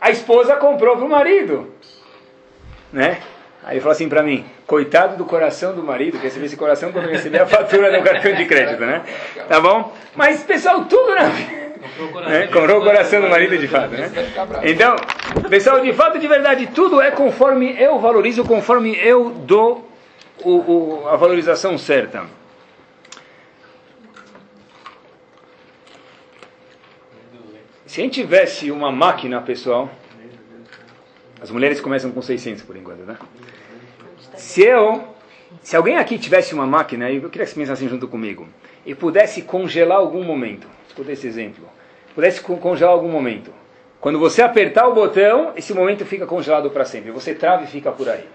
A 0.00 0.10
esposa 0.10 0.56
comprou 0.56 0.96
para 0.96 1.06
o 1.06 1.08
marido. 1.08 1.70
Né? 2.92 3.22
Aí 3.62 3.74
ele 3.74 3.80
falou 3.80 3.92
assim 3.92 4.08
para 4.08 4.22
mim, 4.22 4.44
coitado 4.66 5.16
do 5.16 5.24
coração 5.24 5.74
do 5.74 5.82
marido, 5.82 6.18
que 6.18 6.24
receber 6.24 6.46
esse 6.46 6.56
coração 6.56 6.90
quando 6.90 7.08
receber 7.08 7.40
a 7.40 7.46
fatura 7.46 7.96
do 7.96 8.02
cartão 8.02 8.34
de 8.34 8.44
crédito, 8.46 8.80
né? 8.80 9.02
Tá 9.48 9.60
bom? 9.60 9.92
Mas, 10.14 10.42
pessoal, 10.42 10.84
tudo 10.86 11.14
na 11.14 11.24
vida. 11.24 11.64
Né? 12.26 12.46
Comprou 12.46 12.80
o 12.80 12.84
coração 12.84 13.20
do 13.20 13.28
marido 13.28 13.58
de 13.58 13.68
fato, 13.68 13.90
né? 13.90 14.10
Então, 14.64 14.96
pessoal, 15.50 15.80
de 15.80 15.92
fato, 15.92 16.18
de 16.18 16.26
verdade, 16.26 16.68
tudo 16.68 17.00
é 17.00 17.10
conforme 17.10 17.80
eu 17.80 17.98
valorizo, 17.98 18.44
conforme 18.44 18.96
eu 18.96 19.30
dou 19.30 19.88
o, 20.42 20.50
o, 20.50 21.08
a 21.08 21.16
valorização 21.16 21.76
certa. 21.76 22.24
Se 27.86 28.00
a 28.00 28.04
gente 28.04 28.14
tivesse 28.14 28.70
uma 28.72 28.90
máquina, 28.90 29.40
pessoal, 29.40 29.88
as 31.40 31.50
mulheres 31.50 31.80
começam 31.80 32.10
com 32.10 32.20
600 32.20 32.62
por 32.62 32.76
enquanto, 32.76 33.00
né? 33.00 33.16
Se 34.36 34.62
eu, 34.62 35.04
se 35.62 35.76
alguém 35.76 35.96
aqui 35.96 36.18
tivesse 36.18 36.54
uma 36.54 36.66
máquina, 36.66 37.10
eu 37.10 37.30
queria 37.30 37.46
que 37.46 37.52
você 37.52 37.60
pensasse 37.60 37.88
junto 37.88 38.08
comigo, 38.08 38.48
e 38.84 38.94
pudesse 38.94 39.42
congelar 39.42 39.98
algum 39.98 40.22
momento, 40.22 40.66
escuta 40.88 41.12
esse 41.12 41.26
exemplo, 41.26 41.68
pudesse 42.14 42.40
congelar 42.40 42.92
algum 42.92 43.08
momento. 43.08 43.52
Quando 44.00 44.18
você 44.18 44.42
apertar 44.42 44.86
o 44.86 44.92
botão, 44.92 45.52
esse 45.56 45.72
momento 45.72 46.04
fica 46.04 46.26
congelado 46.26 46.68
para 46.70 46.84
sempre. 46.84 47.10
Você 47.10 47.34
trava 47.34 47.64
e 47.64 47.66
fica 47.66 47.90
por 47.90 48.06
aí. 48.06 48.28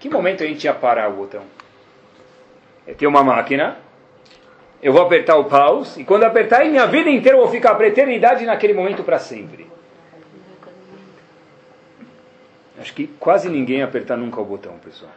Que 0.00 0.10
momento 0.10 0.42
a 0.42 0.46
gente 0.46 0.64
ia 0.64 0.74
parar 0.74 1.08
o 1.08 1.12
botão? 1.12 1.42
Eu 2.84 2.96
tenho 2.96 3.08
uma 3.08 3.22
máquina, 3.22 3.76
eu 4.82 4.92
vou 4.92 5.02
apertar 5.02 5.36
o 5.36 5.44
pause, 5.44 6.00
e 6.00 6.04
quando 6.04 6.24
apertar, 6.24 6.64
minha 6.64 6.86
vida 6.86 7.08
inteira 7.08 7.38
eu 7.38 7.42
vou 7.42 7.52
ficar 7.52 7.76
para 7.76 7.86
eternidade 7.86 8.44
naquele 8.44 8.72
momento 8.72 9.04
para 9.04 9.20
sempre. 9.20 9.67
Acho 12.80 12.94
que 12.94 13.06
quase 13.18 13.48
ninguém 13.48 13.82
apertar 13.82 14.16
nunca 14.16 14.40
o 14.40 14.44
botão, 14.44 14.78
pessoal. 14.78 15.10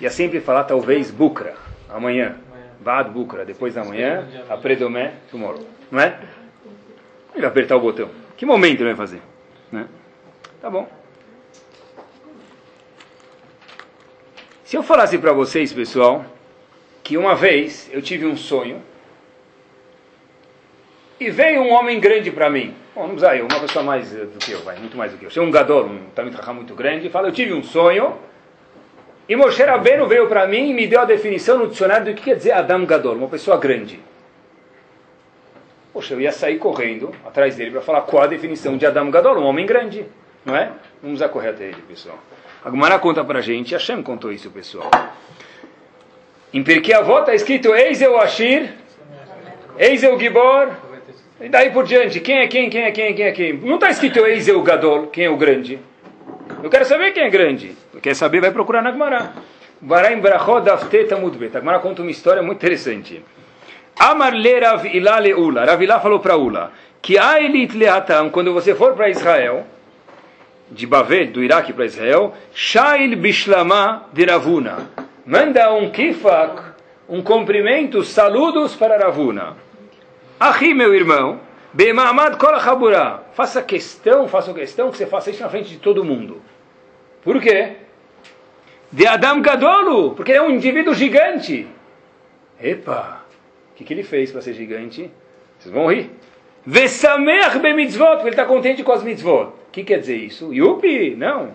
Ia 0.00 0.10
sempre 0.10 0.40
falar, 0.40 0.64
talvez, 0.64 1.10
Bukra, 1.10 1.54
amanhã. 1.88 2.36
Bad 2.80 3.10
Bukra, 3.10 3.44
depois 3.44 3.74
da 3.74 3.84
manhã, 3.84 4.28
a 4.48 4.56
Predomé, 4.56 5.14
tomorrow. 5.30 5.66
Não 5.90 6.00
é? 6.00 6.18
Ele 7.34 7.46
apertar 7.46 7.76
o 7.76 7.80
botão. 7.80 8.10
Que 8.36 8.44
momento 8.44 8.80
ele 8.80 8.94
vai 8.94 8.96
fazer? 8.96 9.22
Né? 9.72 9.86
Tá 10.60 10.68
bom. 10.68 10.88
Se 14.64 14.76
eu 14.76 14.82
falasse 14.82 15.18
para 15.18 15.32
vocês, 15.32 15.72
pessoal, 15.72 16.24
que 17.02 17.16
uma 17.16 17.34
vez 17.34 17.88
eu 17.92 18.02
tive 18.02 18.26
um 18.26 18.36
sonho 18.36 18.82
e 21.20 21.30
veio 21.30 21.62
um 21.62 21.70
homem 21.70 22.00
grande 22.00 22.30
para 22.30 22.50
mim. 22.50 22.74
Bom, 22.94 23.08
não 23.08 23.16
precisa 23.16 23.34
eu, 23.34 23.46
uma 23.46 23.58
pessoa 23.60 23.84
mais 23.84 24.08
do 24.12 24.38
que 24.38 24.52
eu, 24.52 24.60
vai, 24.60 24.78
muito 24.78 24.96
mais 24.96 25.10
do 25.10 25.18
que 25.18 25.26
eu. 25.26 25.30
Sou 25.30 25.42
um 25.42 25.50
gador, 25.50 25.84
um 25.86 26.10
Talmud 26.14 26.36
muito 26.54 26.74
grande, 26.76 27.10
fala, 27.10 27.26
eu 27.26 27.32
tive 27.32 27.52
um 27.52 27.62
sonho 27.62 28.16
e 29.28 29.34
Moshe 29.34 29.62
Rabbeinu 29.62 30.06
veio 30.06 30.28
para 30.28 30.46
mim 30.46 30.70
e 30.70 30.72
me 30.74 30.86
deu 30.86 31.00
a 31.00 31.04
definição 31.04 31.58
no 31.58 31.66
dicionário 31.66 32.06
do 32.06 32.14
que 32.14 32.22
quer 32.22 32.36
dizer 32.36 32.52
Adam 32.52 32.84
Gadol, 32.84 33.16
uma 33.16 33.28
pessoa 33.28 33.56
grande. 33.56 33.98
Poxa, 35.92 36.14
eu 36.14 36.20
ia 36.20 36.30
sair 36.30 36.58
correndo 36.58 37.10
atrás 37.26 37.56
dele 37.56 37.72
para 37.72 37.80
falar 37.80 38.02
qual 38.02 38.22
a 38.22 38.26
definição 38.28 38.76
de 38.76 38.86
Adam 38.86 39.10
Gadol, 39.10 39.38
um 39.38 39.44
homem 39.44 39.66
grande, 39.66 40.06
não 40.44 40.54
é? 40.54 40.70
Vamos 41.02 41.20
a 41.20 41.28
correr 41.28 41.48
até 41.48 41.64
ele, 41.64 41.82
pessoal. 41.88 42.18
A 42.64 42.70
Gumara 42.70 42.98
conta 43.00 43.24
para 43.24 43.40
a 43.40 43.42
gente, 43.42 43.72
Hashem 43.72 44.02
contou 44.02 44.30
isso, 44.30 44.50
pessoal. 44.50 44.90
Em 46.52 46.62
Pirkei 46.62 46.94
Avot 46.94 47.20
está 47.20 47.34
escrito 47.34 47.74
Eis 47.74 48.00
eu 48.00 48.20
Ashir, 48.20 48.72
Eis 49.78 50.02
eu 50.04 50.18
Gibor, 50.18 50.68
e 51.44 51.48
daí 51.48 51.70
por 51.70 51.84
diante, 51.84 52.20
quem 52.20 52.38
é 52.38 52.46
quem, 52.46 52.70
quem 52.70 52.82
é 52.82 52.90
quem, 52.90 53.14
quem 53.14 53.26
é 53.26 53.32
quem? 53.32 53.52
Não 53.52 53.74
está 53.74 53.90
escrito 53.90 54.24
Eis 54.24 54.48
Gadol, 54.48 55.08
quem 55.08 55.26
é 55.26 55.30
o 55.30 55.36
grande. 55.36 55.78
Eu 56.62 56.70
quero 56.70 56.84
saber 56.86 57.12
quem 57.12 57.24
é 57.24 57.28
grande. 57.30 57.76
Quer 58.00 58.14
saber, 58.14 58.40
vai 58.40 58.50
procurar 58.50 58.82
na 58.82 58.90
Gemara. 58.90 59.32
Varaim 59.80 60.20
Brachot 60.20 60.68
Afteta 60.70 61.16
Mudbet. 61.16 61.54
A 61.56 61.60
Gemara 61.60 61.78
conta 61.80 62.00
uma 62.00 62.10
história 62.10 62.42
muito 62.42 62.58
interessante. 62.58 63.22
Amar 63.98 64.32
le 64.32 64.58
Rav 64.58 64.86
Ila 64.86 65.20
le 65.20 65.34
Ula. 65.34 65.64
Rav 65.66 65.82
Ila 65.82 66.00
falou 66.00 66.20
para 66.20 66.36
Ula 66.36 66.72
que 67.04 67.18
Ailit 67.18 67.76
leatam, 67.76 68.30
quando 68.30 68.54
você 68.54 68.74
for 68.74 68.94
para 68.94 69.10
Israel, 69.10 69.66
de 70.70 70.86
Bavel, 70.86 71.26
do 71.26 71.44
Iraque 71.44 71.74
para 71.74 71.84
Israel, 71.84 72.32
Shail 72.54 73.14
Bishlama 73.18 74.06
de 74.10 74.24
Ravuna. 74.24 74.88
Manda 75.26 75.70
um 75.74 75.90
kifak, 75.90 76.62
um 77.06 77.20
cumprimento, 77.20 78.02
saludos 78.02 78.74
para 78.74 78.96
Ravuna. 78.96 79.63
Ahi, 80.38 80.74
meu 80.74 80.94
irmão, 80.94 81.40
Bemamad 81.72 82.36
Kol 82.36 82.54
Faça 83.34 83.62
questão, 83.62 84.28
faça 84.28 84.52
questão 84.52 84.90
que 84.90 84.96
você 84.96 85.06
faça 85.06 85.30
isso 85.30 85.42
na 85.42 85.48
frente 85.48 85.68
de 85.68 85.78
todo 85.78 86.04
mundo. 86.04 86.42
Por 87.22 87.40
quê? 87.40 87.72
De 88.90 89.06
Adam 89.06 89.40
Gadolu, 89.40 90.12
porque 90.12 90.32
ele 90.32 90.38
é 90.38 90.42
um 90.42 90.50
indivíduo 90.50 90.94
gigante. 90.94 91.66
Epa, 92.60 93.22
o 93.72 93.76
que, 93.76 93.84
que 93.84 93.92
ele 93.92 94.02
fez 94.02 94.30
para 94.30 94.40
ser 94.40 94.54
gigante? 94.54 95.10
Vocês 95.58 95.74
vão 95.74 95.90
rir. 95.90 96.10
Vesamer 96.66 97.74
mitzvot, 97.74 98.14
porque 98.16 98.28
ele 98.28 98.30
está 98.30 98.44
contente 98.44 98.82
com 98.82 98.92
as 98.92 99.02
mitzvot. 99.02 99.48
O 99.68 99.70
que 99.72 99.82
quer 99.84 99.98
dizer 99.98 100.16
isso? 100.16 100.52
Yupi, 100.52 101.14
não. 101.16 101.50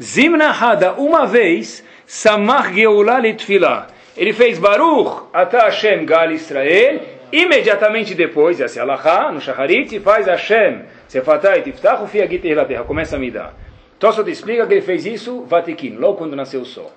Zimna 0.00 0.50
Hada, 0.50 0.94
uma 0.94 1.26
vez, 1.26 1.84
Samach 2.06 2.72
Geulah 2.74 3.18
Litfilah. 3.20 3.88
Ele 4.16 4.32
fez 4.32 4.58
Baruch, 4.58 5.28
Ata 5.32 5.60
Hashem 5.60 6.04
Gal 6.04 6.32
Israel, 6.32 7.00
imediatamente 7.32 8.14
depois, 8.14 8.60
essa 8.60 8.78
é 8.78 8.82
a 8.82 9.32
no 9.32 9.40
Shacharit, 9.40 9.98
faz 10.00 10.26
Hashem, 10.26 10.82
Sefatai 11.08 11.62
Tiftach, 11.62 12.02
Ufiagit 12.02 12.42
Terra, 12.42 12.84
começa 12.84 13.16
a 13.16 13.18
me 13.18 13.30
dar. 13.30 13.54
Te 13.98 14.30
explica 14.30 14.66
que 14.66 14.74
ele 14.74 14.82
fez 14.82 15.06
isso, 15.06 15.42
Vatikin, 15.42 15.96
logo 15.96 16.18
quando 16.18 16.36
nasceu 16.36 16.60
o 16.60 16.64
sol. 16.64 16.92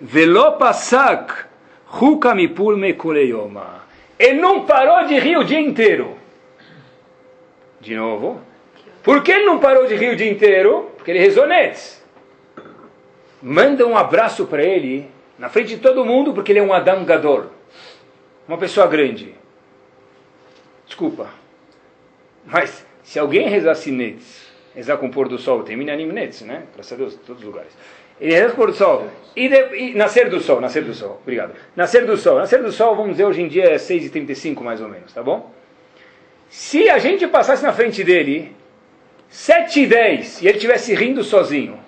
Velo 0.00 0.52
pasak 0.52 1.46
hukamipul 2.00 2.76
mekuleyoma. 2.76 3.84
Ele 4.18 4.40
não 4.40 4.64
parou 4.64 5.06
de 5.06 5.18
rir 5.18 5.36
o 5.36 5.44
dia 5.44 5.60
inteiro. 5.60 6.16
De 7.80 7.94
novo. 7.94 8.40
Por 9.02 9.22
que 9.22 9.32
ele 9.32 9.44
não 9.44 9.58
parou 9.58 9.86
de 9.86 9.94
rir 9.94 10.10
o 10.10 10.16
dia 10.16 10.30
inteiro? 10.30 10.90
Porque 10.96 11.10
ele 11.10 11.20
rezou. 11.20 11.44
Manda 13.42 13.86
um 13.86 13.96
abraço 13.96 14.46
para 14.46 14.62
ele, 14.62 15.08
na 15.38 15.48
frente 15.48 15.68
de 15.68 15.76
todo 15.76 16.04
mundo, 16.04 16.32
porque 16.32 16.52
ele 16.52 16.58
é 16.58 16.62
um 16.62 16.72
Adam 16.72 17.04
Gadol. 17.04 17.55
Uma 18.46 18.58
pessoa 18.58 18.86
grande. 18.86 19.34
Desculpa. 20.86 21.28
Mas, 22.44 22.86
se 23.02 23.18
alguém 23.18 23.48
rezasse 23.48 23.90
netes, 23.90 24.46
rezar 24.74 24.98
com 24.98 25.06
o 25.06 25.10
pôr 25.10 25.28
do 25.28 25.38
sol. 25.38 25.62
Tem 25.62 25.76
Minanim 25.76 26.06
Netz, 26.06 26.42
né? 26.42 26.64
Graças 26.74 26.92
a 26.92 26.96
Deus, 26.96 27.14
em 27.14 27.18
todos 27.18 27.42
os 27.42 27.46
lugares. 27.46 27.72
E 28.20 28.30
reza 28.30 28.48
com 28.48 28.54
o 28.54 28.56
pôr 28.56 28.70
do 28.70 28.76
sol. 28.76 29.08
E, 29.34 29.48
de, 29.48 29.76
e, 29.76 29.94
nascer 29.94 30.30
do 30.30 30.40
sol, 30.40 30.60
nascer 30.60 30.84
do 30.84 30.94
sol. 30.94 31.18
Obrigado. 31.22 31.54
Nascer 31.74 32.06
do 32.06 32.16
sol. 32.16 32.38
Nascer 32.38 32.62
do 32.62 32.70
sol, 32.70 32.94
vamos 32.94 33.12
dizer, 33.12 33.24
hoje 33.24 33.42
em 33.42 33.48
dia 33.48 33.64
é 33.64 33.76
6h35 33.76 34.60
mais 34.62 34.80
ou 34.80 34.88
menos, 34.88 35.12
tá 35.12 35.22
bom? 35.22 35.52
Se 36.48 36.88
a 36.88 36.98
gente 36.98 37.26
passasse 37.26 37.62
na 37.62 37.72
frente 37.72 38.04
dele, 38.04 38.54
7 39.28 39.82
e 39.82 39.86
10, 39.86 40.42
e 40.42 40.48
ele 40.48 40.56
estivesse 40.56 40.94
rindo 40.94 41.24
sozinho, 41.24 41.78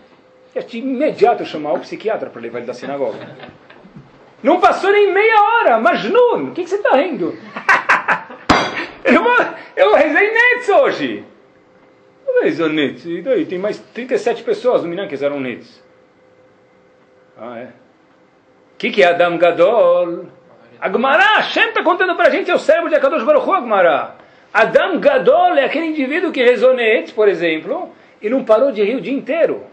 ia 0.54 0.62
de 0.62 0.78
imediato 0.78 1.44
chamar 1.46 1.74
o 1.74 1.80
psiquiatra 1.80 2.28
para 2.28 2.40
levar 2.40 2.58
ele 2.58 2.66
da 2.66 2.74
sinagoga. 2.74 3.36
Não 4.42 4.60
passou 4.60 4.90
nem 4.92 5.12
meia 5.12 5.42
hora, 5.42 5.78
mas 5.80 6.04
não, 6.04 6.44
o 6.44 6.52
que, 6.52 6.62
que 6.62 6.70
você 6.70 6.76
está 6.76 6.96
rindo? 6.96 7.36
eu, 9.04 9.22
eu 9.76 9.94
rezei 9.94 10.30
Netz 10.30 10.68
hoje. 10.68 11.24
Talvez 12.24 12.60
o 12.60 12.68
Nitz. 12.68 13.04
E 13.04 13.22
daí? 13.22 13.46
Tem 13.46 13.58
mais 13.58 13.78
37 13.78 14.42
pessoas 14.44 14.82
no 14.82 14.88
Minan 14.88 15.08
que 15.08 15.24
eram 15.24 15.40
Nitz. 15.40 15.82
Ah, 17.36 17.58
é? 17.58 17.64
O 18.74 18.78
que, 18.78 18.90
que 18.90 19.02
é 19.02 19.06
Adam 19.06 19.36
Gadol? 19.38 20.26
Agmará, 20.80 21.38
Hashem 21.38 21.70
está 21.70 21.82
contando 21.82 22.14
para 22.14 22.28
a 22.28 22.30
gente, 22.30 22.48
é 22.48 22.54
o 22.54 22.58
cérebro 22.58 22.88
de 22.88 22.94
Akadosh 22.94 23.24
Baruch 23.24 23.48
Hu, 23.48 23.52
Agmará. 23.52 24.14
Adam 24.54 25.00
Gadol 25.00 25.56
é 25.56 25.64
aquele 25.64 25.86
indivíduo 25.86 26.30
que 26.30 26.42
rezou 26.42 26.74
Netz, 26.74 27.10
por 27.10 27.28
exemplo, 27.28 27.90
e 28.22 28.30
não 28.30 28.44
parou 28.44 28.70
de 28.70 28.84
rir 28.84 28.96
o 28.96 29.00
dia 29.00 29.12
inteiro. 29.12 29.64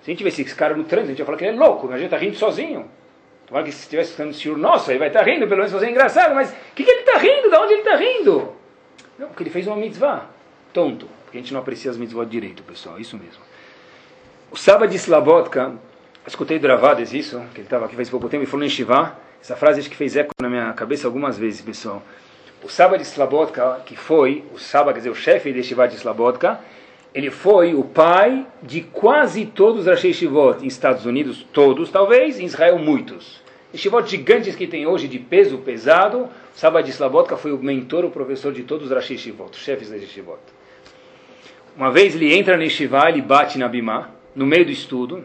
Se 0.00 0.10
a 0.10 0.12
gente 0.12 0.18
tivesse 0.18 0.42
esse 0.42 0.54
cara 0.54 0.74
no 0.74 0.84
trânsito, 0.84 1.06
a 1.06 1.10
gente 1.12 1.18
ia 1.20 1.24
falar 1.24 1.38
que 1.38 1.44
ele 1.44 1.56
é 1.56 1.60
louco, 1.60 1.86
a 1.92 1.96
gente 1.96 2.06
está 2.06 2.16
rindo 2.16 2.36
sozinho. 2.36 2.90
Tomara 3.46 3.64
que 3.64 3.72
se 3.72 3.82
estivesse 3.82 4.10
escutando 4.10 4.30
o 4.30 4.34
senhor 4.34 4.56
nosso, 4.56 4.90
ele 4.90 4.98
vai 4.98 5.08
estar 5.08 5.20
tá 5.20 5.26
rindo, 5.26 5.46
pelo 5.46 5.62
menos 5.62 5.82
é 5.82 5.90
engraçado, 5.90 6.34
mas 6.34 6.50
o 6.50 6.54
que, 6.74 6.84
que 6.84 6.90
ele 6.90 7.00
está 7.00 7.18
rindo? 7.18 7.50
De 7.50 7.56
onde 7.56 7.72
ele 7.72 7.82
está 7.82 7.96
rindo? 7.96 8.52
Não, 9.18 9.28
porque 9.28 9.42
ele 9.42 9.50
fez 9.50 9.66
uma 9.66 9.76
mitzvah. 9.76 10.26
Tonto. 10.72 11.08
Porque 11.24 11.38
a 11.38 11.40
gente 11.40 11.52
não 11.52 11.60
aprecia 11.60 11.90
as 11.90 11.96
mitzvot 11.96 12.26
direito, 12.26 12.62
pessoal. 12.62 12.98
Isso 12.98 13.16
mesmo. 13.16 13.42
O 14.50 14.56
Saba 14.56 14.88
de 14.88 14.96
Slabotka, 14.96 15.72
escutei 16.26 16.58
do 16.58 16.66
Ravades 16.66 17.12
isso, 17.12 17.38
que 17.52 17.60
ele 17.60 17.66
estava 17.66 17.86
aqui 17.86 17.96
faz 17.96 18.08
pouco 18.08 18.28
tempo, 18.28 18.44
e 18.44 18.46
falou 18.46 18.64
em 18.64 18.68
Shiva. 18.68 19.16
Essa 19.42 19.56
frase 19.56 19.80
acho 19.80 19.90
que 19.90 19.96
fez 19.96 20.16
eco 20.16 20.30
na 20.40 20.48
minha 20.48 20.72
cabeça 20.72 21.06
algumas 21.06 21.36
vezes, 21.36 21.60
pessoal. 21.60 22.02
O 22.62 22.68
Saba 22.68 22.96
de 22.96 23.02
Slabotka, 23.04 23.82
que 23.84 23.94
foi, 23.94 24.42
o 24.54 24.58
Saba, 24.58 24.92
quer 24.92 25.00
dizer, 25.00 25.10
o 25.10 25.14
chefe 25.14 25.52
de 25.52 25.62
Shiva 25.62 25.86
de 25.86 25.96
Slabotka, 25.96 26.60
ele 27.14 27.30
foi 27.30 27.74
o 27.74 27.84
pai 27.84 28.44
de 28.60 28.80
quase 28.80 29.46
todos 29.46 29.82
os 29.82 29.86
Rashi 29.86 30.12
Shivot 30.12 30.64
em 30.64 30.66
Estados 30.66 31.06
Unidos, 31.06 31.46
todos 31.52 31.88
talvez, 31.90 32.40
em 32.40 32.44
Israel 32.44 32.78
muitos. 32.78 33.40
Shivot 33.72 34.08
gigantes 34.08 34.56
que 34.56 34.66
tem 34.66 34.86
hoje 34.86 35.06
de 35.06 35.18
peso 35.18 35.58
pesado, 35.58 36.28
Saba 36.54 36.82
de 36.82 36.90
Slabotka 36.90 37.36
foi 37.36 37.52
o 37.52 37.58
mentor, 37.58 38.04
o 38.04 38.10
professor 38.10 38.52
de 38.52 38.62
todos 38.62 38.86
os 38.86 38.92
Rashi 38.92 39.16
Shivot, 39.16 39.56
chefes 39.56 39.90
da 39.90 39.98
Shivot. 39.98 40.40
Uma 41.76 41.90
vez 41.90 42.14
ele 42.14 42.32
entra 42.34 42.56
no 42.56 42.68
Shivá, 42.68 43.08
ele 43.08 43.20
bate 43.20 43.58
na 43.58 43.68
Bimá, 43.68 44.10
no 44.34 44.46
meio 44.46 44.64
do 44.64 44.70
estudo, 44.70 45.24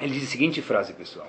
ele 0.00 0.12
diz 0.12 0.24
a 0.24 0.26
seguinte 0.26 0.62
frase, 0.62 0.92
pessoal. 0.92 1.28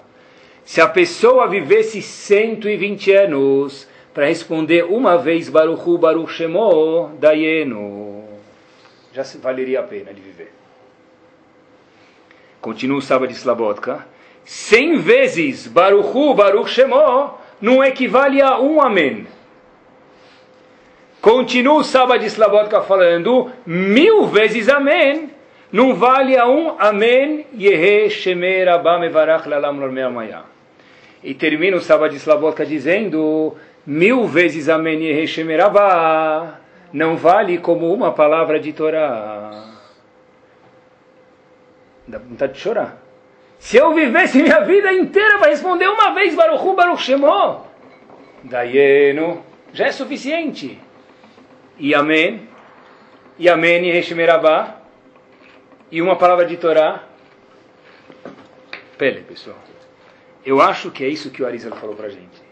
Se 0.64 0.80
a 0.80 0.88
pessoa 0.88 1.48
vivesse 1.48 2.02
120 2.02 3.12
anos 3.12 3.88
para 4.14 4.26
responder 4.26 4.86
uma 4.86 5.18
vez 5.18 5.50
Baruchu 5.50 5.98
Baruch 5.98 6.32
Shemo 6.32 7.12
Dayenu, 7.20 8.13
já 9.14 9.24
valeria 9.40 9.80
a 9.80 9.84
pena 9.84 10.12
de 10.12 10.20
viver. 10.20 10.52
Continua 12.60 12.98
o 12.98 13.02
sábado 13.02 13.30
de 13.30 13.36
Slabotka. 13.36 14.08
Cem 14.44 14.98
vezes 14.98 15.68
Baruchu 15.68 16.34
Baruch 16.34 16.70
Shemo 16.70 17.38
não 17.62 17.84
equivale 17.84 18.42
a 18.42 18.60
um 18.60 18.82
amém. 18.82 19.28
Continua 21.22 21.76
o 21.76 21.84
sábado 21.84 22.22
de 22.22 22.26
Slabotka 22.26 22.82
falando 22.82 23.52
mil 23.66 24.26
vezes 24.26 24.68
amém 24.68 25.30
não 25.72 25.96
vale 25.96 26.38
a 26.38 26.48
um 26.48 26.76
amém 26.80 27.46
Yehe 27.58 28.10
Shemer 28.10 28.68
Abba 28.68 29.00
Mevarach 29.00 29.48
Lalam 29.48 29.74
Normeamaya. 29.74 30.42
E 31.24 31.34
termina 31.34 31.78
o 31.78 31.82
sábado 31.82 32.12
de 32.12 32.18
Slabotka 32.18 32.66
dizendo 32.66 33.56
mil 33.86 34.28
vezes 34.28 34.70
amém 34.70 35.04
Yehe 35.04 35.28
Shemer 35.28 35.64
Abba 35.66 36.63
não 36.94 37.18
vale 37.18 37.58
como 37.58 37.92
uma 37.92 38.14
palavra 38.14 38.60
de 38.60 38.72
Torá. 38.72 39.74
Dá 42.08 42.20
vontade 42.20 42.54
de 42.54 42.60
chorar. 42.60 43.02
Se 43.58 43.78
eu 43.78 43.94
vivesse 43.94 44.42
minha 44.42 44.60
vida 44.60 44.94
inteira 44.94 45.40
para 45.40 45.50
responder 45.50 45.88
uma 45.88 46.14
vez 46.14 46.36
Baruchu 46.36 46.76
Baruch 46.76 47.02
Shemo, 47.02 47.66
Dayeno, 48.44 49.44
já 49.74 49.88
é 49.88 49.92
suficiente. 49.92 50.80
E 51.80 51.96
Amém, 51.96 52.48
e 53.40 53.50
Amém 53.50 53.84
e 53.86 53.92
Reshimerabá, 53.92 54.76
e 55.90 56.02
uma 56.02 56.16
palavra 56.16 56.46
de 56.46 56.58
Torá. 56.58 57.04
Pele, 58.98 59.22
pessoal. 59.22 59.58
Eu 60.46 60.62
acho 60.62 60.92
que 60.92 61.04
é 61.04 61.08
isso 61.08 61.32
que 61.32 61.42
o 61.42 61.48
Arizal 61.48 61.76
falou 61.78 61.96
para 61.96 62.10
gente. 62.10 62.44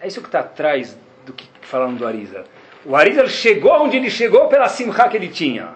É 0.00 0.06
isso 0.06 0.20
que 0.22 0.28
está 0.28 0.40
atrás 0.40 0.96
do 1.26 1.32
que 1.32 1.46
falaram 1.60 1.94
do 1.94 2.06
Arizal. 2.06 2.44
O 2.88 2.96
Arizal 2.96 3.28
chegou 3.28 3.82
onde 3.82 3.98
ele 3.98 4.08
chegou 4.08 4.48
pela 4.48 4.66
simcha 4.66 5.06
que 5.10 5.16
ele 5.18 5.28
tinha. 5.28 5.74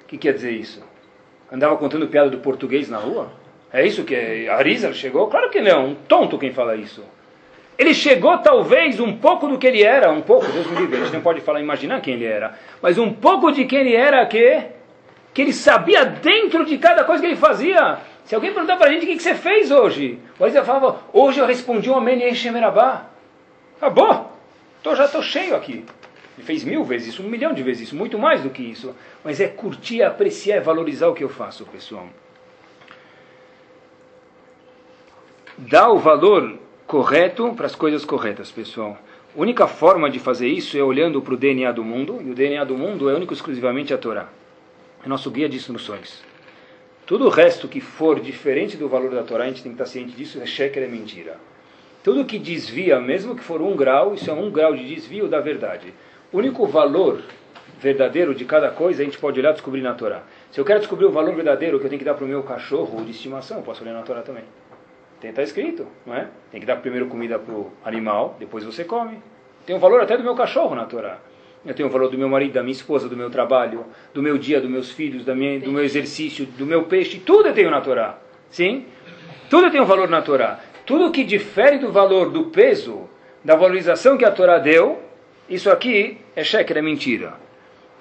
O 0.00 0.06
que 0.06 0.16
quer 0.16 0.32
dizer 0.32 0.52
isso? 0.52 0.80
Andava 1.50 1.76
contando 1.76 2.06
piada 2.06 2.30
do 2.30 2.38
português 2.38 2.88
na 2.88 2.98
rua? 2.98 3.32
É 3.72 3.84
isso 3.84 4.04
que 4.04 4.14
é? 4.14 4.48
Arizal 4.48 4.94
chegou? 4.94 5.26
Claro 5.26 5.50
que 5.50 5.60
não. 5.60 5.86
Um 5.86 5.94
tonto 5.96 6.38
quem 6.38 6.52
fala 6.52 6.76
isso. 6.76 7.02
Ele 7.76 7.92
chegou 7.92 8.38
talvez 8.38 9.00
um 9.00 9.16
pouco 9.16 9.48
do 9.48 9.58
que 9.58 9.66
ele 9.66 9.82
era, 9.82 10.12
um 10.12 10.20
pouco, 10.20 10.46
Deus 10.52 10.68
me 10.68 10.76
livre, 10.76 10.98
a 10.98 11.00
gente 11.00 11.14
não 11.14 11.20
pode 11.20 11.40
falar, 11.40 11.60
imaginar 11.60 12.00
quem 12.00 12.14
ele 12.14 12.26
era, 12.26 12.56
mas 12.80 12.96
um 12.96 13.12
pouco 13.12 13.50
de 13.50 13.64
quem 13.64 13.80
ele 13.80 13.96
era 13.96 14.24
que, 14.26 14.62
que 15.34 15.42
ele 15.42 15.52
sabia 15.52 16.04
dentro 16.04 16.64
de 16.64 16.78
cada 16.78 17.02
coisa 17.02 17.20
que 17.20 17.26
ele 17.26 17.36
fazia. 17.36 17.98
Se 18.24 18.36
alguém 18.36 18.52
perguntar 18.52 18.76
para 18.76 18.88
a 18.88 18.92
gente 18.92 19.02
o 19.02 19.08
que, 19.08 19.16
que 19.16 19.22
você 19.22 19.34
fez 19.34 19.72
hoje, 19.72 20.20
o 20.38 20.44
Arizal 20.44 20.64
falava, 20.64 21.00
hoje 21.12 21.40
eu 21.40 21.46
respondi 21.46 21.90
um 21.90 21.96
amém 21.96 22.22
em 22.22 22.34
Shemerabá. 22.36 23.06
Acabou, 23.78 24.30
tô, 24.80 24.94
já 24.94 25.06
estou 25.06 25.22
cheio 25.22 25.56
aqui. 25.56 25.84
Ele 26.36 26.46
fez 26.46 26.64
mil 26.64 26.82
vezes 26.82 27.08
isso, 27.08 27.22
um 27.22 27.28
milhão 27.28 27.52
de 27.52 27.62
vezes 27.62 27.88
isso, 27.88 27.96
muito 27.96 28.18
mais 28.18 28.42
do 28.42 28.50
que 28.50 28.62
isso. 28.62 28.94
Mas 29.22 29.40
é 29.40 29.48
curtir, 29.48 30.02
apreciar, 30.02 30.60
valorizar 30.62 31.08
o 31.08 31.14
que 31.14 31.22
eu 31.22 31.28
faço, 31.28 31.66
pessoal. 31.66 32.08
Dá 35.58 35.90
o 35.90 35.98
valor 35.98 36.58
correto 36.86 37.52
para 37.54 37.66
as 37.66 37.74
coisas 37.74 38.04
corretas, 38.04 38.50
pessoal. 38.50 38.98
A 39.36 39.40
única 39.40 39.66
forma 39.66 40.10
de 40.10 40.18
fazer 40.18 40.48
isso 40.48 40.76
é 40.76 40.82
olhando 40.82 41.20
para 41.20 41.34
o 41.34 41.36
DNA 41.36 41.72
do 41.72 41.84
mundo, 41.84 42.20
e 42.24 42.30
o 42.30 42.34
DNA 42.34 42.64
do 42.64 42.76
mundo 42.76 43.08
é 43.08 43.14
único 43.14 43.32
exclusivamente 43.32 43.92
a 43.92 43.98
Torá. 43.98 44.28
É 45.04 45.08
nosso 45.08 45.30
guia 45.30 45.48
de 45.48 45.56
instruções. 45.56 46.22
Tudo 47.04 47.26
o 47.26 47.30
resto 47.30 47.68
que 47.68 47.80
for 47.80 48.20
diferente 48.20 48.76
do 48.76 48.88
valor 48.88 49.10
da 49.10 49.22
Torá, 49.22 49.44
a 49.44 49.48
gente 49.48 49.62
tem 49.62 49.72
que 49.72 49.82
estar 49.82 49.86
ciente 49.86 50.14
disso, 50.14 50.40
é 50.40 50.46
sheker, 50.46 50.82
é 50.82 50.86
mentira. 50.86 51.36
Tudo 52.02 52.24
que 52.24 52.38
desvia, 52.38 53.00
mesmo 53.00 53.34
que 53.34 53.42
for 53.42 53.60
um 53.62 53.76
grau, 53.76 54.14
isso 54.14 54.30
é 54.30 54.32
um 54.32 54.50
grau 54.50 54.74
de 54.74 54.86
desvio 54.86 55.28
da 55.28 55.40
verdade. 55.40 55.94
O 56.32 56.38
único 56.38 56.66
valor 56.66 57.20
verdadeiro 57.78 58.34
de 58.34 58.46
cada 58.46 58.70
coisa 58.70 59.02
a 59.02 59.04
gente 59.04 59.18
pode 59.18 59.38
olhar 59.38 59.50
e 59.50 59.52
descobrir 59.52 59.82
na 59.82 59.92
Torá. 59.92 60.22
Se 60.50 60.58
eu 60.58 60.64
quero 60.64 60.78
descobrir 60.78 61.04
o 61.04 61.10
valor 61.10 61.34
verdadeiro 61.34 61.78
que 61.78 61.84
eu 61.84 61.90
tenho 61.90 61.98
que 61.98 62.04
dar 62.04 62.14
para 62.14 62.24
o 62.24 62.28
meu 62.28 62.42
cachorro 62.42 63.04
de 63.04 63.10
estimação, 63.10 63.58
eu 63.58 63.62
posso 63.62 63.82
olhar 63.82 63.92
na 63.92 64.00
Torá 64.00 64.22
também. 64.22 64.44
Tem 65.20 65.30
tá 65.30 65.42
escrito, 65.42 65.86
não 66.06 66.14
é? 66.14 66.28
Tem 66.50 66.58
que 66.58 66.66
dar 66.66 66.76
primeiro 66.76 67.06
comida 67.06 67.38
para 67.38 67.54
o 67.54 67.70
animal, 67.84 68.36
depois 68.40 68.64
você 68.64 68.82
come. 68.82 69.18
Tem 69.66 69.76
o 69.76 69.78
valor 69.78 70.00
até 70.00 70.16
do 70.16 70.22
meu 70.22 70.34
cachorro 70.34 70.74
na 70.74 70.86
Torá. 70.86 71.18
Eu 71.66 71.74
tenho 71.74 71.88
o 71.88 71.92
valor 71.92 72.10
do 72.10 72.16
meu 72.16 72.28
marido, 72.28 72.54
da 72.54 72.62
minha 72.62 72.72
esposa, 72.72 73.08
do 73.08 73.16
meu 73.16 73.28
trabalho, 73.28 73.84
do 74.14 74.22
meu 74.22 74.38
dia, 74.38 74.58
dos 74.58 74.70
meus 74.70 74.90
filhos, 74.90 75.24
da 75.24 75.34
minha, 75.34 75.60
do 75.60 75.70
meu 75.70 75.84
exercício, 75.84 76.46
do 76.46 76.64
meu 76.64 76.84
peixe. 76.84 77.20
Tudo 77.20 77.48
eu 77.48 77.54
tenho 77.54 77.70
na 77.70 77.80
Torá. 77.82 78.18
Sim? 78.50 78.86
Tudo 79.50 79.66
eu 79.66 79.70
tenho 79.70 79.84
valor 79.84 80.08
na 80.08 80.22
Torá. 80.22 80.60
Tudo 80.86 81.12
que 81.12 81.24
difere 81.24 81.78
do 81.78 81.92
valor, 81.92 82.30
do 82.30 82.46
peso, 82.46 83.08
da 83.44 83.54
valorização 83.54 84.16
que 84.16 84.24
a 84.24 84.30
Torá 84.30 84.58
deu, 84.58 84.98
isso 85.54 85.70
aqui 85.70 86.18
é 86.34 86.42
cheque, 86.42 86.72
é 86.72 86.82
mentira. 86.82 87.34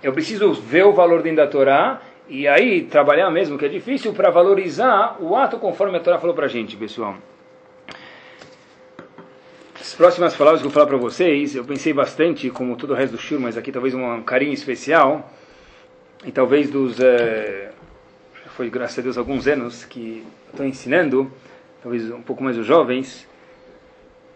Eu 0.01 0.13
preciso 0.13 0.53
ver 0.53 0.85
o 0.85 0.93
valor 0.93 1.21
dentro 1.21 1.37
da 1.37 1.47
Torá 1.47 2.01
e 2.27 2.47
aí 2.47 2.83
trabalhar 2.83 3.29
mesmo, 3.29 3.57
que 3.57 3.65
é 3.65 3.67
difícil, 3.67 4.13
para 4.13 4.29
valorizar 4.29 5.17
o 5.19 5.35
ato 5.35 5.57
conforme 5.57 5.97
a 5.97 5.99
Torá 5.99 6.17
falou 6.17 6.35
para 6.35 6.45
a 6.45 6.49
gente, 6.49 6.77
pessoal. 6.77 7.15
As 9.79 9.93
próximas 9.93 10.35
palavras 10.35 10.61
que 10.61 10.67
eu 10.67 10.71
vou 10.71 10.73
falar 10.73 10.87
para 10.87 10.97
vocês, 10.97 11.55
eu 11.55 11.65
pensei 11.65 11.91
bastante, 11.91 12.49
como 12.49 12.77
todo 12.77 12.91
o 12.91 12.93
resto 12.93 13.13
do 13.13 13.21
shur, 13.21 13.39
mas 13.39 13.57
aqui 13.57 13.71
talvez 13.71 13.93
um 13.93 14.21
carinho 14.21 14.53
especial, 14.53 15.29
e 16.25 16.31
talvez 16.31 16.69
dos, 16.69 16.99
é, 16.99 17.71
foi 18.55 18.69
graças 18.69 18.99
a 18.99 19.01
Deus 19.01 19.17
alguns 19.17 19.47
anos 19.47 19.83
que 19.83 20.23
estou 20.51 20.65
ensinando, 20.65 21.31
talvez 21.81 22.09
um 22.11 22.21
pouco 22.21 22.43
mais 22.43 22.57
os 22.57 22.65
jovens, 22.65 23.27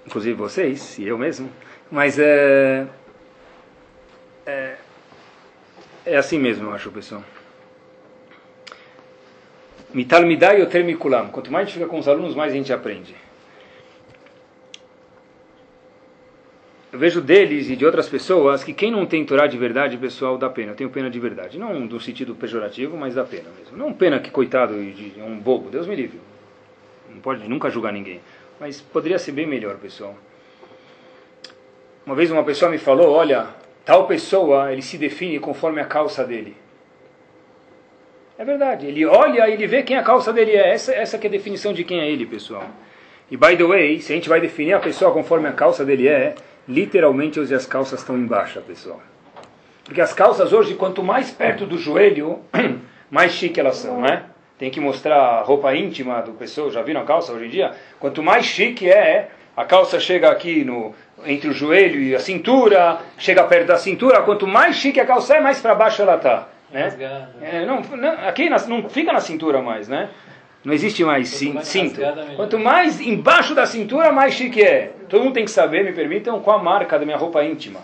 inclusive 0.06 0.34
vocês 0.36 0.98
e 0.98 1.08
eu 1.08 1.18
mesmo, 1.18 1.50
mas 1.92 2.18
é, 2.18 2.88
é, 4.46 4.76
é 6.06 6.16
assim 6.16 6.38
mesmo, 6.38 6.70
eu 6.70 6.74
acho, 6.74 6.92
pessoal. 6.92 7.24
Mitalmidai 9.94 10.62
ou 10.62 10.68
termikulam. 10.68 11.30
Quanto 11.30 11.52
mais 11.52 11.64
a 11.64 11.66
gente 11.66 11.80
fica 11.80 11.90
com 11.90 11.98
os 11.98 12.08
alunos, 12.08 12.36
mais 12.36 12.54
a 12.54 12.56
gente 12.56 12.72
aprende. 12.74 13.16
Eu 16.92 17.00
vejo 17.00 17.20
deles 17.20 17.70
e 17.70 17.76
de 17.76 17.86
outras 17.86 18.08
pessoas 18.08 18.64
que 18.64 18.74
quem 18.74 18.90
não 18.90 19.06
tem 19.06 19.26
Torá 19.26 19.48
de 19.48 19.58
verdade, 19.58 19.98
pessoal, 19.98 20.38
dá 20.38 20.50
pena. 20.50 20.72
Eu 20.72 20.76
tenho 20.76 20.90
pena 20.90 21.10
de 21.10 21.20
verdade. 21.20 21.58
Não 21.58 21.78
no 21.80 22.00
sentido 22.00 22.36
pejorativo, 22.36 22.96
mas 22.96 23.16
dá 23.16 23.24
pena 23.24 23.50
mesmo. 23.58 23.78
Não 23.78 23.92
pena 23.92 24.20
que, 24.20 24.32
coitado, 24.32 24.76
é 24.76 25.24
um 25.24 25.38
bobo. 25.38 25.70
Deus 25.70 25.88
me 25.88 25.96
livre. 25.96 26.22
Não 27.10 27.20
pode 27.20 27.48
nunca 27.50 27.70
julgar 27.70 27.92
ninguém. 27.92 28.22
Mas 28.60 28.80
poderia 28.80 29.20
ser 29.20 29.34
bem 29.34 29.46
melhor, 29.46 29.76
pessoal. 29.76 30.16
Uma 32.06 32.16
vez 32.16 32.32
uma 32.32 32.44
pessoa 32.44 32.72
me 32.72 32.78
falou, 32.78 33.12
olha, 33.12 33.48
tal 33.86 34.08
pessoa, 34.08 34.74
ele 34.74 34.82
se 34.82 34.98
define 34.98 35.40
conforme 35.40 35.80
a 35.80 35.86
calça 35.86 36.26
dele. 36.26 36.58
É 38.38 38.44
verdade. 38.44 38.86
Ele 38.88 39.06
olha 39.06 39.48
e 39.48 39.54
ele 39.54 39.68
vê 39.68 39.84
quem 39.84 39.96
a 39.96 40.04
calça 40.04 40.34
dele 40.34 40.52
é. 40.52 40.74
Essa, 40.74 40.94
essa 40.94 41.18
que 41.18 41.28
é 41.28 41.30
a 41.30 41.32
definição 41.32 41.72
de 41.72 41.84
quem 41.84 42.02
é 42.02 42.10
ele, 42.10 42.26
pessoal. 42.26 42.66
E, 43.32 43.38
by 43.38 43.56
the 43.56 43.64
way, 43.64 44.00
se 44.02 44.12
a 44.12 44.16
gente 44.16 44.28
vai 44.28 44.42
definir 44.42 44.74
a 44.74 44.80
pessoa 44.80 45.12
conforme 45.12 45.48
a 45.48 45.54
calça 45.54 45.86
dele 45.86 46.08
é, 46.08 46.36
literalmente 46.68 47.40
hoje 47.40 47.56
as 47.56 47.66
calças 47.66 48.02
estão 48.02 48.18
embaixo, 48.18 48.62
pessoal. 48.62 49.02
Porque 49.84 50.02
as 50.02 50.14
calças 50.14 50.52
hoje, 50.52 50.74
quanto 50.76 51.04
mais 51.04 51.32
perto 51.32 51.66
do 51.66 51.78
joelho, 51.78 52.40
mais 53.10 53.32
chique 53.32 53.60
elas 53.60 53.78
são, 53.78 54.02
né? 54.02 54.24
Tem 54.58 54.72
que 54.72 54.80
mostrar 54.80 55.18
a 55.18 55.42
roupa 55.42 55.76
íntima 55.76 56.22
do 56.22 56.32
pessoa. 56.32 56.72
Já 56.72 56.82
viram 56.82 57.02
a 57.02 57.04
calça 57.04 57.32
hoje 57.34 57.46
em 57.46 57.50
dia? 57.50 57.72
Quanto 58.00 58.24
mais 58.24 58.46
chique 58.46 58.90
é, 58.90 59.30
a 59.56 59.64
calça 59.64 60.00
chega 60.00 60.30
aqui 60.30 60.64
no, 60.64 60.94
entre 61.26 61.50
o 61.50 61.54
joelho 61.54 62.02
e 62.02 62.16
a 62.16 62.20
cintura, 62.20 63.00
chega 63.18 63.44
perto 63.44 63.68
da 63.68 63.78
cintura. 63.78 64.22
Quanto 64.22 64.46
mais 64.46 64.76
chique 64.76 65.00
a 65.00 65.06
calça 65.06 65.36
é, 65.36 65.40
mais 65.40 65.62
para 65.62 65.76
baixo 65.76 66.02
ela 66.02 66.16
está. 66.16 66.48
Né? 66.72 66.94
É, 67.42 67.66
não, 67.66 67.82
não, 67.82 68.28
aqui 68.28 68.50
não 68.50 68.90
fica 68.90 69.14
na 69.14 69.22
cintura 69.22 69.62
mais, 69.62 69.88
né? 69.88 70.10
Não 70.64 70.74
existe 70.74 71.04
mais 71.06 71.30
cinto. 71.30 72.02
Quanto 72.36 72.58
mais 72.58 73.00
embaixo 73.00 73.54
da 73.54 73.68
cintura, 73.68 74.12
mais 74.12 74.34
chique 74.34 74.64
é. 74.64 74.92
Todo 75.08 75.24
mundo 75.24 75.36
tem 75.36 75.46
que 75.46 75.52
saber, 75.52 75.84
me 75.84 75.94
permitam, 75.94 76.40
qual 76.40 76.60
a 76.60 76.64
marca 76.64 76.98
da 76.98 77.06
minha 77.06 77.18
roupa 77.18 77.44
íntima. 77.44 77.82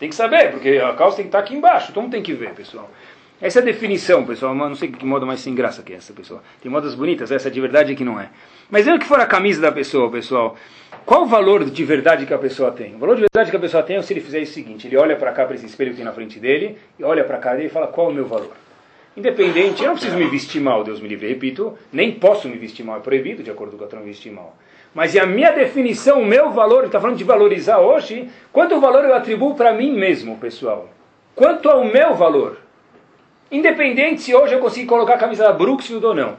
Tem 0.00 0.08
que 0.08 0.14
saber, 0.14 0.50
porque 0.50 0.78
a 0.78 0.94
calça 0.94 1.18
tem 1.18 1.26
que 1.26 1.28
estar 1.28 1.40
aqui 1.40 1.54
embaixo. 1.54 1.92
Todo 1.92 2.02
mundo 2.02 2.12
tem 2.12 2.22
que 2.22 2.32
ver, 2.32 2.54
pessoal. 2.54 2.90
Essa 3.42 3.58
é 3.58 3.62
a 3.62 3.64
definição, 3.64 4.24
pessoal. 4.24 4.54
Não 4.54 4.76
sei 4.76 4.88
que 4.88 5.04
moda 5.04 5.26
mais 5.26 5.40
sem 5.40 5.52
graça 5.52 5.82
que 5.82 5.92
é 5.92 5.96
essa, 5.96 6.12
pessoa. 6.12 6.40
Tem 6.62 6.70
modas 6.70 6.94
bonitas, 6.94 7.32
essa 7.32 7.50
de 7.50 7.60
verdade 7.60 7.92
que 7.96 8.04
não 8.04 8.20
é. 8.20 8.28
Mas 8.70 8.86
mesmo 8.86 9.00
que 9.00 9.04
for 9.04 9.18
a 9.18 9.26
camisa 9.26 9.60
da 9.60 9.72
pessoa, 9.72 10.08
pessoal, 10.08 10.56
qual 11.04 11.24
o 11.24 11.26
valor 11.26 11.64
de 11.64 11.84
verdade 11.84 12.24
que 12.24 12.32
a 12.32 12.38
pessoa 12.38 12.70
tem? 12.70 12.94
O 12.94 12.98
valor 12.98 13.16
de 13.16 13.22
verdade 13.22 13.50
que 13.50 13.56
a 13.56 13.60
pessoa 13.60 13.82
tem 13.82 13.96
é 13.96 14.02
se 14.02 14.12
ele 14.12 14.20
fizer 14.20 14.40
o 14.40 14.46
seguinte: 14.46 14.86
ele 14.86 14.96
olha 14.96 15.16
para 15.16 15.32
cá, 15.32 15.44
para 15.44 15.56
esse 15.56 15.66
espelho 15.66 15.90
que 15.90 15.96
tem 15.96 16.04
na 16.04 16.12
frente 16.12 16.38
dele, 16.38 16.78
e 16.96 17.02
olha 17.02 17.24
para 17.24 17.38
cá 17.38 17.58
e 17.60 17.68
fala 17.68 17.88
qual 17.88 18.06
é 18.06 18.10
o 18.10 18.14
meu 18.14 18.26
valor. 18.26 18.52
Independente, 19.16 19.82
eu 19.82 19.88
não 19.88 19.94
preciso 19.94 20.16
me 20.16 20.26
vestir 20.26 20.60
mal, 20.62 20.84
Deus 20.84 21.00
me 21.00 21.08
livre, 21.08 21.28
repito, 21.28 21.76
nem 21.92 22.12
posso 22.12 22.48
me 22.48 22.56
vestir 22.56 22.84
mal, 22.84 22.98
é 22.98 23.00
proibido 23.00 23.42
de 23.42 23.50
acordo 23.50 23.76
com 23.76 23.84
o 23.84 23.88
Torá 23.88 24.00
vestir 24.00 24.32
mal. 24.32 24.56
Mas 24.94 25.14
e 25.14 25.18
a 25.18 25.26
minha 25.26 25.50
definição, 25.50 26.22
o 26.22 26.24
meu 26.24 26.52
valor, 26.52 26.84
está 26.84 27.00
falando 27.00 27.18
de 27.18 27.24
valorizar 27.24 27.80
hoje, 27.80 28.30
quanto 28.52 28.80
valor 28.80 29.04
eu 29.04 29.14
atribuo 29.14 29.54
para 29.54 29.74
mim 29.74 29.92
mesmo, 29.92 30.38
pessoal? 30.38 30.88
Quanto 31.34 31.68
ao 31.68 31.84
meu 31.84 32.14
valor? 32.14 32.61
Independente 33.52 34.22
se 34.22 34.34
hoje 34.34 34.54
eu 34.54 34.60
consigo 34.60 34.88
colocar 34.88 35.14
a 35.14 35.18
camisa 35.18 35.44
da 35.44 35.52
Brooksfield 35.52 36.06
ou 36.06 36.14
não. 36.14 36.38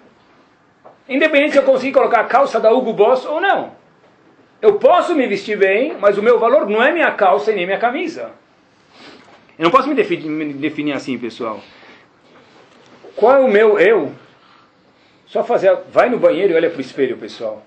Independente 1.07 1.51
se 1.51 1.59
eu 1.59 1.63
consigo 1.63 1.99
colocar 1.99 2.21
a 2.21 2.23
calça 2.23 2.59
da 2.59 2.71
Hugo 2.71 2.91
Boss 2.91 3.23
ou 3.23 3.39
não. 3.39 3.71
Eu 4.59 4.79
posso 4.79 5.13
me 5.13 5.27
vestir 5.27 5.55
bem, 5.55 5.95
mas 5.99 6.17
o 6.17 6.23
meu 6.23 6.39
valor 6.39 6.67
não 6.67 6.81
é 6.81 6.91
minha 6.91 7.11
calça 7.11 7.51
e 7.51 7.55
nem 7.55 7.67
minha 7.67 7.77
camisa. 7.77 8.31
Eu 9.59 9.65
não 9.65 9.69
posso 9.69 9.87
me 9.87 9.93
definir, 9.93 10.27
me 10.27 10.53
definir 10.53 10.93
assim, 10.93 11.15
pessoal. 11.19 11.59
Qual 13.15 13.35
é 13.35 13.39
o 13.39 13.47
meu 13.47 13.77
eu? 13.77 14.11
Só 15.27 15.43
fazer. 15.43 15.77
Vai 15.91 16.09
no 16.09 16.17
banheiro 16.17 16.53
e 16.53 16.55
olha 16.55 16.69
para 16.69 16.79
o 16.79 16.81
espelho, 16.81 17.15
pessoal. 17.17 17.63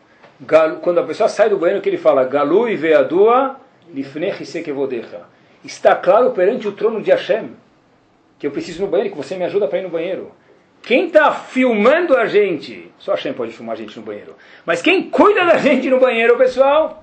Quando 0.82 0.98
a 0.98 1.04
pessoa 1.04 1.28
sai 1.28 1.48
do 1.48 1.56
banheiro, 1.56 1.80
que 1.80 1.88
ele 1.88 1.98
fala, 1.98 2.24
Galu 2.24 2.68
e 2.68 2.74
veadua, 2.74 3.60
lifnech 3.94 4.44
sekevodecha. 4.44 5.20
Está 5.64 5.94
claro 5.94 6.32
perante 6.32 6.66
o 6.66 6.72
trono 6.72 7.00
de 7.00 7.12
Hashem 7.12 7.50
que 8.38 8.46
eu 8.46 8.50
preciso 8.50 8.80
ir 8.80 8.84
no 8.84 8.88
banheiro, 8.88 9.10
que 9.10 9.16
você 9.16 9.36
me 9.36 9.44
ajuda 9.44 9.66
para 9.68 9.78
ir 9.78 9.82
no 9.82 9.88
banheiro. 9.88 10.32
Quem 10.82 11.06
está 11.06 11.32
filmando 11.32 12.16
a 12.16 12.26
gente, 12.26 12.92
só 12.98 13.14
a 13.14 13.16
Shem 13.16 13.32
pode 13.32 13.52
filmar 13.52 13.74
a 13.74 13.78
gente 13.78 13.98
no 13.98 14.04
banheiro, 14.04 14.36
mas 14.64 14.80
quem 14.80 15.10
cuida 15.10 15.44
da 15.44 15.58
gente 15.58 15.90
no 15.90 15.98
banheiro, 15.98 16.36
pessoal, 16.36 17.02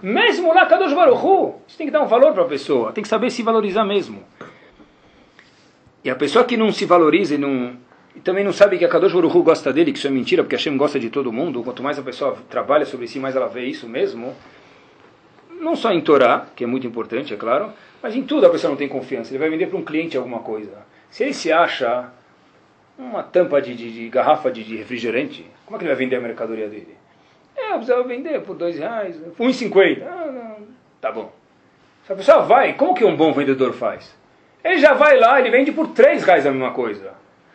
mesmo 0.00 0.54
lá, 0.54 0.66
Kadosh 0.66 0.92
Baruchu, 0.92 1.54
você 1.66 1.76
tem 1.76 1.86
que 1.86 1.92
dar 1.92 2.02
um 2.02 2.06
valor 2.06 2.32
para 2.32 2.42
a 2.42 2.46
pessoa, 2.46 2.92
tem 2.92 3.02
que 3.02 3.08
saber 3.08 3.30
se 3.30 3.42
valorizar 3.42 3.84
mesmo. 3.84 4.22
E 6.04 6.10
a 6.10 6.14
pessoa 6.14 6.44
que 6.44 6.56
não 6.56 6.70
se 6.70 6.84
valoriza 6.84 7.34
e, 7.34 7.38
não, 7.38 7.76
e 8.14 8.20
também 8.20 8.44
não 8.44 8.52
sabe 8.52 8.78
que 8.78 8.84
a 8.84 8.88
Kadosh 8.88 9.12
Baruchu 9.12 9.42
gosta 9.42 9.72
dele, 9.72 9.90
que 9.90 9.98
isso 9.98 10.06
é 10.06 10.10
mentira, 10.10 10.44
porque 10.44 10.54
a 10.54 10.58
Shem 10.58 10.76
gosta 10.76 11.00
de 11.00 11.10
todo 11.10 11.32
mundo, 11.32 11.62
quanto 11.64 11.82
mais 11.82 11.98
a 11.98 12.02
pessoa 12.02 12.36
trabalha 12.48 12.84
sobre 12.84 13.08
si, 13.08 13.18
mais 13.18 13.34
ela 13.34 13.48
vê 13.48 13.64
isso 13.64 13.88
mesmo, 13.88 14.34
não 15.60 15.74
só 15.74 15.90
em 15.92 16.00
Torá, 16.00 16.46
que 16.54 16.62
é 16.62 16.66
muito 16.66 16.86
importante, 16.86 17.32
é 17.32 17.36
claro, 17.36 17.72
mas 18.04 18.14
em 18.14 18.22
tudo 18.22 18.46
a 18.46 18.50
pessoa 18.50 18.70
não 18.70 18.76
tem 18.76 18.86
confiança. 18.86 19.30
Ele 19.30 19.38
vai 19.38 19.48
vender 19.48 19.66
para 19.66 19.78
um 19.78 19.82
cliente 19.82 20.14
alguma 20.14 20.40
coisa. 20.40 20.72
Se 21.08 21.22
ele 21.22 21.32
se 21.32 21.50
acha 21.50 22.10
uma 22.98 23.22
tampa 23.22 23.62
de, 23.62 23.74
de, 23.74 23.90
de 23.90 24.08
garrafa 24.10 24.50
de, 24.50 24.62
de, 24.62 24.76
refrigerante, 24.76 25.50
como 25.64 25.76
é 25.76 25.78
que 25.78 25.86
ele 25.86 25.94
vai 25.94 26.04
vender 26.04 26.16
a 26.16 26.20
mercadoria 26.20 26.68
dele? 26.68 26.94
É, 27.56 27.70
eu 27.70 27.76
precisava 27.76 28.02
vender 28.02 28.42
por 28.42 28.56
dois 28.56 28.78
reais, 28.78 29.18
um 29.40 29.48
e 29.48 29.54
cinquenta. 29.54 30.04
Ah, 30.04 30.56
tá 31.00 31.10
bom. 31.10 31.32
Se 32.06 32.12
a 32.12 32.16
pessoa 32.16 32.42
vai, 32.42 32.74
como 32.74 32.92
que 32.92 33.06
um 33.06 33.16
bom 33.16 33.32
vendedor 33.32 33.72
faz? 33.72 34.14
Ele 34.62 34.76
já 34.76 34.92
vai 34.92 35.18
lá, 35.18 35.40
ele 35.40 35.48
vende 35.48 35.72
por 35.72 35.88
três 35.88 36.24
reais 36.24 36.46
a 36.46 36.50
mesma 36.50 36.72
coisa. 36.72 37.14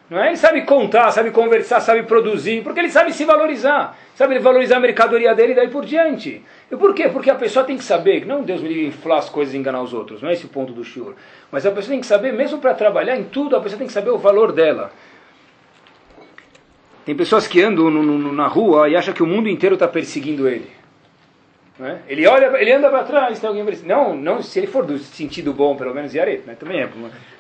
Não 0.10 0.20
é? 0.20 0.30
Ele 0.30 0.38
sabe 0.38 0.64
contar, 0.64 1.12
sabe 1.12 1.30
conversar, 1.30 1.80
sabe 1.80 2.02
produzir, 2.02 2.64
porque 2.64 2.80
ele 2.80 2.90
sabe 2.90 3.14
se 3.14 3.24
valorizar. 3.24 3.96
Sabe 4.16 4.40
valorizar 4.40 4.78
a 4.78 4.80
mercadoria 4.80 5.36
dele 5.36 5.52
e 5.52 5.56
daí 5.56 5.68
por 5.68 5.86
diante. 5.86 6.44
E 6.72 6.78
por 6.78 6.94
quê? 6.94 7.10
Porque 7.10 7.30
a 7.30 7.36
pessoa 7.36 7.66
tem 7.66 7.78
que 7.78 7.84
saber, 7.84 8.26
não 8.26 8.44
Deus 8.44 8.62
me 8.62 8.68
livre 8.68 8.86
inflar 8.88 9.18
as 9.18 9.30
coisas 9.30 9.54
e 9.56 9.58
enganar 9.58 9.82
os 9.82 9.94
outros, 9.94 10.22
não 10.22 10.30
é 10.30 10.34
esse 10.34 10.46
o 10.46 10.50
ponto 10.50 10.72
do 10.72 10.84
shiur. 10.84 11.16
Mas 11.52 11.66
a 11.66 11.72
pessoa 11.72 11.92
tem 11.92 12.02
que 12.02 12.06
saber, 12.06 12.32
mesmo 12.32 12.60
para 12.60 12.74
trabalhar 12.76 13.18
em 13.18 13.24
tudo, 13.24 13.56
a 13.56 13.62
pessoa 13.62 13.80
tem 13.80 13.88
que 13.88 13.94
saber 13.94 14.12
o 14.12 14.18
valor 14.18 14.52
dela. 14.52 14.92
Tem 17.06 17.16
pessoas 17.16 17.48
que 17.48 17.60
andam 17.62 17.90
no, 17.90 18.04
no, 18.04 18.32
na 18.32 18.46
rua 18.46 18.88
e 18.88 18.96
acham 18.96 19.14
que 19.14 19.24
o 19.24 19.28
mundo 19.28 19.50
inteiro 19.50 19.74
está 19.74 19.88
perseguindo 19.88 20.48
ele. 20.48 20.70
É? 21.82 21.98
Ele 22.08 22.28
olha, 22.28 22.56
ele 22.62 22.72
anda 22.72 22.90
para 22.90 23.04
trás, 23.04 23.40
tem 23.40 23.48
alguém 23.48 23.66
Não, 23.86 24.16
não, 24.16 24.44
se 24.44 24.60
ele 24.60 24.68
for 24.68 24.86
do 24.86 24.98
sentido 25.00 25.54
bom, 25.54 25.76
pelo 25.76 25.96
menos 25.96 26.14
Yaret, 26.14 26.44
né? 26.46 26.56
também 26.60 26.82
é, 26.82 26.90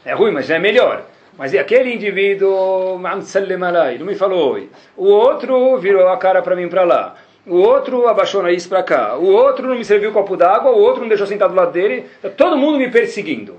é 0.05 0.13
ruim, 0.13 0.31
mas 0.31 0.49
é 0.49 0.57
melhor. 0.57 1.03
Mas 1.37 1.53
aquele 1.53 1.93
indivíduo, 1.93 2.99
não 2.99 4.05
me 4.05 4.15
falou. 4.15 4.59
O 4.97 5.05
outro 5.05 5.77
virou 5.77 6.07
a 6.07 6.17
cara 6.17 6.41
para 6.41 6.55
mim 6.55 6.67
para 6.67 6.83
lá. 6.83 7.15
O 7.49 7.57
outro 7.57 8.07
abaixou 8.07 8.41
o 8.41 8.43
nariz 8.43 8.67
para 8.67 8.83
cá. 8.83 9.17
O 9.17 9.25
outro 9.25 9.67
não 9.67 9.75
me 9.75 9.83
serviu 9.83 10.11
um 10.11 10.13
copo 10.13 10.37
d'água. 10.37 10.71
O 10.71 10.77
outro 10.77 11.01
não 11.01 11.09
deixou 11.09 11.25
sentado 11.25 11.49
do 11.49 11.55
lado 11.55 11.71
dele. 11.71 12.05
Tá 12.21 12.29
todo 12.29 12.55
mundo 12.55 12.77
me 12.77 12.89
perseguindo. 12.91 13.55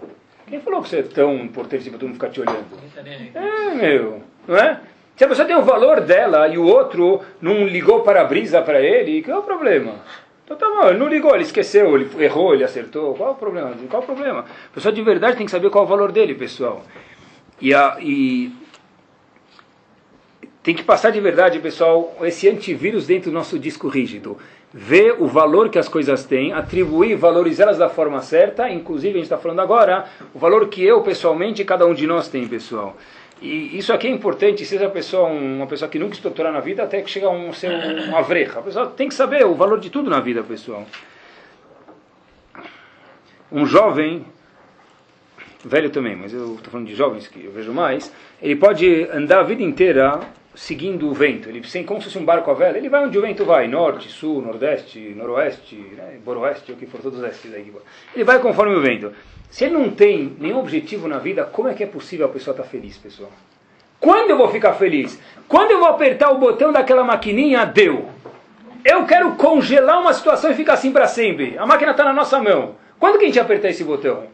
Quem 0.47 0.61
falou 0.61 0.81
que 0.83 0.89
você 0.89 1.01
é 1.01 1.03
tão 1.03 1.35
importante 1.37 1.91
para 1.91 1.99
todo 1.99 2.09
mundo 2.09 2.15
ficar 2.15 2.31
te 2.31 2.41
olhando? 2.41 2.65
É, 3.35 3.75
meu. 3.75 4.23
Não 4.47 4.57
é? 4.57 4.81
Se 5.17 5.25
a 5.25 5.29
pessoa 5.29 5.47
tem 5.47 5.57
o 5.57 5.63
valor 5.63 6.01
dela 6.01 6.49
e 6.49 6.57
o 6.57 6.65
outro 6.65 7.21
não 7.43 7.67
ligou 7.67 8.01
para 8.01 8.21
a 8.21 8.25
brisa 8.25 8.63
para 8.63 8.81
ele, 8.81 9.23
qual 9.23 9.37
é 9.37 9.41
o 9.41 9.43
problema? 9.43 9.97
Então 10.45 10.57
tá 10.57 10.67
bom, 10.67 10.89
ele 10.89 10.99
não 10.99 11.09
ligou, 11.09 11.35
ele 11.35 11.45
esqueceu, 11.45 11.95
ele 11.95 12.09
errou, 12.25 12.55
ele 12.55 12.65
acertou. 12.65 13.15
Qual 13.15 13.29
é 13.29 13.33
o 13.33 13.35
problema? 13.35 13.73
Qual 13.89 14.01
é 14.01 14.05
o 14.05 14.07
problema? 14.07 14.41
A 14.41 14.75
pessoa 14.75 14.93
de 14.93 15.03
verdade 15.03 15.37
tem 15.37 15.47
que 15.47 15.53
saber 15.53 15.69
qual 15.69 15.85
é 15.85 15.87
o 15.87 15.91
valor 15.91 16.11
dele, 16.11 16.35
pessoal. 16.35 16.83
E, 17.61 17.75
a, 17.75 17.99
e 18.01 18.51
tem 20.71 20.77
que 20.77 20.85
passar 20.85 21.11
de 21.11 21.21
verdade, 21.21 21.59
pessoal, 21.59 22.17
esse 22.23 22.49
antivírus 22.49 23.05
dentro 23.05 23.29
do 23.29 23.35
nosso 23.35 23.59
disco 23.59 23.89
rígido. 23.89 24.39
Ver 24.73 25.17
o 25.19 25.27
valor 25.27 25.69
que 25.69 25.81
as 25.81 25.89
coisas 25.89 26.25
têm, 26.25 26.53
atribuir, 26.53 27.17
valorizá-las 27.17 27.77
da 27.77 27.89
forma 27.89 28.23
certa, 28.23 28.71
inclusive 28.71 29.15
a 29.15 29.17
gente 29.17 29.25
está 29.25 29.37
falando 29.37 29.59
agora, 29.59 30.05
o 30.33 30.39
valor 30.39 30.69
que 30.69 30.81
eu, 30.81 31.03
pessoalmente, 31.03 31.65
cada 31.65 31.85
um 31.85 31.93
de 31.93 32.07
nós 32.07 32.29
tem, 32.29 32.47
pessoal. 32.47 32.97
E 33.43 33.77
isso 33.77 33.93
aqui 33.93 34.07
é 34.07 34.11
importante, 34.11 34.65
seja 34.65 34.87
a 34.87 34.91
pessoa 34.91 35.29
uma 35.29 35.67
pessoa 35.67 35.89
que 35.89 35.99
nunca 35.99 36.15
estudou 36.15 36.53
na 36.53 36.61
vida, 36.61 36.85
até 36.85 37.03
que 37.03 37.11
chega 37.11 37.27
a 37.27 37.31
um, 37.31 37.53
ser 37.53 37.73
um, 37.73 38.13
um 38.13 38.17
avreja. 38.17 38.61
A 38.61 38.63
pessoa 38.63 38.87
tem 38.87 39.09
que 39.09 39.15
saber 39.15 39.45
o 39.45 39.57
valor 39.57 39.81
de 39.81 39.91
tudo 39.91 40.09
na 40.09 40.21
vida, 40.21 40.41
pessoal. 40.45 40.87
Um 43.51 43.67
jovem 43.67 44.25
velho 45.65 45.91
também, 45.91 46.15
mas 46.15 46.33
eu 46.33 46.55
estou 46.55 46.71
falando 46.71 46.87
de 46.87 46.95
jovens 46.95 47.27
que 47.27 47.45
eu 47.45 47.51
vejo 47.51 47.73
mais, 47.73 48.15
ele 48.41 48.55
pode 48.55 49.09
andar 49.13 49.41
a 49.41 49.43
vida 49.43 49.65
inteira 49.65 50.21
seguindo 50.55 51.09
o 51.09 51.15
vento, 51.15 51.49
ele 51.49 51.67
sem 51.67 51.85
como 51.85 52.01
se 52.01 52.07
fosse 52.07 52.19
um 52.19 52.25
barco 52.25 52.51
a 52.51 52.55
vela, 52.55 52.77
ele 52.77 52.89
vai 52.89 53.05
onde 53.05 53.17
o 53.17 53.23
vento 53.23 53.45
vai, 53.45 53.69
norte, 53.69 54.09
sul, 54.09 54.43
nordeste, 54.43 54.99
noroeste, 55.17 55.77
né, 55.77 56.19
boroeste, 56.25 56.73
o 56.73 56.77
que 56.77 56.87
for, 56.87 57.01
todos 57.01 57.23
esses 57.23 57.55
aí. 57.55 57.73
Ele 58.15 58.25
vai 58.25 58.39
conforme 58.41 58.75
o 58.75 58.81
vento. 58.81 59.13
Se 59.51 59.65
ele 59.65 59.75
não 59.75 59.91
tem 59.91 60.37
nenhum 60.39 60.59
objetivo 60.59 61.09
na 61.09 61.19
vida, 61.19 61.45
como 61.45 61.69
é 61.69 61.75
que 61.75 61.83
é 61.83 61.87
possível 61.87 62.27
a 62.27 62.29
pessoa 62.29 62.53
estar 62.53 62.65
tá 62.65 62.69
feliz, 62.69 62.97
pessoal? 62.97 63.31
Quando 63.99 64.31
eu 64.31 64.39
vou 64.39 64.49
ficar 64.49 64.73
feliz? 64.75 65.21
Quando 65.47 65.73
eu 65.73 65.79
vou 65.79 65.89
apertar 65.89 66.31
o 66.31 66.39
botão 66.39 66.73
daquela 66.73 67.05
maquininha, 67.05 67.67
deu. 67.67 68.09
Eu 68.85 69.05
quero 69.05 69.33
congelar 69.33 70.01
uma 70.01 70.15
situação 70.15 70.51
e 70.51 70.55
ficar 70.55 70.75
assim 70.75 70.91
para 70.91 71.07
sempre. 71.07 71.59
A 71.59 71.67
máquina 71.67 71.91
está 71.91 72.05
na 72.05 72.13
nossa 72.13 72.41
mão. 72.41 72.77
Quando 72.99 73.19
que 73.19 73.25
a 73.25 73.27
gente 73.27 73.39
apertar 73.39 73.69
esse 73.69 73.85
botão? 73.85 74.25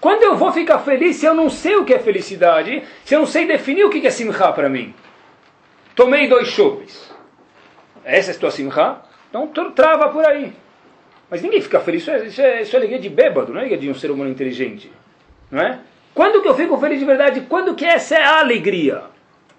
Quando 0.00 0.24
eu 0.24 0.36
vou 0.36 0.50
ficar 0.50 0.80
feliz 0.80 1.16
se 1.16 1.26
eu 1.26 1.32
não 1.32 1.48
sei 1.48 1.76
o 1.76 1.84
que 1.84 1.94
é 1.94 1.98
felicidade, 1.98 2.82
se 3.04 3.14
eu 3.14 3.20
não 3.20 3.26
sei 3.26 3.46
definir 3.46 3.84
o 3.84 3.90
que 3.90 4.04
é 4.04 4.10
simcha 4.10 4.50
para 4.52 4.68
mim? 4.68 4.92
Tomei 5.94 6.28
dois 6.28 6.48
chopes. 6.48 7.12
Essa 8.04 8.32
é 8.32 8.34
a 8.34 8.38
tua 8.38 8.50
simcha? 8.50 9.00
Então 9.28 9.48
trava 9.72 10.08
por 10.08 10.24
aí. 10.24 10.52
Mas 11.30 11.42
ninguém 11.42 11.60
fica 11.60 11.80
feliz. 11.80 12.02
Isso 12.02 12.10
é, 12.10 12.26
isso 12.26 12.42
é, 12.42 12.62
isso 12.62 12.76
é 12.76 12.78
alegria 12.78 12.98
de 12.98 13.08
bêbado, 13.08 13.52
não 13.52 13.58
é 13.58 13.60
alegria 13.60 13.80
de 13.80 13.90
um 13.90 13.94
ser 13.94 14.10
humano 14.10 14.30
inteligente. 14.30 14.90
Não 15.50 15.60
é? 15.60 15.80
Quando 16.14 16.42
que 16.42 16.48
eu 16.48 16.54
fico 16.54 16.76
feliz 16.78 16.98
de 16.98 17.04
verdade? 17.04 17.40
Quando 17.48 17.74
que 17.74 17.84
essa 17.84 18.16
é 18.16 18.22
a 18.22 18.40
alegria? 18.40 19.04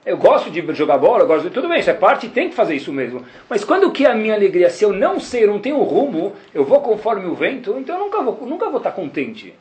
Eu 0.05 0.17
gosto 0.17 0.51
de 0.51 0.61
jogar 0.73 0.97
bola, 0.97 1.23
eu 1.23 1.27
gosto 1.27 1.47
de 1.47 1.49
tudo 1.49 1.69
bem, 1.69 1.79
isso 1.79 1.89
é 1.89 1.93
parte, 1.93 2.27
tem 2.27 2.49
que 2.49 2.55
fazer 2.55 2.75
isso 2.75 2.91
mesmo. 2.91 3.25
Mas 3.49 3.63
quando 3.63 3.89
que 3.91 4.05
é 4.05 4.11
a 4.11 4.15
minha 4.15 4.34
alegria? 4.34 4.69
Se 4.69 4.84
eu 4.84 4.91
não 4.91 5.17
sei, 5.17 5.45
eu 5.45 5.47
não 5.47 5.59
tenho 5.59 5.81
rumo, 5.81 6.34
eu 6.53 6.65
vou 6.65 6.81
conforme 6.81 7.25
o 7.25 7.34
vento, 7.34 7.75
então 7.79 7.97
eu 7.97 8.03
nunca 8.03 8.21
vou, 8.21 8.45
nunca 8.45 8.69
vou 8.69 8.77
estar 8.77 8.91
contente. 8.91 9.53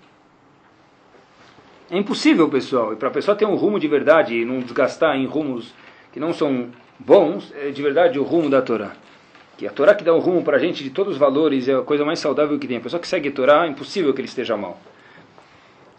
É 1.91 1.97
impossível, 1.97 2.49
pessoal. 2.49 2.93
E 2.93 2.97
para 2.97 3.09
a 3.09 3.13
pessoa 3.13 3.37
ter 3.37 3.45
um 3.45 3.55
rumo 3.55 3.79
de 3.79 3.87
verdade 3.87 4.35
e 4.35 4.45
não 4.45 4.59
desgastar 4.59 5.15
em 5.15 5.27
rumos 5.27 5.73
que 6.13 6.21
não 6.21 6.33
são 6.33 6.69
bons, 6.99 7.53
é 7.57 7.71
de 7.71 7.83
verdade 7.83 8.19
o 8.19 8.23
rumo 8.23 8.49
da 8.49 8.63
Torá. 8.63 8.93
Que 9.57 9.67
a 9.67 9.71
Torá 9.71 9.95
que 9.95 10.05
dá 10.05 10.15
um 10.15 10.19
rumo 10.19 10.43
para 10.43 10.57
a 10.57 10.61
gente 10.61 10.83
de 10.83 10.91
todos 10.91 11.15
os 11.15 11.19
valores 11.19 11.69
é 11.69 11.75
a 11.75 11.83
coisa 11.83 12.05
mais 12.05 12.19
saudável 12.19 12.59
que 12.59 12.67
tem. 12.67 12.77
A 12.77 12.81
pessoa 12.81 13.01
que 13.01 13.09
segue 13.09 13.29
a 13.29 13.33
Torá, 13.33 13.65
é 13.65 13.69
impossível 13.69 14.13
que 14.13 14.21
ele 14.21 14.29
esteja 14.29 14.57
mal. 14.57 14.79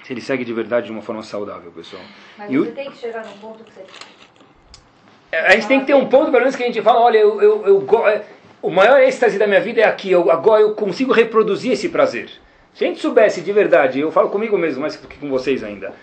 Se 0.04 0.12
ele 0.12 0.22
segue 0.22 0.44
de 0.44 0.54
verdade 0.54 0.88
de 0.88 0.92
uma 0.92 1.02
forma 1.02 1.24
saudável, 1.24 1.72
pessoal. 1.72 2.02
Mas 2.38 2.52
e 2.52 2.58
você 2.58 2.70
o... 2.70 2.74
tem 2.74 2.92
que 2.92 2.98
chegar 2.98 3.26
num 3.26 3.38
ponto 3.38 3.64
que 3.64 3.72
você... 3.72 3.82
É, 5.32 5.48
a 5.48 5.52
gente 5.52 5.68
tem 5.68 5.80
que 5.80 5.88
ter 5.88 5.96
um 5.96 6.08
ponto, 6.08 6.26
pelo 6.26 6.42
menos, 6.42 6.56
que 6.56 6.62
a 6.62 6.66
gente 6.68 6.82
fala, 6.82 7.00
olha, 7.00 7.18
eu, 7.18 7.42
eu, 7.42 7.66
eu, 7.66 8.08
é, 8.08 8.24
o 8.62 8.70
maior 8.70 9.02
êxtase 9.02 9.40
da 9.40 9.48
minha 9.48 9.62
vida 9.62 9.82
é 9.82 9.84
aqui, 9.86 10.12
eu, 10.12 10.30
agora 10.30 10.62
eu 10.62 10.76
consigo 10.76 11.12
reproduzir 11.12 11.72
esse 11.72 11.90
prazer. 11.90 12.30
Se 12.74 12.84
a 12.84 12.88
gente 12.88 13.00
soubesse 13.00 13.42
de 13.42 13.52
verdade, 13.52 14.00
eu 14.00 14.12
falo 14.12 14.30
comigo 14.30 14.58
mesmo, 14.58 14.82
mais 14.82 14.96
que 14.96 15.18
com 15.18 15.30
vocês 15.30 15.64
ainda, 15.64 15.94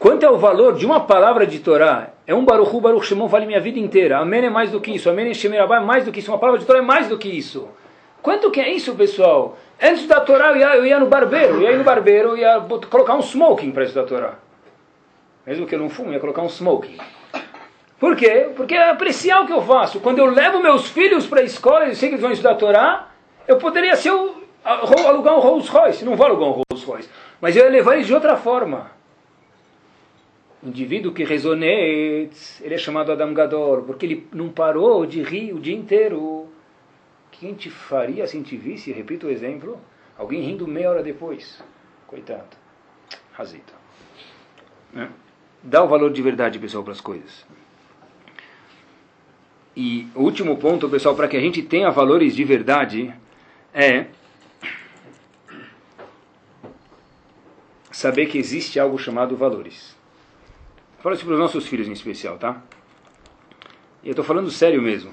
quanto 0.00 0.24
é 0.24 0.30
o 0.30 0.38
valor 0.38 0.74
de 0.74 0.86
uma 0.86 1.00
palavra 1.00 1.46
de 1.46 1.58
Torá, 1.58 2.08
é 2.26 2.34
um 2.34 2.42
Baruchu, 2.42 2.80
Baruch 2.80 3.06
Shemon, 3.06 3.28
vale 3.28 3.44
minha 3.44 3.60
vida 3.60 3.78
inteira. 3.78 4.18
Amém 4.18 4.46
é 4.46 4.50
mais 4.50 4.72
do 4.72 4.80
que 4.80 4.90
isso, 4.92 5.10
Amém 5.10 5.32
Shemirabá 5.34 5.76
é 5.76 5.80
mais 5.80 6.06
do 6.06 6.10
que 6.10 6.20
isso, 6.20 6.32
uma 6.32 6.38
palavra 6.38 6.58
de 6.58 6.66
Torá 6.66 6.78
é 6.78 6.82
mais 6.82 7.06
do 7.06 7.18
que 7.18 7.28
isso. 7.28 7.68
Quanto 8.22 8.50
que 8.50 8.60
é 8.60 8.72
isso, 8.72 8.94
pessoal? 8.94 9.58
Antes 9.80 10.06
da 10.06 10.20
Torá 10.20 10.52
eu 10.52 10.56
ia, 10.56 10.76
eu 10.76 10.86
ia 10.86 10.98
no 10.98 11.06
barbeiro, 11.06 11.62
eu 11.62 11.70
ia 11.70 11.76
no 11.76 11.84
barbeiro, 11.84 12.30
eu 12.30 12.38
ia 12.38 12.60
colocar 12.90 13.14
um 13.14 13.20
smoking 13.20 13.70
para 13.70 13.84
estudar 13.84 14.02
a 14.02 14.06
Torá. 14.06 14.34
Mesmo 15.46 15.66
que 15.66 15.74
eu 15.74 15.78
não 15.78 15.90
fume, 15.90 16.14
ia 16.14 16.20
colocar 16.20 16.42
um 16.42 16.48
smoking. 16.48 16.96
Por 17.98 18.16
quê? 18.16 18.48
Porque 18.56 18.74
é 18.74 18.88
apreciar 18.88 19.42
o 19.42 19.46
que 19.46 19.52
eu 19.52 19.60
faço. 19.60 20.00
Quando 20.00 20.18
eu 20.18 20.26
levo 20.26 20.60
meus 20.60 20.88
filhos 20.88 21.26
para 21.26 21.40
a 21.40 21.44
escola 21.44 21.88
e 21.88 21.94
sei 21.94 22.08
que 22.08 22.14
eles 22.14 22.22
vão 22.22 22.32
estudar 22.32 22.52
a 22.52 22.54
Torá, 22.54 23.08
eu 23.46 23.58
poderia 23.58 23.94
ser 23.96 24.10
o, 24.10 24.36
alugar 24.64 25.36
um 25.36 25.40
Rolls 25.40 25.70
Royce. 25.70 26.04
Não 26.04 26.16
vou 26.16 26.26
alugar 26.26 26.48
um 26.48 26.62
Rolls 26.62 26.86
Royce. 26.86 27.08
Mas 27.40 27.54
eu 27.54 27.64
ia 27.64 27.70
levar 27.70 27.94
eles 27.94 28.06
de 28.06 28.14
outra 28.14 28.36
forma. 28.36 28.98
O 30.62 30.68
indivíduo 30.68 31.12
que 31.12 31.24
resonete, 31.24 32.62
ele 32.62 32.74
é 32.74 32.78
chamado 32.78 33.10
Adam 33.10 33.32
Gadol, 33.32 33.82
porque 33.82 34.04
ele 34.04 34.28
não 34.32 34.50
parou 34.50 35.06
de 35.06 35.22
rir 35.22 35.54
o 35.54 35.60
dia 35.60 35.74
inteiro. 35.74 36.48
Quem 37.30 37.54
te 37.54 37.70
faria 37.70 38.26
se 38.26 38.36
gente 38.36 38.56
visse, 38.56 38.92
repito 38.92 39.26
o 39.26 39.30
exemplo, 39.30 39.80
alguém 40.18 40.42
rindo 40.42 40.68
meia 40.68 40.90
hora 40.90 41.02
depois? 41.02 41.62
Coitado. 42.06 42.56
Razito. 43.32 43.72
É. 44.94 45.08
Dá 45.62 45.82
o 45.82 45.88
valor 45.88 46.12
de 46.12 46.20
verdade, 46.20 46.58
pessoal, 46.58 46.84
para 46.84 46.92
as 46.92 47.00
coisas. 47.00 47.46
E 49.74 50.06
o 50.14 50.22
último 50.22 50.58
ponto, 50.58 50.88
pessoal, 50.88 51.14
para 51.14 51.28
que 51.28 51.36
a 51.36 51.40
gente 51.40 51.62
tenha 51.62 51.90
valores 51.90 52.34
de 52.36 52.44
verdade, 52.44 53.14
é 53.72 54.06
saber 57.90 58.26
que 58.26 58.36
existe 58.36 58.78
algo 58.78 58.98
chamado 58.98 59.36
valores. 59.36 59.96
Fala 61.00 61.14
isso 61.14 61.24
para 61.24 61.34
os 61.34 61.40
nossos 61.40 61.66
filhos 61.66 61.88
em 61.88 61.92
especial, 61.92 62.36
tá? 62.36 62.62
E 64.02 64.08
eu 64.08 64.12
estou 64.12 64.24
falando 64.24 64.50
sério 64.50 64.82
mesmo. 64.82 65.12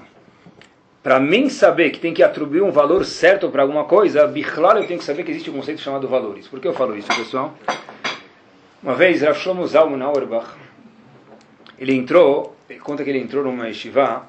Para 1.02 1.18
mim 1.18 1.48
saber 1.48 1.90
que 1.90 1.98
tem 1.98 2.12
que 2.12 2.22
atribuir 2.22 2.62
um 2.62 2.70
valor 2.70 3.04
certo 3.06 3.48
para 3.48 3.62
alguma 3.62 3.84
coisa, 3.84 4.26
bichlal 4.26 4.76
eu 4.76 4.86
tenho 4.86 4.98
que 4.98 5.04
saber 5.04 5.24
que 5.24 5.30
existe 5.30 5.48
um 5.48 5.54
conceito 5.54 5.80
chamado 5.80 6.06
valores. 6.06 6.46
Por 6.46 6.60
que 6.60 6.68
eu 6.68 6.74
falo 6.74 6.94
isso, 6.94 7.08
pessoal? 7.08 7.54
Uma 8.82 8.94
vez, 8.94 9.22
Rav 9.22 9.38
Shlomo 9.38 9.66
Zalman 9.66 10.02
Auerbach, 10.02 10.48
ele 11.78 11.94
entrou, 11.94 12.54
conta 12.82 13.02
que 13.02 13.08
ele 13.08 13.20
entrou 13.20 13.42
numa 13.42 13.68
yeshiva, 13.68 14.28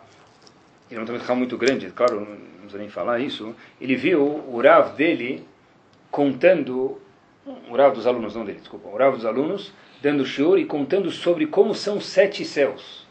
ele 0.89 0.99
não 0.99 1.05
tem 1.05 1.15
um 1.15 1.35
muito 1.35 1.57
grande, 1.57 1.91
claro, 1.91 2.21
não 2.21 2.37
precisa 2.61 2.77
nem 2.77 2.89
falar 2.89 3.19
isso, 3.19 3.53
ele 3.81 3.95
viu 3.95 4.21
o 4.21 4.61
Rav 4.61 4.95
dele 4.95 5.45
contando, 6.09 7.01
o 7.69 7.75
Rav 7.75 7.93
dos 7.93 8.05
alunos, 8.05 8.35
não 8.35 8.45
dele, 8.45 8.59
desculpa, 8.59 8.89
o 8.89 8.97
Rav 8.97 9.15
dos 9.15 9.25
alunos, 9.25 9.73
dando 10.01 10.25
shiur 10.25 10.57
e 10.57 10.65
contando 10.65 11.09
sobre 11.11 11.47
como 11.47 11.73
são 11.73 11.99
sete 11.99 12.45
céus. 12.45 13.07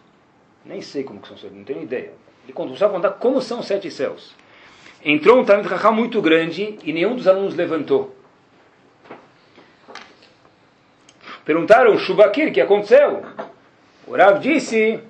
Nem 0.65 0.81
sei 0.81 1.03
como 1.05 1.21
que 1.21 1.29
são, 1.29 1.51
não 1.51 1.65
tenho 1.65 1.83
ideia. 1.83 2.13
Ele 2.45 2.53
começou 2.53 2.89
a 2.89 2.91
contar 2.91 3.11
como 3.11 3.41
são 3.41 3.63
sete 3.63 3.91
céus. 3.91 4.35
Entrou 5.05 5.39
um 5.39 5.45
Talmud 5.45 5.69
Raham 5.69 5.95
muito 5.95 6.21
grande 6.21 6.79
e 6.83 6.93
nenhum 6.93 7.15
dos 7.15 7.29
alunos 7.29 7.55
levantou. 7.55 8.15
Perguntaram, 11.45 11.97
Shubakir, 11.99 12.49
o 12.49 12.53
que 12.53 12.61
aconteceu? 12.61 13.23
O 14.07 14.17
Rav 14.17 14.39
disse, 14.41 15.01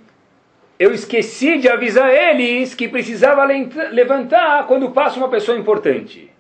eu 0.79 0.93
esqueci 0.93 1.59
de 1.59 1.69
avisar 1.69 2.09
eles 2.13 2.75
que 2.75 2.87
precisava 2.87 3.45
levantar 3.45 4.67
quando 4.67 4.93
passa 4.93 5.19
uma 5.19 5.29
pessoa 5.29 5.59
importante. 5.59 6.31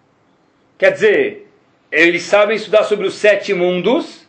Quer 0.78 0.93
dizer, 0.93 1.48
eles 1.91 2.22
sabem 2.22 2.57
estudar 2.57 2.84
sobre 2.84 3.07
os 3.07 3.14
sete 3.14 3.55
mundos, 3.55 4.26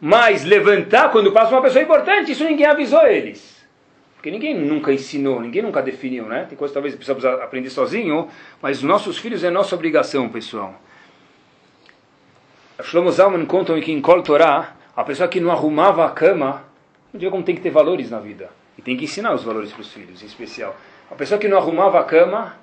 mas 0.00 0.44
levantar 0.44 1.10
quando 1.10 1.32
passa 1.32 1.52
uma 1.52 1.62
pessoa 1.62 1.82
importante, 1.82 2.32
isso 2.32 2.44
ninguém 2.44 2.66
avisou 2.66 3.06
eles. 3.06 3.52
Porque 4.14 4.30
ninguém 4.30 4.54
nunca 4.54 4.92
ensinou, 4.92 5.40
ninguém 5.40 5.62
nunca 5.62 5.82
definiu, 5.82 6.26
né? 6.26 6.46
Tem 6.48 6.56
coisas 6.56 6.72
que 6.72 6.74
talvez 6.74 6.94
precisamos 6.94 7.24
aprender 7.24 7.70
sozinho, 7.70 8.28
mas 8.60 8.82
nossos 8.82 9.18
filhos 9.18 9.42
é 9.42 9.50
nossa 9.50 9.74
obrigação, 9.74 10.28
pessoal. 10.28 10.80
Shlomo 12.82 13.10
Zalman 13.10 13.44
conta 13.46 13.78
que 13.80 13.92
em 13.92 14.00
Kol 14.00 14.22
Torah, 14.22 14.76
a 14.96 15.04
pessoa 15.04 15.28
que 15.28 15.40
não 15.40 15.50
arrumava 15.50 16.06
a 16.06 16.10
cama, 16.10 16.64
não 17.12 17.18
diga 17.18 17.30
como 17.30 17.42
tem 17.42 17.54
que 17.54 17.60
ter 17.60 17.70
valores 17.70 18.10
na 18.10 18.18
vida. 18.18 18.50
E 18.78 18.82
tem 18.82 18.96
que 18.96 19.04
ensinar 19.04 19.34
os 19.34 19.44
valores 19.44 19.72
para 19.72 19.82
os 19.82 19.92
filhos, 19.92 20.22
em 20.22 20.26
especial. 20.26 20.74
A 21.10 21.14
pessoa 21.14 21.38
que 21.38 21.48
não 21.48 21.58
arrumava 21.58 22.00
a 22.00 22.04
cama, 22.04 22.56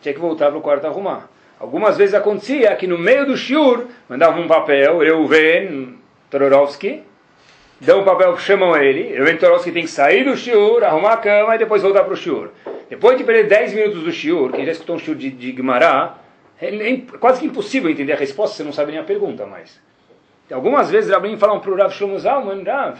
tinha 0.00 0.14
que 0.14 0.20
voltar 0.20 0.48
para 0.48 0.58
o 0.58 0.62
quarto 0.62 0.86
arrumar. 0.86 1.28
Algumas 1.60 1.98
vezes 1.98 2.14
acontecia 2.14 2.74
que 2.74 2.86
no 2.86 2.96
meio 2.96 3.26
do 3.26 3.36
shiur, 3.36 3.86
mandava 4.08 4.40
um 4.40 4.48
papel, 4.48 5.02
eu 5.02 5.26
venho, 5.26 5.98
Todorovsky, 6.30 7.02
dão 7.78 8.00
um 8.00 8.04
papel, 8.04 8.34
chamam 8.38 8.74
ele, 8.74 9.20
o 9.20 9.38
Todorovsky 9.38 9.70
tem 9.70 9.82
que 9.82 9.90
sair 9.90 10.24
do 10.24 10.34
shiur, 10.34 10.82
arrumar 10.82 11.12
a 11.12 11.16
cama 11.18 11.54
e 11.54 11.58
depois 11.58 11.82
voltar 11.82 12.04
para 12.04 12.14
o 12.14 12.16
shiur. 12.16 12.48
Depois 12.88 13.18
de 13.18 13.24
perder 13.24 13.46
10 13.46 13.74
minutos 13.74 14.02
do 14.02 14.10
shiur, 14.10 14.52
quem 14.52 14.64
já 14.64 14.72
escutou 14.72 14.96
um 14.96 14.98
shiur 14.98 15.14
de, 15.14 15.28
de 15.30 15.52
Guimará, 15.52 16.16
é 16.58 16.96
quase 17.18 17.40
que 17.40 17.46
impossível 17.46 17.90
entender 17.90 18.14
a 18.14 18.16
resposta, 18.16 18.56
você 18.56 18.64
não 18.64 18.72
sabe 18.72 18.92
nem 18.92 19.00
a 19.00 19.04
pergunta 19.04 19.44
mais. 19.44 19.78
Algumas 20.50 20.90
vezes 20.90 21.10
Rabin 21.10 21.36
falam 21.36 21.60
para 21.60 21.70
o 21.70 21.76
Rav 21.76 21.92
Shlomo 21.92 22.18
Zalman, 22.18 22.64
Rav, 22.64 22.98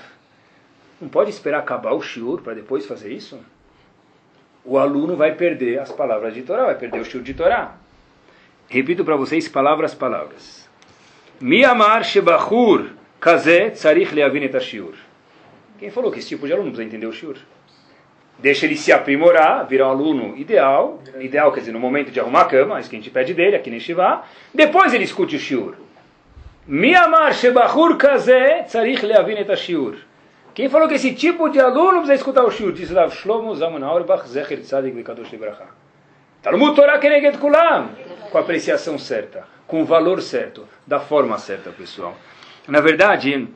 não 1.01 1.09
pode 1.09 1.31
esperar 1.31 1.61
acabar 1.61 1.95
o 1.95 2.03
shiur 2.03 2.43
para 2.43 2.53
depois 2.53 2.85
fazer 2.85 3.11
isso? 3.11 3.41
O 4.63 4.77
aluno 4.77 5.17
vai 5.17 5.35
perder 5.35 5.81
as 5.81 5.91
palavras 5.91 6.35
de 6.35 6.43
Torá, 6.43 6.67
vai 6.67 6.75
perder 6.75 7.01
o 7.01 7.05
shiur 7.07 7.23
de 7.23 7.33
Torá. 7.33 7.75
Repito 8.73 9.05
para 9.05 9.17
vocês 9.17 9.49
palavras, 9.49 9.97
palavras. 9.97 10.71
Miamar 11.41 12.05
shebachur 12.05 12.91
Kazé 13.19 13.71
tsarich 13.71 14.15
leavin 14.15 14.49
shiur. 14.61 14.95
Quem 15.77 15.91
falou 15.91 16.13
que 16.13 16.21
esse 16.21 16.29
tipo 16.29 16.47
de 16.47 16.53
aluno 16.53 16.69
precisa 16.69 16.87
entender 16.87 17.09
o 17.09 17.13
shiur? 17.13 17.37
Deixa 18.39 18.67
ele 18.67 18.77
se 18.77 18.93
aprimorar, 18.93 19.67
virar 19.67 19.89
um 19.89 19.91
aluno 19.91 20.37
ideal, 20.37 21.03
ideal 21.19 21.51
quer 21.51 21.61
dizer, 21.61 21.73
no 21.73 21.81
momento 21.81 22.13
de 22.13 22.21
arrumar 22.21 22.43
a 22.43 22.45
cama, 22.45 22.79
isso 22.79 22.89
que 22.89 22.95
a 22.95 22.99
gente 23.01 23.11
pede 23.11 23.35
dele, 23.35 23.57
aqui 23.57 23.71
nem 23.71 23.81
Shivá, 23.81 24.25
depois 24.55 24.95
ele 24.95 25.03
escute 25.03 25.35
o 25.35 25.41
shiur. 25.41 25.75
Miamar 26.65 27.35
shebachur 27.35 27.97
kazé 27.97 28.63
tsarich 28.63 29.05
leavin 29.05 29.45
shiur. 29.57 29.97
Quem 30.55 30.69
falou 30.69 30.87
que 30.87 30.95
esse 30.95 31.13
tipo 31.13 31.49
de 31.49 31.59
aluno 31.59 32.03
precisa 32.03 32.15
escutar 32.15 32.45
o 32.45 32.53
shiur? 32.53 32.73
Diz 32.73 32.93
Rav 32.93 33.11
Shlomo 33.11 33.53
Zaman 33.57 33.85
Auerbach 33.85 34.29
Zecher 34.29 34.61
Tzadik 34.61 34.95
Vekadosh 34.95 35.33
Libracha. 35.33 35.67
Talmud 36.41 36.75
Torah 36.75 36.99
Keneget 36.99 37.37
Kulam. 37.37 37.91
Com 38.31 38.39
a 38.39 38.41
apreciação 38.41 38.99
certa, 38.99 39.45
com 39.67 39.83
o 39.83 39.85
valor 39.85 40.23
certo, 40.23 40.67
da 40.87 41.01
forma 41.01 41.37
certa, 41.39 41.71
pessoal. 41.71 42.17
Na 42.69 42.81
verdade, 42.81 43.49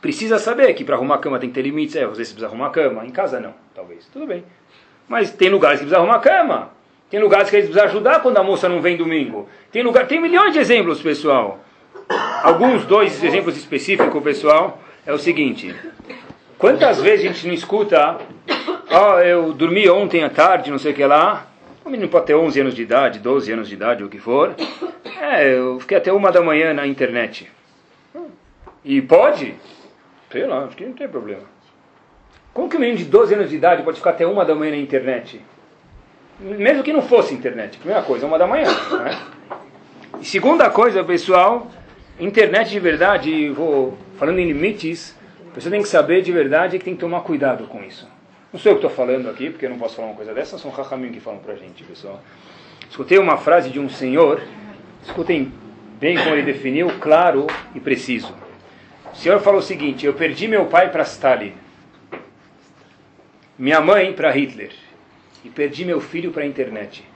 precisa 0.00 0.38
saber 0.38 0.74
que 0.74 0.84
para 0.84 0.96
arrumar 0.96 1.16
a 1.16 1.18
cama 1.18 1.38
tem 1.38 1.48
que 1.48 1.54
ter 1.54 1.62
limites. 1.62 1.96
É, 1.96 2.04
às 2.04 2.18
vezes 2.18 2.32
precisa 2.32 2.46
arrumar 2.46 2.66
a 2.66 2.70
cama. 2.70 3.06
Em 3.06 3.10
casa 3.10 3.40
não, 3.40 3.54
talvez. 3.74 4.06
Tudo 4.12 4.26
bem. 4.26 4.44
Mas 5.08 5.30
tem 5.30 5.48
lugares 5.48 5.78
que 5.78 5.86
precisa 5.86 5.98
arrumar 5.98 6.16
a 6.16 6.20
cama. 6.20 6.70
Tem 7.08 7.20
lugares 7.20 7.48
que 7.48 7.56
eles 7.56 7.66
precisam 7.68 7.88
ajudar 7.88 8.20
quando 8.20 8.36
a 8.36 8.42
moça 8.42 8.68
não 8.68 8.82
vem 8.82 8.96
domingo. 8.96 9.48
Tem 9.70 9.82
lugar, 9.82 10.06
tem 10.06 10.20
milhões 10.20 10.52
de 10.52 10.58
exemplos, 10.58 11.00
pessoal. 11.00 11.60
Alguns, 12.42 12.84
dois 12.84 13.22
exemplos 13.22 13.56
específicos, 13.56 14.22
pessoal, 14.22 14.80
é 15.06 15.12
o 15.12 15.18
seguinte. 15.18 15.74
Quantas 16.58 17.00
vezes 17.00 17.24
a 17.24 17.32
gente 17.32 17.46
não 17.46 17.54
escuta, 17.54 18.18
ó, 18.90 19.14
oh, 19.14 19.18
eu 19.20 19.52
dormi 19.52 19.88
ontem 19.88 20.24
à 20.24 20.30
tarde, 20.30 20.70
não 20.70 20.78
sei 20.78 20.92
o 20.92 20.94
que 20.94 21.04
lá, 21.04 21.46
o 21.86 21.90
menino 21.90 22.08
pode 22.08 22.26
ter 22.26 22.34
11 22.34 22.60
anos 22.60 22.74
de 22.74 22.82
idade, 22.82 23.20
12 23.20 23.52
anos 23.52 23.68
de 23.68 23.74
idade, 23.74 24.02
o 24.02 24.08
que 24.08 24.18
for. 24.18 24.54
É, 25.20 25.54
eu 25.54 25.78
fiquei 25.80 25.96
até 25.96 26.12
uma 26.12 26.30
da 26.30 26.42
manhã 26.42 26.74
na 26.74 26.86
internet. 26.86 27.50
E 28.84 29.00
pode? 29.00 29.54
Sei 30.30 30.46
lá, 30.46 30.64
acho 30.64 30.76
que 30.76 30.84
não 30.84 30.92
tem 30.92 31.08
problema. 31.08 31.42
Como 32.52 32.68
que 32.68 32.76
um 32.76 32.80
menino 32.80 32.98
de 32.98 33.04
12 33.04 33.34
anos 33.34 33.50
de 33.50 33.56
idade 33.56 33.82
pode 33.82 33.98
ficar 33.98 34.10
até 34.10 34.26
uma 34.26 34.44
da 34.44 34.54
manhã 34.54 34.72
na 34.72 34.78
internet? 34.78 35.40
Mesmo 36.40 36.82
que 36.82 36.92
não 36.92 37.02
fosse 37.02 37.34
internet. 37.34 37.78
Primeira 37.78 38.02
coisa, 38.02 38.26
uma 38.26 38.38
da 38.38 38.46
manhã. 38.46 38.66
Né? 38.66 39.18
E 40.20 40.24
segunda 40.24 40.68
coisa, 40.70 41.04
pessoal, 41.04 41.70
internet 42.18 42.70
de 42.70 42.80
verdade, 42.80 43.48
vou 43.50 43.96
falando 44.18 44.38
em 44.38 44.46
limites, 44.46 45.16
a 45.50 45.54
pessoa 45.54 45.70
tem 45.70 45.82
que 45.82 45.88
saber 45.88 46.22
de 46.22 46.32
verdade 46.32 46.78
que 46.78 46.84
tem 46.84 46.94
que 46.94 47.00
tomar 47.00 47.20
cuidado 47.20 47.66
com 47.66 47.82
isso. 47.82 48.08
Não 48.56 48.60
sou 48.62 48.72
eu 48.72 48.78
que 48.78 48.86
estou 48.86 49.06
falando 49.06 49.28
aqui, 49.28 49.50
porque 49.50 49.66
eu 49.66 49.68
não 49.68 49.76
posso 49.76 49.96
falar 49.96 50.08
uma 50.08 50.16
coisa 50.16 50.32
dessa, 50.32 50.56
são 50.56 50.70
Rahamim 50.70 51.12
que 51.12 51.20
falam 51.20 51.40
pra 51.40 51.56
gente, 51.56 51.84
pessoal. 51.84 52.22
Escutei 52.88 53.18
uma 53.18 53.36
frase 53.36 53.68
de 53.68 53.78
um 53.78 53.86
senhor, 53.86 54.40
escutem 55.04 55.52
bem 56.00 56.16
como 56.16 56.30
ele 56.30 56.40
definiu, 56.40 56.90
claro 56.98 57.46
e 57.74 57.80
preciso. 57.80 58.34
O 59.12 59.14
senhor 59.14 59.40
falou 59.40 59.60
o 59.60 59.62
seguinte: 59.62 60.06
eu 60.06 60.14
perdi 60.14 60.48
meu 60.48 60.64
pai 60.64 60.90
para 60.90 61.02
Stalin, 61.02 61.52
minha 63.58 63.78
mãe 63.82 64.14
para 64.14 64.30
Hitler 64.30 64.72
e 65.44 65.50
perdi 65.50 65.84
meu 65.84 66.00
filho 66.00 66.30
para 66.30 66.42
a 66.42 66.46
internet. 66.46 67.06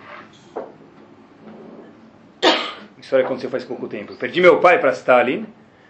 História 2.99 3.25
aconteceu 3.25 3.49
faz 3.49 3.65
pouco 3.65 3.89
tempo. 3.89 4.13
Eu 4.13 4.17
perdi 4.19 4.43
meu 4.43 4.59
pai 4.61 4.79
para 4.79 4.91
Stalin, 4.91 5.47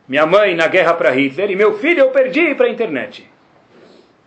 minha 0.06 0.24
mãe 0.24 0.54
na 0.54 0.68
guerra 0.68 0.94
para 0.94 1.10
Hitler 1.10 1.50
e 1.50 1.56
meu 1.56 1.76
filho 1.76 1.98
eu 1.98 2.10
perdi 2.12 2.54
para 2.54 2.66
a 2.66 2.70
internet. 2.70 3.28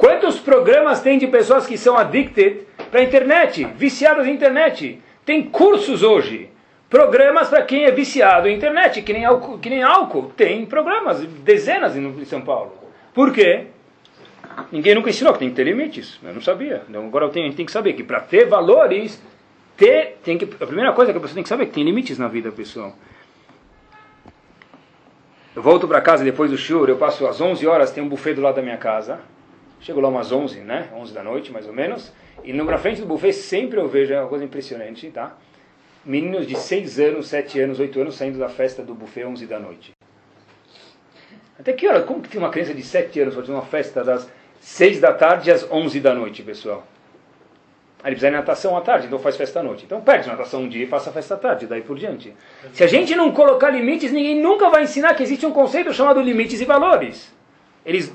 Quantos 0.04 0.38
programas 0.38 1.00
tem 1.00 1.18
de 1.18 1.28
pessoas 1.28 1.66
que 1.66 1.78
são 1.78 1.98
addicted 1.98 2.68
para 2.92 3.00
a 3.00 3.04
internet, 3.04 3.64
viciadas 3.78 4.26
na 4.26 4.34
internet? 4.34 5.00
Tem 5.24 5.42
cursos 5.42 6.04
hoje 6.04 6.50
programas 6.90 7.48
para 7.48 7.62
quem 7.62 7.86
é 7.86 7.92
viciado 7.92 8.50
em 8.50 8.54
internet, 8.54 9.02
que 9.02 9.14
nem, 9.14 9.24
álcool, 9.24 9.60
que 9.60 9.70
nem 9.70 9.82
álcool. 9.82 10.30
Tem 10.36 10.66
programas, 10.66 11.22
dezenas 11.22 11.96
em 11.96 12.26
São 12.26 12.42
Paulo. 12.42 12.74
Por 13.14 13.32
quê? 13.32 13.68
Ninguém 14.74 14.94
nunca 14.94 15.10
ensinou 15.10 15.32
que 15.32 15.40
tem 15.40 15.50
que 15.50 15.56
ter 15.56 15.64
limites. 15.64 16.20
Eu 16.22 16.34
não 16.34 16.42
sabia. 16.42 16.84
Então 16.90 17.06
agora 17.06 17.28
a 17.28 17.32
gente 17.32 17.56
tem 17.56 17.66
que 17.66 17.72
saber 17.72 17.94
que 17.94 18.04
para 18.04 18.20
ter 18.20 18.46
valores, 18.46 19.24
ter, 19.78 20.18
tem 20.22 20.38
que, 20.38 20.44
a 20.44 20.68
primeira 20.68 20.92
coisa 20.92 21.14
que 21.14 21.18
a 21.18 21.22
pessoa 21.22 21.36
tem 21.36 21.44
que 21.44 21.50
saber 21.50 21.64
é 21.64 21.66
que 21.68 21.72
tem 21.72 21.84
limites 21.86 22.20
na 22.20 22.28
vida 22.28 22.52
pessoal. 22.52 22.94
Eu 25.56 25.62
volto 25.62 25.88
para 25.88 26.02
casa 26.02 26.26
depois 26.26 26.52
do 26.52 26.58
shur, 26.58 26.90
eu 26.90 26.98
passo 26.98 27.26
às 27.26 27.40
11 27.40 27.66
horas, 27.66 27.90
tem 27.90 28.04
um 28.04 28.10
buffet 28.10 28.34
do 28.34 28.42
lado 28.42 28.56
da 28.56 28.62
minha 28.62 28.76
casa. 28.76 29.22
Chego 29.84 30.00
lá 30.00 30.08
umas 30.08 30.32
11, 30.32 30.62
né? 30.62 30.88
11 30.96 31.14
da 31.14 31.22
noite, 31.22 31.52
mais 31.52 31.68
ou 31.68 31.74
menos. 31.74 32.14
E 32.42 32.54
na 32.54 32.78
frente 32.78 33.02
do 33.02 33.06
buffet 33.06 33.34
sempre 33.34 33.78
eu 33.78 33.88
vejo, 33.88 34.14
é 34.14 34.20
uma 34.22 34.30
coisa 34.30 34.46
impressionante, 34.46 35.12
tá? 35.12 35.36
Meninos 36.06 36.48
de 36.48 36.58
6 36.58 37.00
anos, 37.02 37.28
7 37.28 37.60
anos, 37.60 37.80
8 37.82 38.00
anos 38.00 38.16
saindo 38.16 38.40
da 38.40 38.48
festa 38.48 38.82
do 38.82 38.96
buffet 38.96 39.26
11 39.26 39.46
da 39.46 39.60
noite. 39.60 39.92
Até 41.60 41.74
que 41.74 41.86
hora? 41.86 42.02
Como 42.02 42.22
que 42.22 42.30
tem 42.30 42.40
uma 42.40 42.50
criança 42.50 42.74
de 42.74 42.82
7 42.82 43.20
anos 43.20 43.36
fazendo 43.36 43.56
uma 43.56 43.66
festa 43.66 44.06
das 44.06 44.32
6 44.62 45.02
da 45.02 45.14
tarde 45.14 45.52
às 45.52 45.70
11 45.70 46.00
da 46.00 46.14
noite, 46.14 46.42
pessoal? 46.44 46.88
Aí 48.02 48.10
ele 48.10 48.16
precisa 48.16 48.30
ir 48.30 48.32
natação 48.32 48.78
à 48.78 48.82
tarde, 48.82 49.08
então 49.08 49.20
faz 49.20 49.36
festa 49.36 49.60
à 49.60 49.64
noite. 49.64 49.84
Então 49.84 50.00
perde 50.00 50.30
natação 50.30 50.64
um 50.64 50.70
dia 50.70 50.86
e 50.86 50.88
faça 50.88 51.12
festa 51.12 51.34
à 51.36 51.38
tarde, 51.38 51.68
daí 51.68 51.82
por 51.82 51.98
diante. 51.98 52.34
Se 52.72 52.86
a 52.86 52.88
gente 52.88 53.14
não 53.16 53.34
colocar 53.34 53.70
limites, 53.70 54.14
ninguém 54.14 54.42
nunca 54.42 54.70
vai 54.70 54.84
ensinar 54.84 55.14
que 55.14 55.24
existe 55.24 55.46
um 55.46 55.52
conceito 55.52 55.94
chamado 55.94 56.22
limites 56.22 56.62
e 56.62 56.66
valores. 56.66 57.34
Eles, 57.86 58.14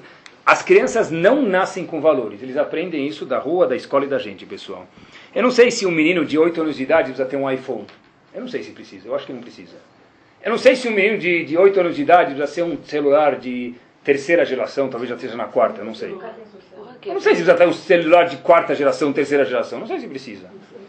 as 0.49 0.63
crianças 0.63 1.11
não 1.11 1.43
nascem 1.43 1.85
com 1.85 2.01
valores, 2.01 2.43
eles 2.43 2.57
aprendem 2.57 3.07
isso 3.07 3.27
da 3.27 3.39
rua, 3.39 3.67
da 3.67 3.77
escola 3.77 4.07
e 4.07 4.09
da 4.09 4.19
gente, 4.19 4.47
pessoal. 4.47 4.87
Eu 5.35 5.43
não 5.43 5.51
sei 5.51 5.71
se 5.71 5.85
um 5.85 5.91
menino 5.91 6.25
de 6.25 6.39
8 6.39 6.63
anos 6.63 6.75
de 6.75 6.85
idade 6.85 7.09
precisa 7.09 7.29
ter 7.29 7.37
um 7.37 7.51
iPhone. 7.51 7.85
Eu 8.33 8.41
não 8.41 8.49
sei 8.49 8.63
se 8.63 8.71
precisa, 8.71 9.07
eu 9.07 9.15
acho 9.15 9.27
que 9.27 9.33
não 9.35 9.43
precisa. 9.43 9.77
Eu 10.43 10.51
não 10.51 10.57
sei 10.57 10.75
se 10.75 10.89
um 10.89 10.93
menino 10.93 11.19
de, 11.19 11.45
de 11.45 11.55
8 11.55 11.79
anos 11.81 11.95
de 11.95 12.01
idade 12.01 12.35
precisa 12.35 12.47
ser 12.47 12.63
um 12.63 12.83
celular 12.83 13.37
de 13.37 13.75
terceira 14.03 14.43
geração, 14.47 14.89
talvez 14.89 15.11
já 15.11 15.17
esteja 15.17 15.37
na 15.37 15.45
quarta, 15.45 15.85
não 15.85 15.95
sei. 15.95 16.13
Eu 16.13 17.13
não 17.13 17.21
sei 17.21 17.35
se 17.35 17.43
precisa 17.43 17.55
ter 17.55 17.69
um 17.69 17.73
celular 17.75 18.25
de 18.25 18.39
quarta 18.39 18.75
geração, 18.75 19.13
terceira 19.13 19.45
geração. 19.45 19.79
Não 19.79 19.87
sei 19.87 20.01
se 20.01 20.09
precisa. 20.09 20.49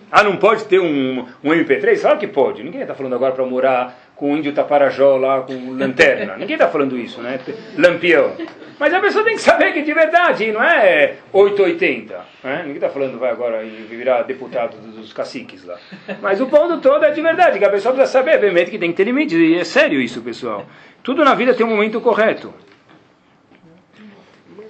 Ah, 0.09 0.23
não 0.23 0.37
pode 0.37 0.63
ter 0.65 0.79
um, 0.79 1.27
um 1.43 1.51
MP3? 1.51 1.99
Claro 1.99 2.17
que 2.17 2.27
pode. 2.27 2.63
Ninguém 2.63 2.79
está 2.81 2.95
falando 2.95 3.13
agora 3.13 3.33
para 3.33 3.45
morar 3.45 4.08
com 4.19 4.33
o 4.33 4.37
índio 4.37 4.51
taparajó 4.51 5.15
lá, 5.15 5.41
com 5.41 5.71
lanterna. 5.71 6.35
Ninguém 6.35 6.55
está 6.55 6.67
falando 6.67 6.97
isso, 6.97 7.21
né? 7.21 7.39
Lampião. 7.77 8.35
Mas 8.77 8.93
a 8.93 8.99
pessoa 8.99 9.23
tem 9.23 9.35
que 9.35 9.41
saber 9.41 9.71
que 9.71 9.81
de 9.81 9.93
verdade 9.93 10.51
não 10.51 10.61
é 10.61 11.15
880. 11.31 12.19
Né? 12.43 12.57
Ninguém 12.59 12.75
está 12.75 12.89
falando 12.89 13.17
vai 13.17 13.31
agora 13.31 13.63
e 13.63 13.69
virar 13.89 14.23
deputado 14.23 14.75
dos 14.77 15.13
caciques 15.13 15.63
lá. 15.63 15.77
Mas 16.21 16.41
o 16.41 16.47
ponto 16.47 16.81
todo 16.81 17.05
é 17.05 17.11
de 17.11 17.21
verdade, 17.21 17.59
que 17.59 17.65
a 17.65 17.69
pessoa 17.69 17.93
precisa 17.93 18.19
saber, 18.19 18.35
obviamente, 18.35 18.69
que 18.69 18.77
tem 18.77 18.91
que 18.91 18.97
ter 18.97 19.05
limites. 19.05 19.37
E 19.37 19.55
é 19.55 19.63
sério 19.63 20.01
isso, 20.01 20.21
pessoal. 20.21 20.65
Tudo 21.01 21.23
na 21.23 21.33
vida 21.33 21.53
tem 21.53 21.65
um 21.65 21.69
momento 21.69 22.01
correto. 22.01 22.53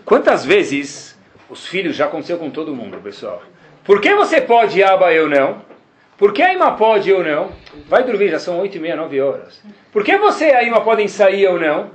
Quantas 0.06 0.46
vezes 0.46 1.20
os 1.50 1.68
filhos 1.68 1.96
já 1.96 2.06
aconteceu 2.06 2.38
com 2.38 2.52
todo 2.52 2.76
mundo, 2.76 2.98
pessoal? 2.98 3.42
Por 3.84 4.00
que 4.00 4.14
você 4.14 4.40
pode, 4.40 4.84
Aba, 4.84 5.12
eu 5.12 5.28
não? 5.28 5.70
Por 6.20 6.34
que 6.34 6.42
a 6.42 6.54
Ima 6.54 6.76
pode, 6.76 7.10
eu 7.10 7.24
não? 7.24 7.50
Vai 7.88 8.04
dormir, 8.04 8.30
já 8.30 8.40
são 8.40 8.60
oito 8.60 8.76
e 8.76 8.80
meia, 8.80 8.98
nove 8.98 9.22
horas. 9.22 9.64
Por 9.90 10.04
que 10.04 10.18
você 10.18 10.50
e 10.50 10.54
a 10.54 10.64
Ima 10.64 10.82
podem 10.82 11.08
sair, 11.08 11.44
eu 11.44 11.58
não? 11.58 11.92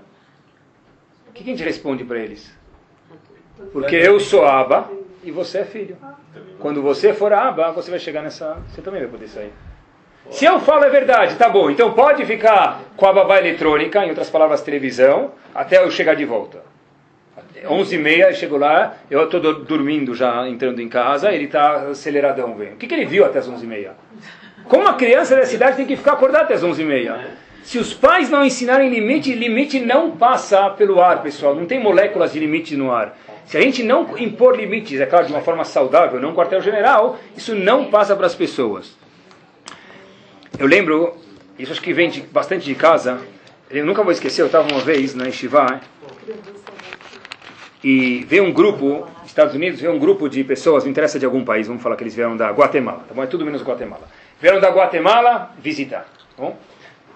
O 1.28 1.32
que 1.34 1.42
a 1.42 1.46
gente 1.46 1.62
responde 1.62 2.04
para 2.04 2.18
eles? 2.18 2.50
Porque 3.70 3.94
eu 3.94 4.18
sou 4.18 4.46
Aba 4.46 4.90
e 5.22 5.30
você 5.30 5.58
é 5.58 5.64
filho. 5.64 5.98
Quando 6.58 6.80
você 6.80 7.12
for 7.12 7.34
Aba, 7.34 7.70
você 7.72 7.90
vai 7.90 8.00
chegar 8.00 8.22
nessa... 8.22 8.56
Você 8.68 8.80
também 8.80 9.02
vai 9.02 9.10
poder 9.10 9.28
sair. 9.28 9.52
Se 10.30 10.46
eu 10.46 10.58
falo 10.58 10.84
é 10.84 10.90
verdade, 10.90 11.36
tá 11.36 11.50
bom. 11.50 11.70
Então 11.70 11.92
pode 11.92 12.24
ficar 12.24 12.80
com 12.96 13.06
a 13.06 13.12
babá 13.12 13.38
eletrônica, 13.38 14.02
em 14.04 14.08
outras 14.08 14.30
palavras, 14.30 14.62
televisão, 14.62 15.32
até 15.54 15.84
eu 15.84 15.90
chegar 15.90 16.14
de 16.14 16.24
volta. 16.24 16.62
11 17.66 17.94
e 17.94 17.98
meia, 17.98 18.32
chegou 18.32 18.58
lá, 18.58 18.96
eu 19.10 19.24
estou 19.24 19.40
dormindo 19.40 20.14
já, 20.14 20.48
entrando 20.48 20.80
em 20.80 20.88
casa, 20.88 21.32
ele 21.32 21.44
está 21.44 21.88
aceleradão, 21.88 22.54
vem. 22.56 22.72
O 22.72 22.76
que, 22.76 22.86
que 22.86 22.94
ele 22.94 23.04
viu 23.04 23.24
até 23.24 23.38
as 23.38 23.48
11 23.48 23.64
e 23.64 23.68
meia? 23.68 23.92
Como 24.64 24.82
uma 24.82 24.94
criança 24.94 25.36
da 25.36 25.46
cidade 25.46 25.76
tem 25.76 25.86
que 25.86 25.96
ficar 25.96 26.14
acordado 26.14 26.42
até 26.42 26.54
as 26.54 26.64
11 26.64 26.82
e 26.82 26.84
meia? 26.84 27.44
Se 27.62 27.78
os 27.78 27.94
pais 27.94 28.28
não 28.28 28.44
ensinarem 28.44 28.90
limite, 28.90 29.32
limite 29.32 29.80
não 29.80 30.10
passa 30.10 30.68
pelo 30.70 31.00
ar, 31.00 31.22
pessoal. 31.22 31.54
Não 31.54 31.64
tem 31.64 31.80
moléculas 31.80 32.32
de 32.32 32.38
limite 32.38 32.76
no 32.76 32.92
ar. 32.92 33.16
Se 33.46 33.56
a 33.56 33.60
gente 33.60 33.82
não 33.82 34.18
impor 34.18 34.56
limites, 34.56 35.00
é 35.00 35.06
claro, 35.06 35.26
de 35.26 35.32
uma 35.32 35.40
forma 35.40 35.64
saudável, 35.64 36.20
não 36.20 36.34
quartel-general, 36.34 37.18
isso 37.36 37.54
não 37.54 37.86
passa 37.86 38.16
para 38.16 38.26
as 38.26 38.34
pessoas. 38.34 38.96
Eu 40.58 40.66
lembro, 40.66 41.16
isso 41.58 41.72
acho 41.72 41.80
que 41.80 41.92
vem 41.92 42.08
de, 42.08 42.20
bastante 42.20 42.64
de 42.64 42.74
casa, 42.74 43.18
eu 43.70 43.84
nunca 43.84 44.02
vou 44.02 44.12
esquecer, 44.12 44.42
eu 44.42 44.46
estava 44.46 44.68
uma 44.70 44.80
vez 44.80 45.14
na 45.14 45.28
Estivá, 45.28 45.80
e 47.84 48.24
veio 48.24 48.44
um 48.44 48.50
grupo, 48.50 49.06
Estados 49.26 49.54
Unidos, 49.54 49.78
veio 49.78 49.92
um 49.92 49.98
grupo 49.98 50.26
de 50.26 50.42
pessoas, 50.42 50.84
não 50.84 50.90
interessa 50.90 51.18
de 51.18 51.26
algum 51.26 51.44
país, 51.44 51.66
vamos 51.66 51.82
falar 51.82 51.96
que 51.96 52.02
eles 52.02 52.14
vieram 52.14 52.34
da 52.34 52.50
Guatemala, 52.50 53.04
tá 53.06 53.14
bom? 53.14 53.22
É 53.22 53.26
tudo 53.26 53.44
menos 53.44 53.62
Guatemala. 53.62 54.08
Vieram 54.40 54.58
da 54.58 54.70
Guatemala 54.70 55.50
visitar, 55.58 56.00
tá 56.00 56.42
bom? 56.42 56.56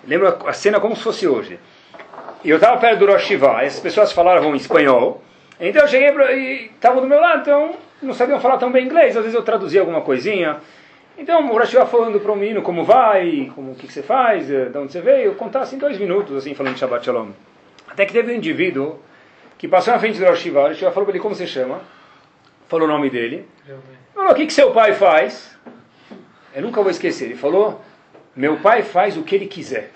Lembro 0.06 0.46
a 0.46 0.52
cena 0.52 0.78
como 0.78 0.94
se 0.94 1.02
fosse 1.02 1.26
hoje. 1.26 1.58
E 2.44 2.50
eu 2.50 2.56
estava 2.56 2.76
perto 2.76 2.98
do 2.98 3.06
Rosh 3.10 3.30
essas 3.62 3.80
pessoas 3.80 4.12
falavam 4.12 4.54
espanhol, 4.54 5.22
então 5.58 5.82
eu 5.82 5.88
cheguei 5.88 6.12
pra, 6.12 6.32
e 6.32 6.66
estavam 6.66 7.00
do 7.00 7.08
meu 7.08 7.18
lado, 7.18 7.40
então 7.40 7.74
não 8.02 8.12
sabiam 8.12 8.38
falar 8.38 8.58
tão 8.58 8.70
bem 8.70 8.84
inglês, 8.84 9.16
às 9.16 9.22
vezes 9.22 9.34
eu 9.34 9.42
traduzia 9.42 9.80
alguma 9.80 10.02
coisinha. 10.02 10.58
Então 11.16 11.50
o 11.50 11.58
Rosh 11.58 11.72
falando 11.90 12.20
para 12.20 12.30
o 12.30 12.36
menino 12.36 12.60
como 12.60 12.84
vai, 12.84 13.50
como 13.54 13.72
o 13.72 13.74
que, 13.74 13.86
que, 13.86 13.92
você 13.92 14.02
faz, 14.02 14.50
eh, 14.50 14.66
de 14.66 14.78
onde 14.78 14.92
você 14.92 15.00
veio, 15.00 15.34
contasse 15.34 15.74
em 15.74 15.78
dois 15.78 15.98
minutos, 15.98 16.36
assim, 16.36 16.54
falando 16.54 16.78
Shabbat 16.78 17.06
Shalom. 17.06 17.30
Até 17.88 18.04
que 18.04 18.12
teve 18.12 18.30
um 18.30 18.36
indivíduo 18.36 19.00
que 19.58 19.66
passou 19.66 19.92
na 19.92 19.98
frente 19.98 20.18
do 20.18 20.24
Rosh 20.24 20.38
Shiva, 20.38 20.68
o 20.68 20.74
Shiva 20.74 20.92
falou 20.92 21.04
para 21.04 21.14
ele 21.14 21.22
como 21.22 21.34
você 21.34 21.46
chama, 21.46 21.80
falou 22.68 22.86
o 22.86 22.90
nome 22.90 23.10
dele, 23.10 23.46
falou, 24.14 24.30
o 24.30 24.34
que, 24.34 24.46
que 24.46 24.52
seu 24.52 24.70
pai 24.70 24.92
faz? 24.94 25.58
Eu 26.54 26.62
nunca 26.62 26.80
vou 26.80 26.90
esquecer, 26.90 27.26
ele 27.26 27.34
falou, 27.36 27.82
meu 28.36 28.58
pai 28.58 28.82
faz 28.82 29.16
o 29.16 29.24
que 29.24 29.34
ele 29.34 29.46
quiser. 29.46 29.90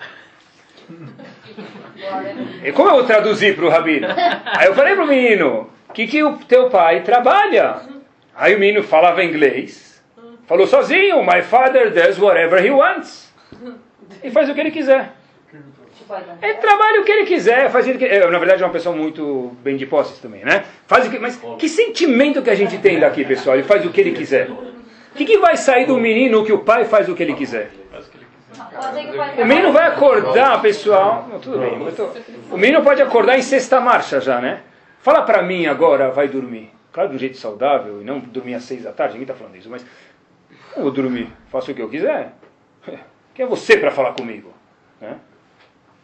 E 2.63 2.71
como 2.73 2.89
eu 2.89 2.95
vou 2.95 3.05
traduzir 3.05 3.55
para 3.55 3.65
o 3.65 3.69
Rabino? 3.69 4.07
Aí 4.45 4.67
eu 4.67 4.75
falei 4.75 4.95
para 4.95 5.05
o 5.05 5.07
menino, 5.07 5.69
o 5.89 5.93
que, 5.93 6.07
que 6.07 6.21
o 6.23 6.37
teu 6.39 6.69
pai 6.69 7.01
trabalha? 7.01 7.81
Aí 8.35 8.55
o 8.55 8.59
menino 8.59 8.83
falava 8.83 9.23
inglês, 9.23 10.03
falou 10.45 10.67
sozinho, 10.67 11.23
my 11.23 11.41
father 11.41 11.91
does 11.91 12.19
whatever 12.19 12.63
he 12.63 12.69
wants. 12.69 13.33
E 14.21 14.29
faz 14.29 14.49
o 14.49 14.53
que 14.53 14.59
ele 14.59 14.71
quiser. 14.71 15.13
Ele 16.41 16.53
trabalha 16.55 17.01
o 17.01 17.03
que 17.03 17.11
ele 17.11 17.25
quiser, 17.25 17.69
faz 17.69 17.87
o 17.87 17.97
que. 17.97 18.07
Na 18.07 18.39
verdade 18.39 18.61
é 18.63 18.65
uma 18.65 18.71
pessoa 18.71 18.95
muito 18.95 19.55
bem 19.63 19.77
de 19.77 19.85
posses 19.85 20.19
também, 20.19 20.43
né? 20.43 20.65
Faz 20.87 21.07
o 21.07 21.09
que... 21.09 21.19
Mas 21.19 21.39
que 21.57 21.69
sentimento 21.69 22.41
que 22.41 22.49
a 22.49 22.55
gente 22.55 22.77
tem 22.79 22.99
daqui, 22.99 23.23
pessoal? 23.23 23.55
Ele 23.55 23.63
faz 23.63 23.85
o 23.85 23.89
que 23.89 24.01
ele 24.01 24.11
quiser. 24.11 24.49
O 24.49 25.15
que, 25.15 25.25
que 25.25 25.37
vai 25.37 25.55
sair 25.55 25.85
do 25.85 25.97
menino 25.97 26.43
que 26.43 26.51
o 26.51 26.59
pai 26.59 26.85
faz 26.85 27.07
o 27.07 27.15
que 27.15 27.21
ele 27.21 27.33
quiser? 27.33 27.71
O 29.37 29.45
menino 29.45 29.71
vai 29.71 29.87
acordar, 29.87 30.61
pessoal. 30.61 31.27
Não, 31.29 31.39
tudo 31.39 31.59
bem. 31.59 31.91
Tô... 31.91 32.09
O 32.51 32.57
menino 32.57 32.81
pode 32.81 33.01
acordar 33.01 33.37
em 33.37 33.41
sexta 33.41 33.79
marcha 33.79 34.19
já, 34.19 34.39
né? 34.41 34.61
Fala 34.99 35.21
para 35.21 35.41
mim 35.43 35.65
agora, 35.65 36.09
vai 36.09 36.27
dormir. 36.27 36.71
Claro, 36.91 37.09
de 37.09 37.15
um 37.15 37.19
jeito 37.19 37.37
saudável 37.37 38.01
e 38.01 38.03
não 38.03 38.19
dormir 38.19 38.55
às 38.55 38.63
seis 38.63 38.83
da 38.83 38.91
tarde. 38.91 39.13
Ninguém 39.13 39.23
está 39.23 39.35
falando 39.35 39.55
isso, 39.55 39.69
mas 39.69 39.85
eu 40.75 40.83
vou 40.83 40.91
dormir. 40.91 41.31
Faço 41.49 41.71
o 41.71 41.75
que 41.75 41.81
eu 41.81 41.89
quiser. 41.89 42.33
Quem 43.33 43.45
é 43.45 43.47
você 43.47 43.77
para 43.77 43.91
falar 43.91 44.13
comigo? 44.13 44.53
Né? 45.01 45.17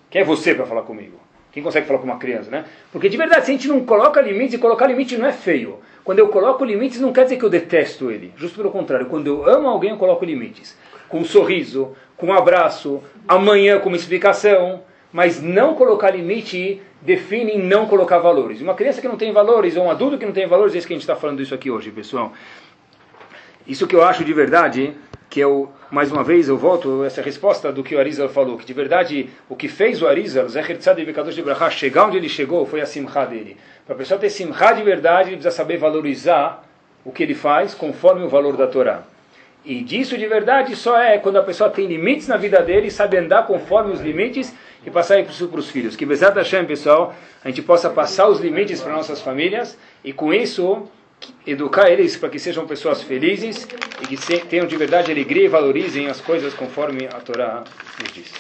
Quem 0.10 0.22
é 0.22 0.26
você 0.26 0.56
para 0.56 0.66
falar 0.66 0.82
comigo? 0.84 1.20
Quem 1.52 1.64
consegue 1.64 1.88
falar 1.88 2.00
com 2.00 2.06
uma 2.06 2.18
criança, 2.18 2.50
né? 2.52 2.66
Porque 2.92 3.10
de 3.10 3.18
verdade, 3.18 3.46
se 3.46 3.52
a 3.52 3.54
gente 3.54 3.68
não 3.68 3.84
coloca 3.84 4.22
limites, 4.22 4.54
e 4.54 4.58
colocar 4.58 4.88
limite 4.88 5.18
não 5.18 5.26
é 5.26 5.32
feio. 5.32 5.80
Quando 6.04 6.20
eu 6.20 6.30
coloco 6.30 6.64
limites, 6.64 7.00
não 7.00 7.12
quer 7.12 7.24
dizer 7.24 7.38
que 7.38 7.44
eu 7.44 7.50
detesto 7.50 8.12
ele. 8.12 8.34
Justo 8.36 8.58
pelo 8.58 8.72
contrário, 8.72 9.08
quando 9.08 9.28
eu 9.28 9.48
amo 9.48 9.68
alguém, 9.68 9.92
eu 9.92 9.98
coloco 9.98 10.26
limites. 10.26 10.78
Com 11.08 11.20
um 11.20 11.26
sorriso, 11.26 11.96
com 12.16 12.28
um 12.28 12.34
abraço, 12.34 13.02
amanhã 13.28 13.80
com 13.80 13.90
uma 13.90 13.98
explicação. 13.98 14.82
Mas 15.12 15.42
não 15.42 15.74
colocar 15.74 16.12
limite 16.12 16.82
define 17.02 17.58
não 17.58 17.88
colocar 17.88 18.20
valores. 18.20 18.62
Uma 18.62 18.76
criança 18.76 19.02
que 19.02 19.08
não 19.08 19.18
tem 19.18 19.32
valores, 19.32 19.76
ou 19.76 19.86
um 19.86 19.92
adulto 19.92 20.18
que 20.18 20.26
não 20.26 20.34
tem 20.34 20.48
valores, 20.48 20.76
é 20.76 20.78
isso 20.78 20.88
que 20.88 20.94
a 20.94 20.96
gente 20.96 21.04
está 21.04 21.16
falando 21.16 21.42
isso 21.42 21.56
aqui 21.56 21.72
hoje, 21.72 21.90
pessoal. 21.92 22.32
Isso 23.66 23.88
que 23.88 23.96
eu 23.96 24.04
acho 24.04 24.24
de 24.24 24.34
verdade 24.34 24.94
que 25.30 25.40
eu, 25.40 25.72
mais 25.92 26.12
uma 26.12 26.24
vez, 26.24 26.48
eu 26.48 26.58
volto 26.58 27.04
essa 27.04 27.22
resposta 27.22 27.72
do 27.72 27.84
que 27.84 27.96
o 27.96 28.00
Arizal 28.00 28.28
falou, 28.30 28.58
que 28.58 28.66
de 28.66 28.74
verdade 28.74 29.30
o 29.48 29.56
que 29.56 29.68
fez 29.68 30.02
o 30.02 30.08
Arizal, 30.08 30.50
Zecher 30.50 30.78
Tzad 30.78 30.98
Vekadosh 30.98 31.36
de 31.36 31.44
Brachá, 31.44 31.70
chegar 31.70 32.06
onde 32.08 32.18
ele 32.18 32.28
chegou, 32.28 32.66
foi 32.66 32.82
a 32.82 32.86
simcha 32.86 33.26
dele. 33.26 33.56
Para 33.86 33.96
a 33.96 33.98
pessoa 33.98 34.20
ter 34.20 34.30
simcha 34.30 34.72
de 34.74 34.82
verdade, 34.82 35.30
ele 35.30 35.38
precisa 35.38 35.56
saber 35.56 35.78
valorizar 35.78 36.64
o 37.06 37.12
que 37.12 37.22
ele 37.22 37.36
faz 37.36 37.74
conforme 37.76 38.24
o 38.24 38.30
valor 38.30 38.58
da 38.58 38.68
Torá. 38.68 39.04
E 39.64 39.84
disso 39.84 40.18
de 40.18 40.26
verdade 40.26 40.76
só 40.76 40.98
é 41.00 41.18
quando 41.18 41.38
a 41.38 41.44
pessoa 41.44 41.70
tem 41.70 41.86
limites 41.86 42.28
na 42.28 42.38
vida 42.38 42.62
dele 42.62 42.88
e 42.88 42.92
sabe 42.92 43.18
andar 43.18 43.46
conforme 43.46 43.94
os 43.94 44.00
limites 44.00 44.56
e 44.86 44.90
passar 44.90 45.20
isso 45.20 45.48
para 45.48 45.60
os 45.60 45.70
filhos. 45.70 45.96
Que 45.96 46.06
Bezat 46.06 46.36
Hashem, 46.36 46.66
pessoal, 46.66 47.14
a 47.44 47.50
gente 47.50 47.62
possa 47.62 47.90
passar 47.90 48.28
os 48.30 48.40
limites 48.40 48.82
para 48.82 48.94
nossas 48.94 49.22
famílias 49.22 49.78
e 50.04 50.14
com 50.14 50.34
isso 50.34 50.88
educar 51.46 51.90
eles 51.90 52.16
para 52.18 52.30
que 52.30 52.40
sejam 52.40 52.66
pessoas 52.68 53.02
felizes 53.02 53.68
e 54.02 54.08
que 54.08 54.40
tenham 54.46 54.68
de 54.68 54.76
verdade 54.76 55.12
alegria 55.12 55.46
e 55.46 55.48
valorizem 55.48 56.08
as 56.08 56.22
coisas 56.22 56.54
conforme 56.54 57.08
a 57.08 57.20
Torá 57.20 57.64
nos 58.00 58.14
diz. 58.14 58.32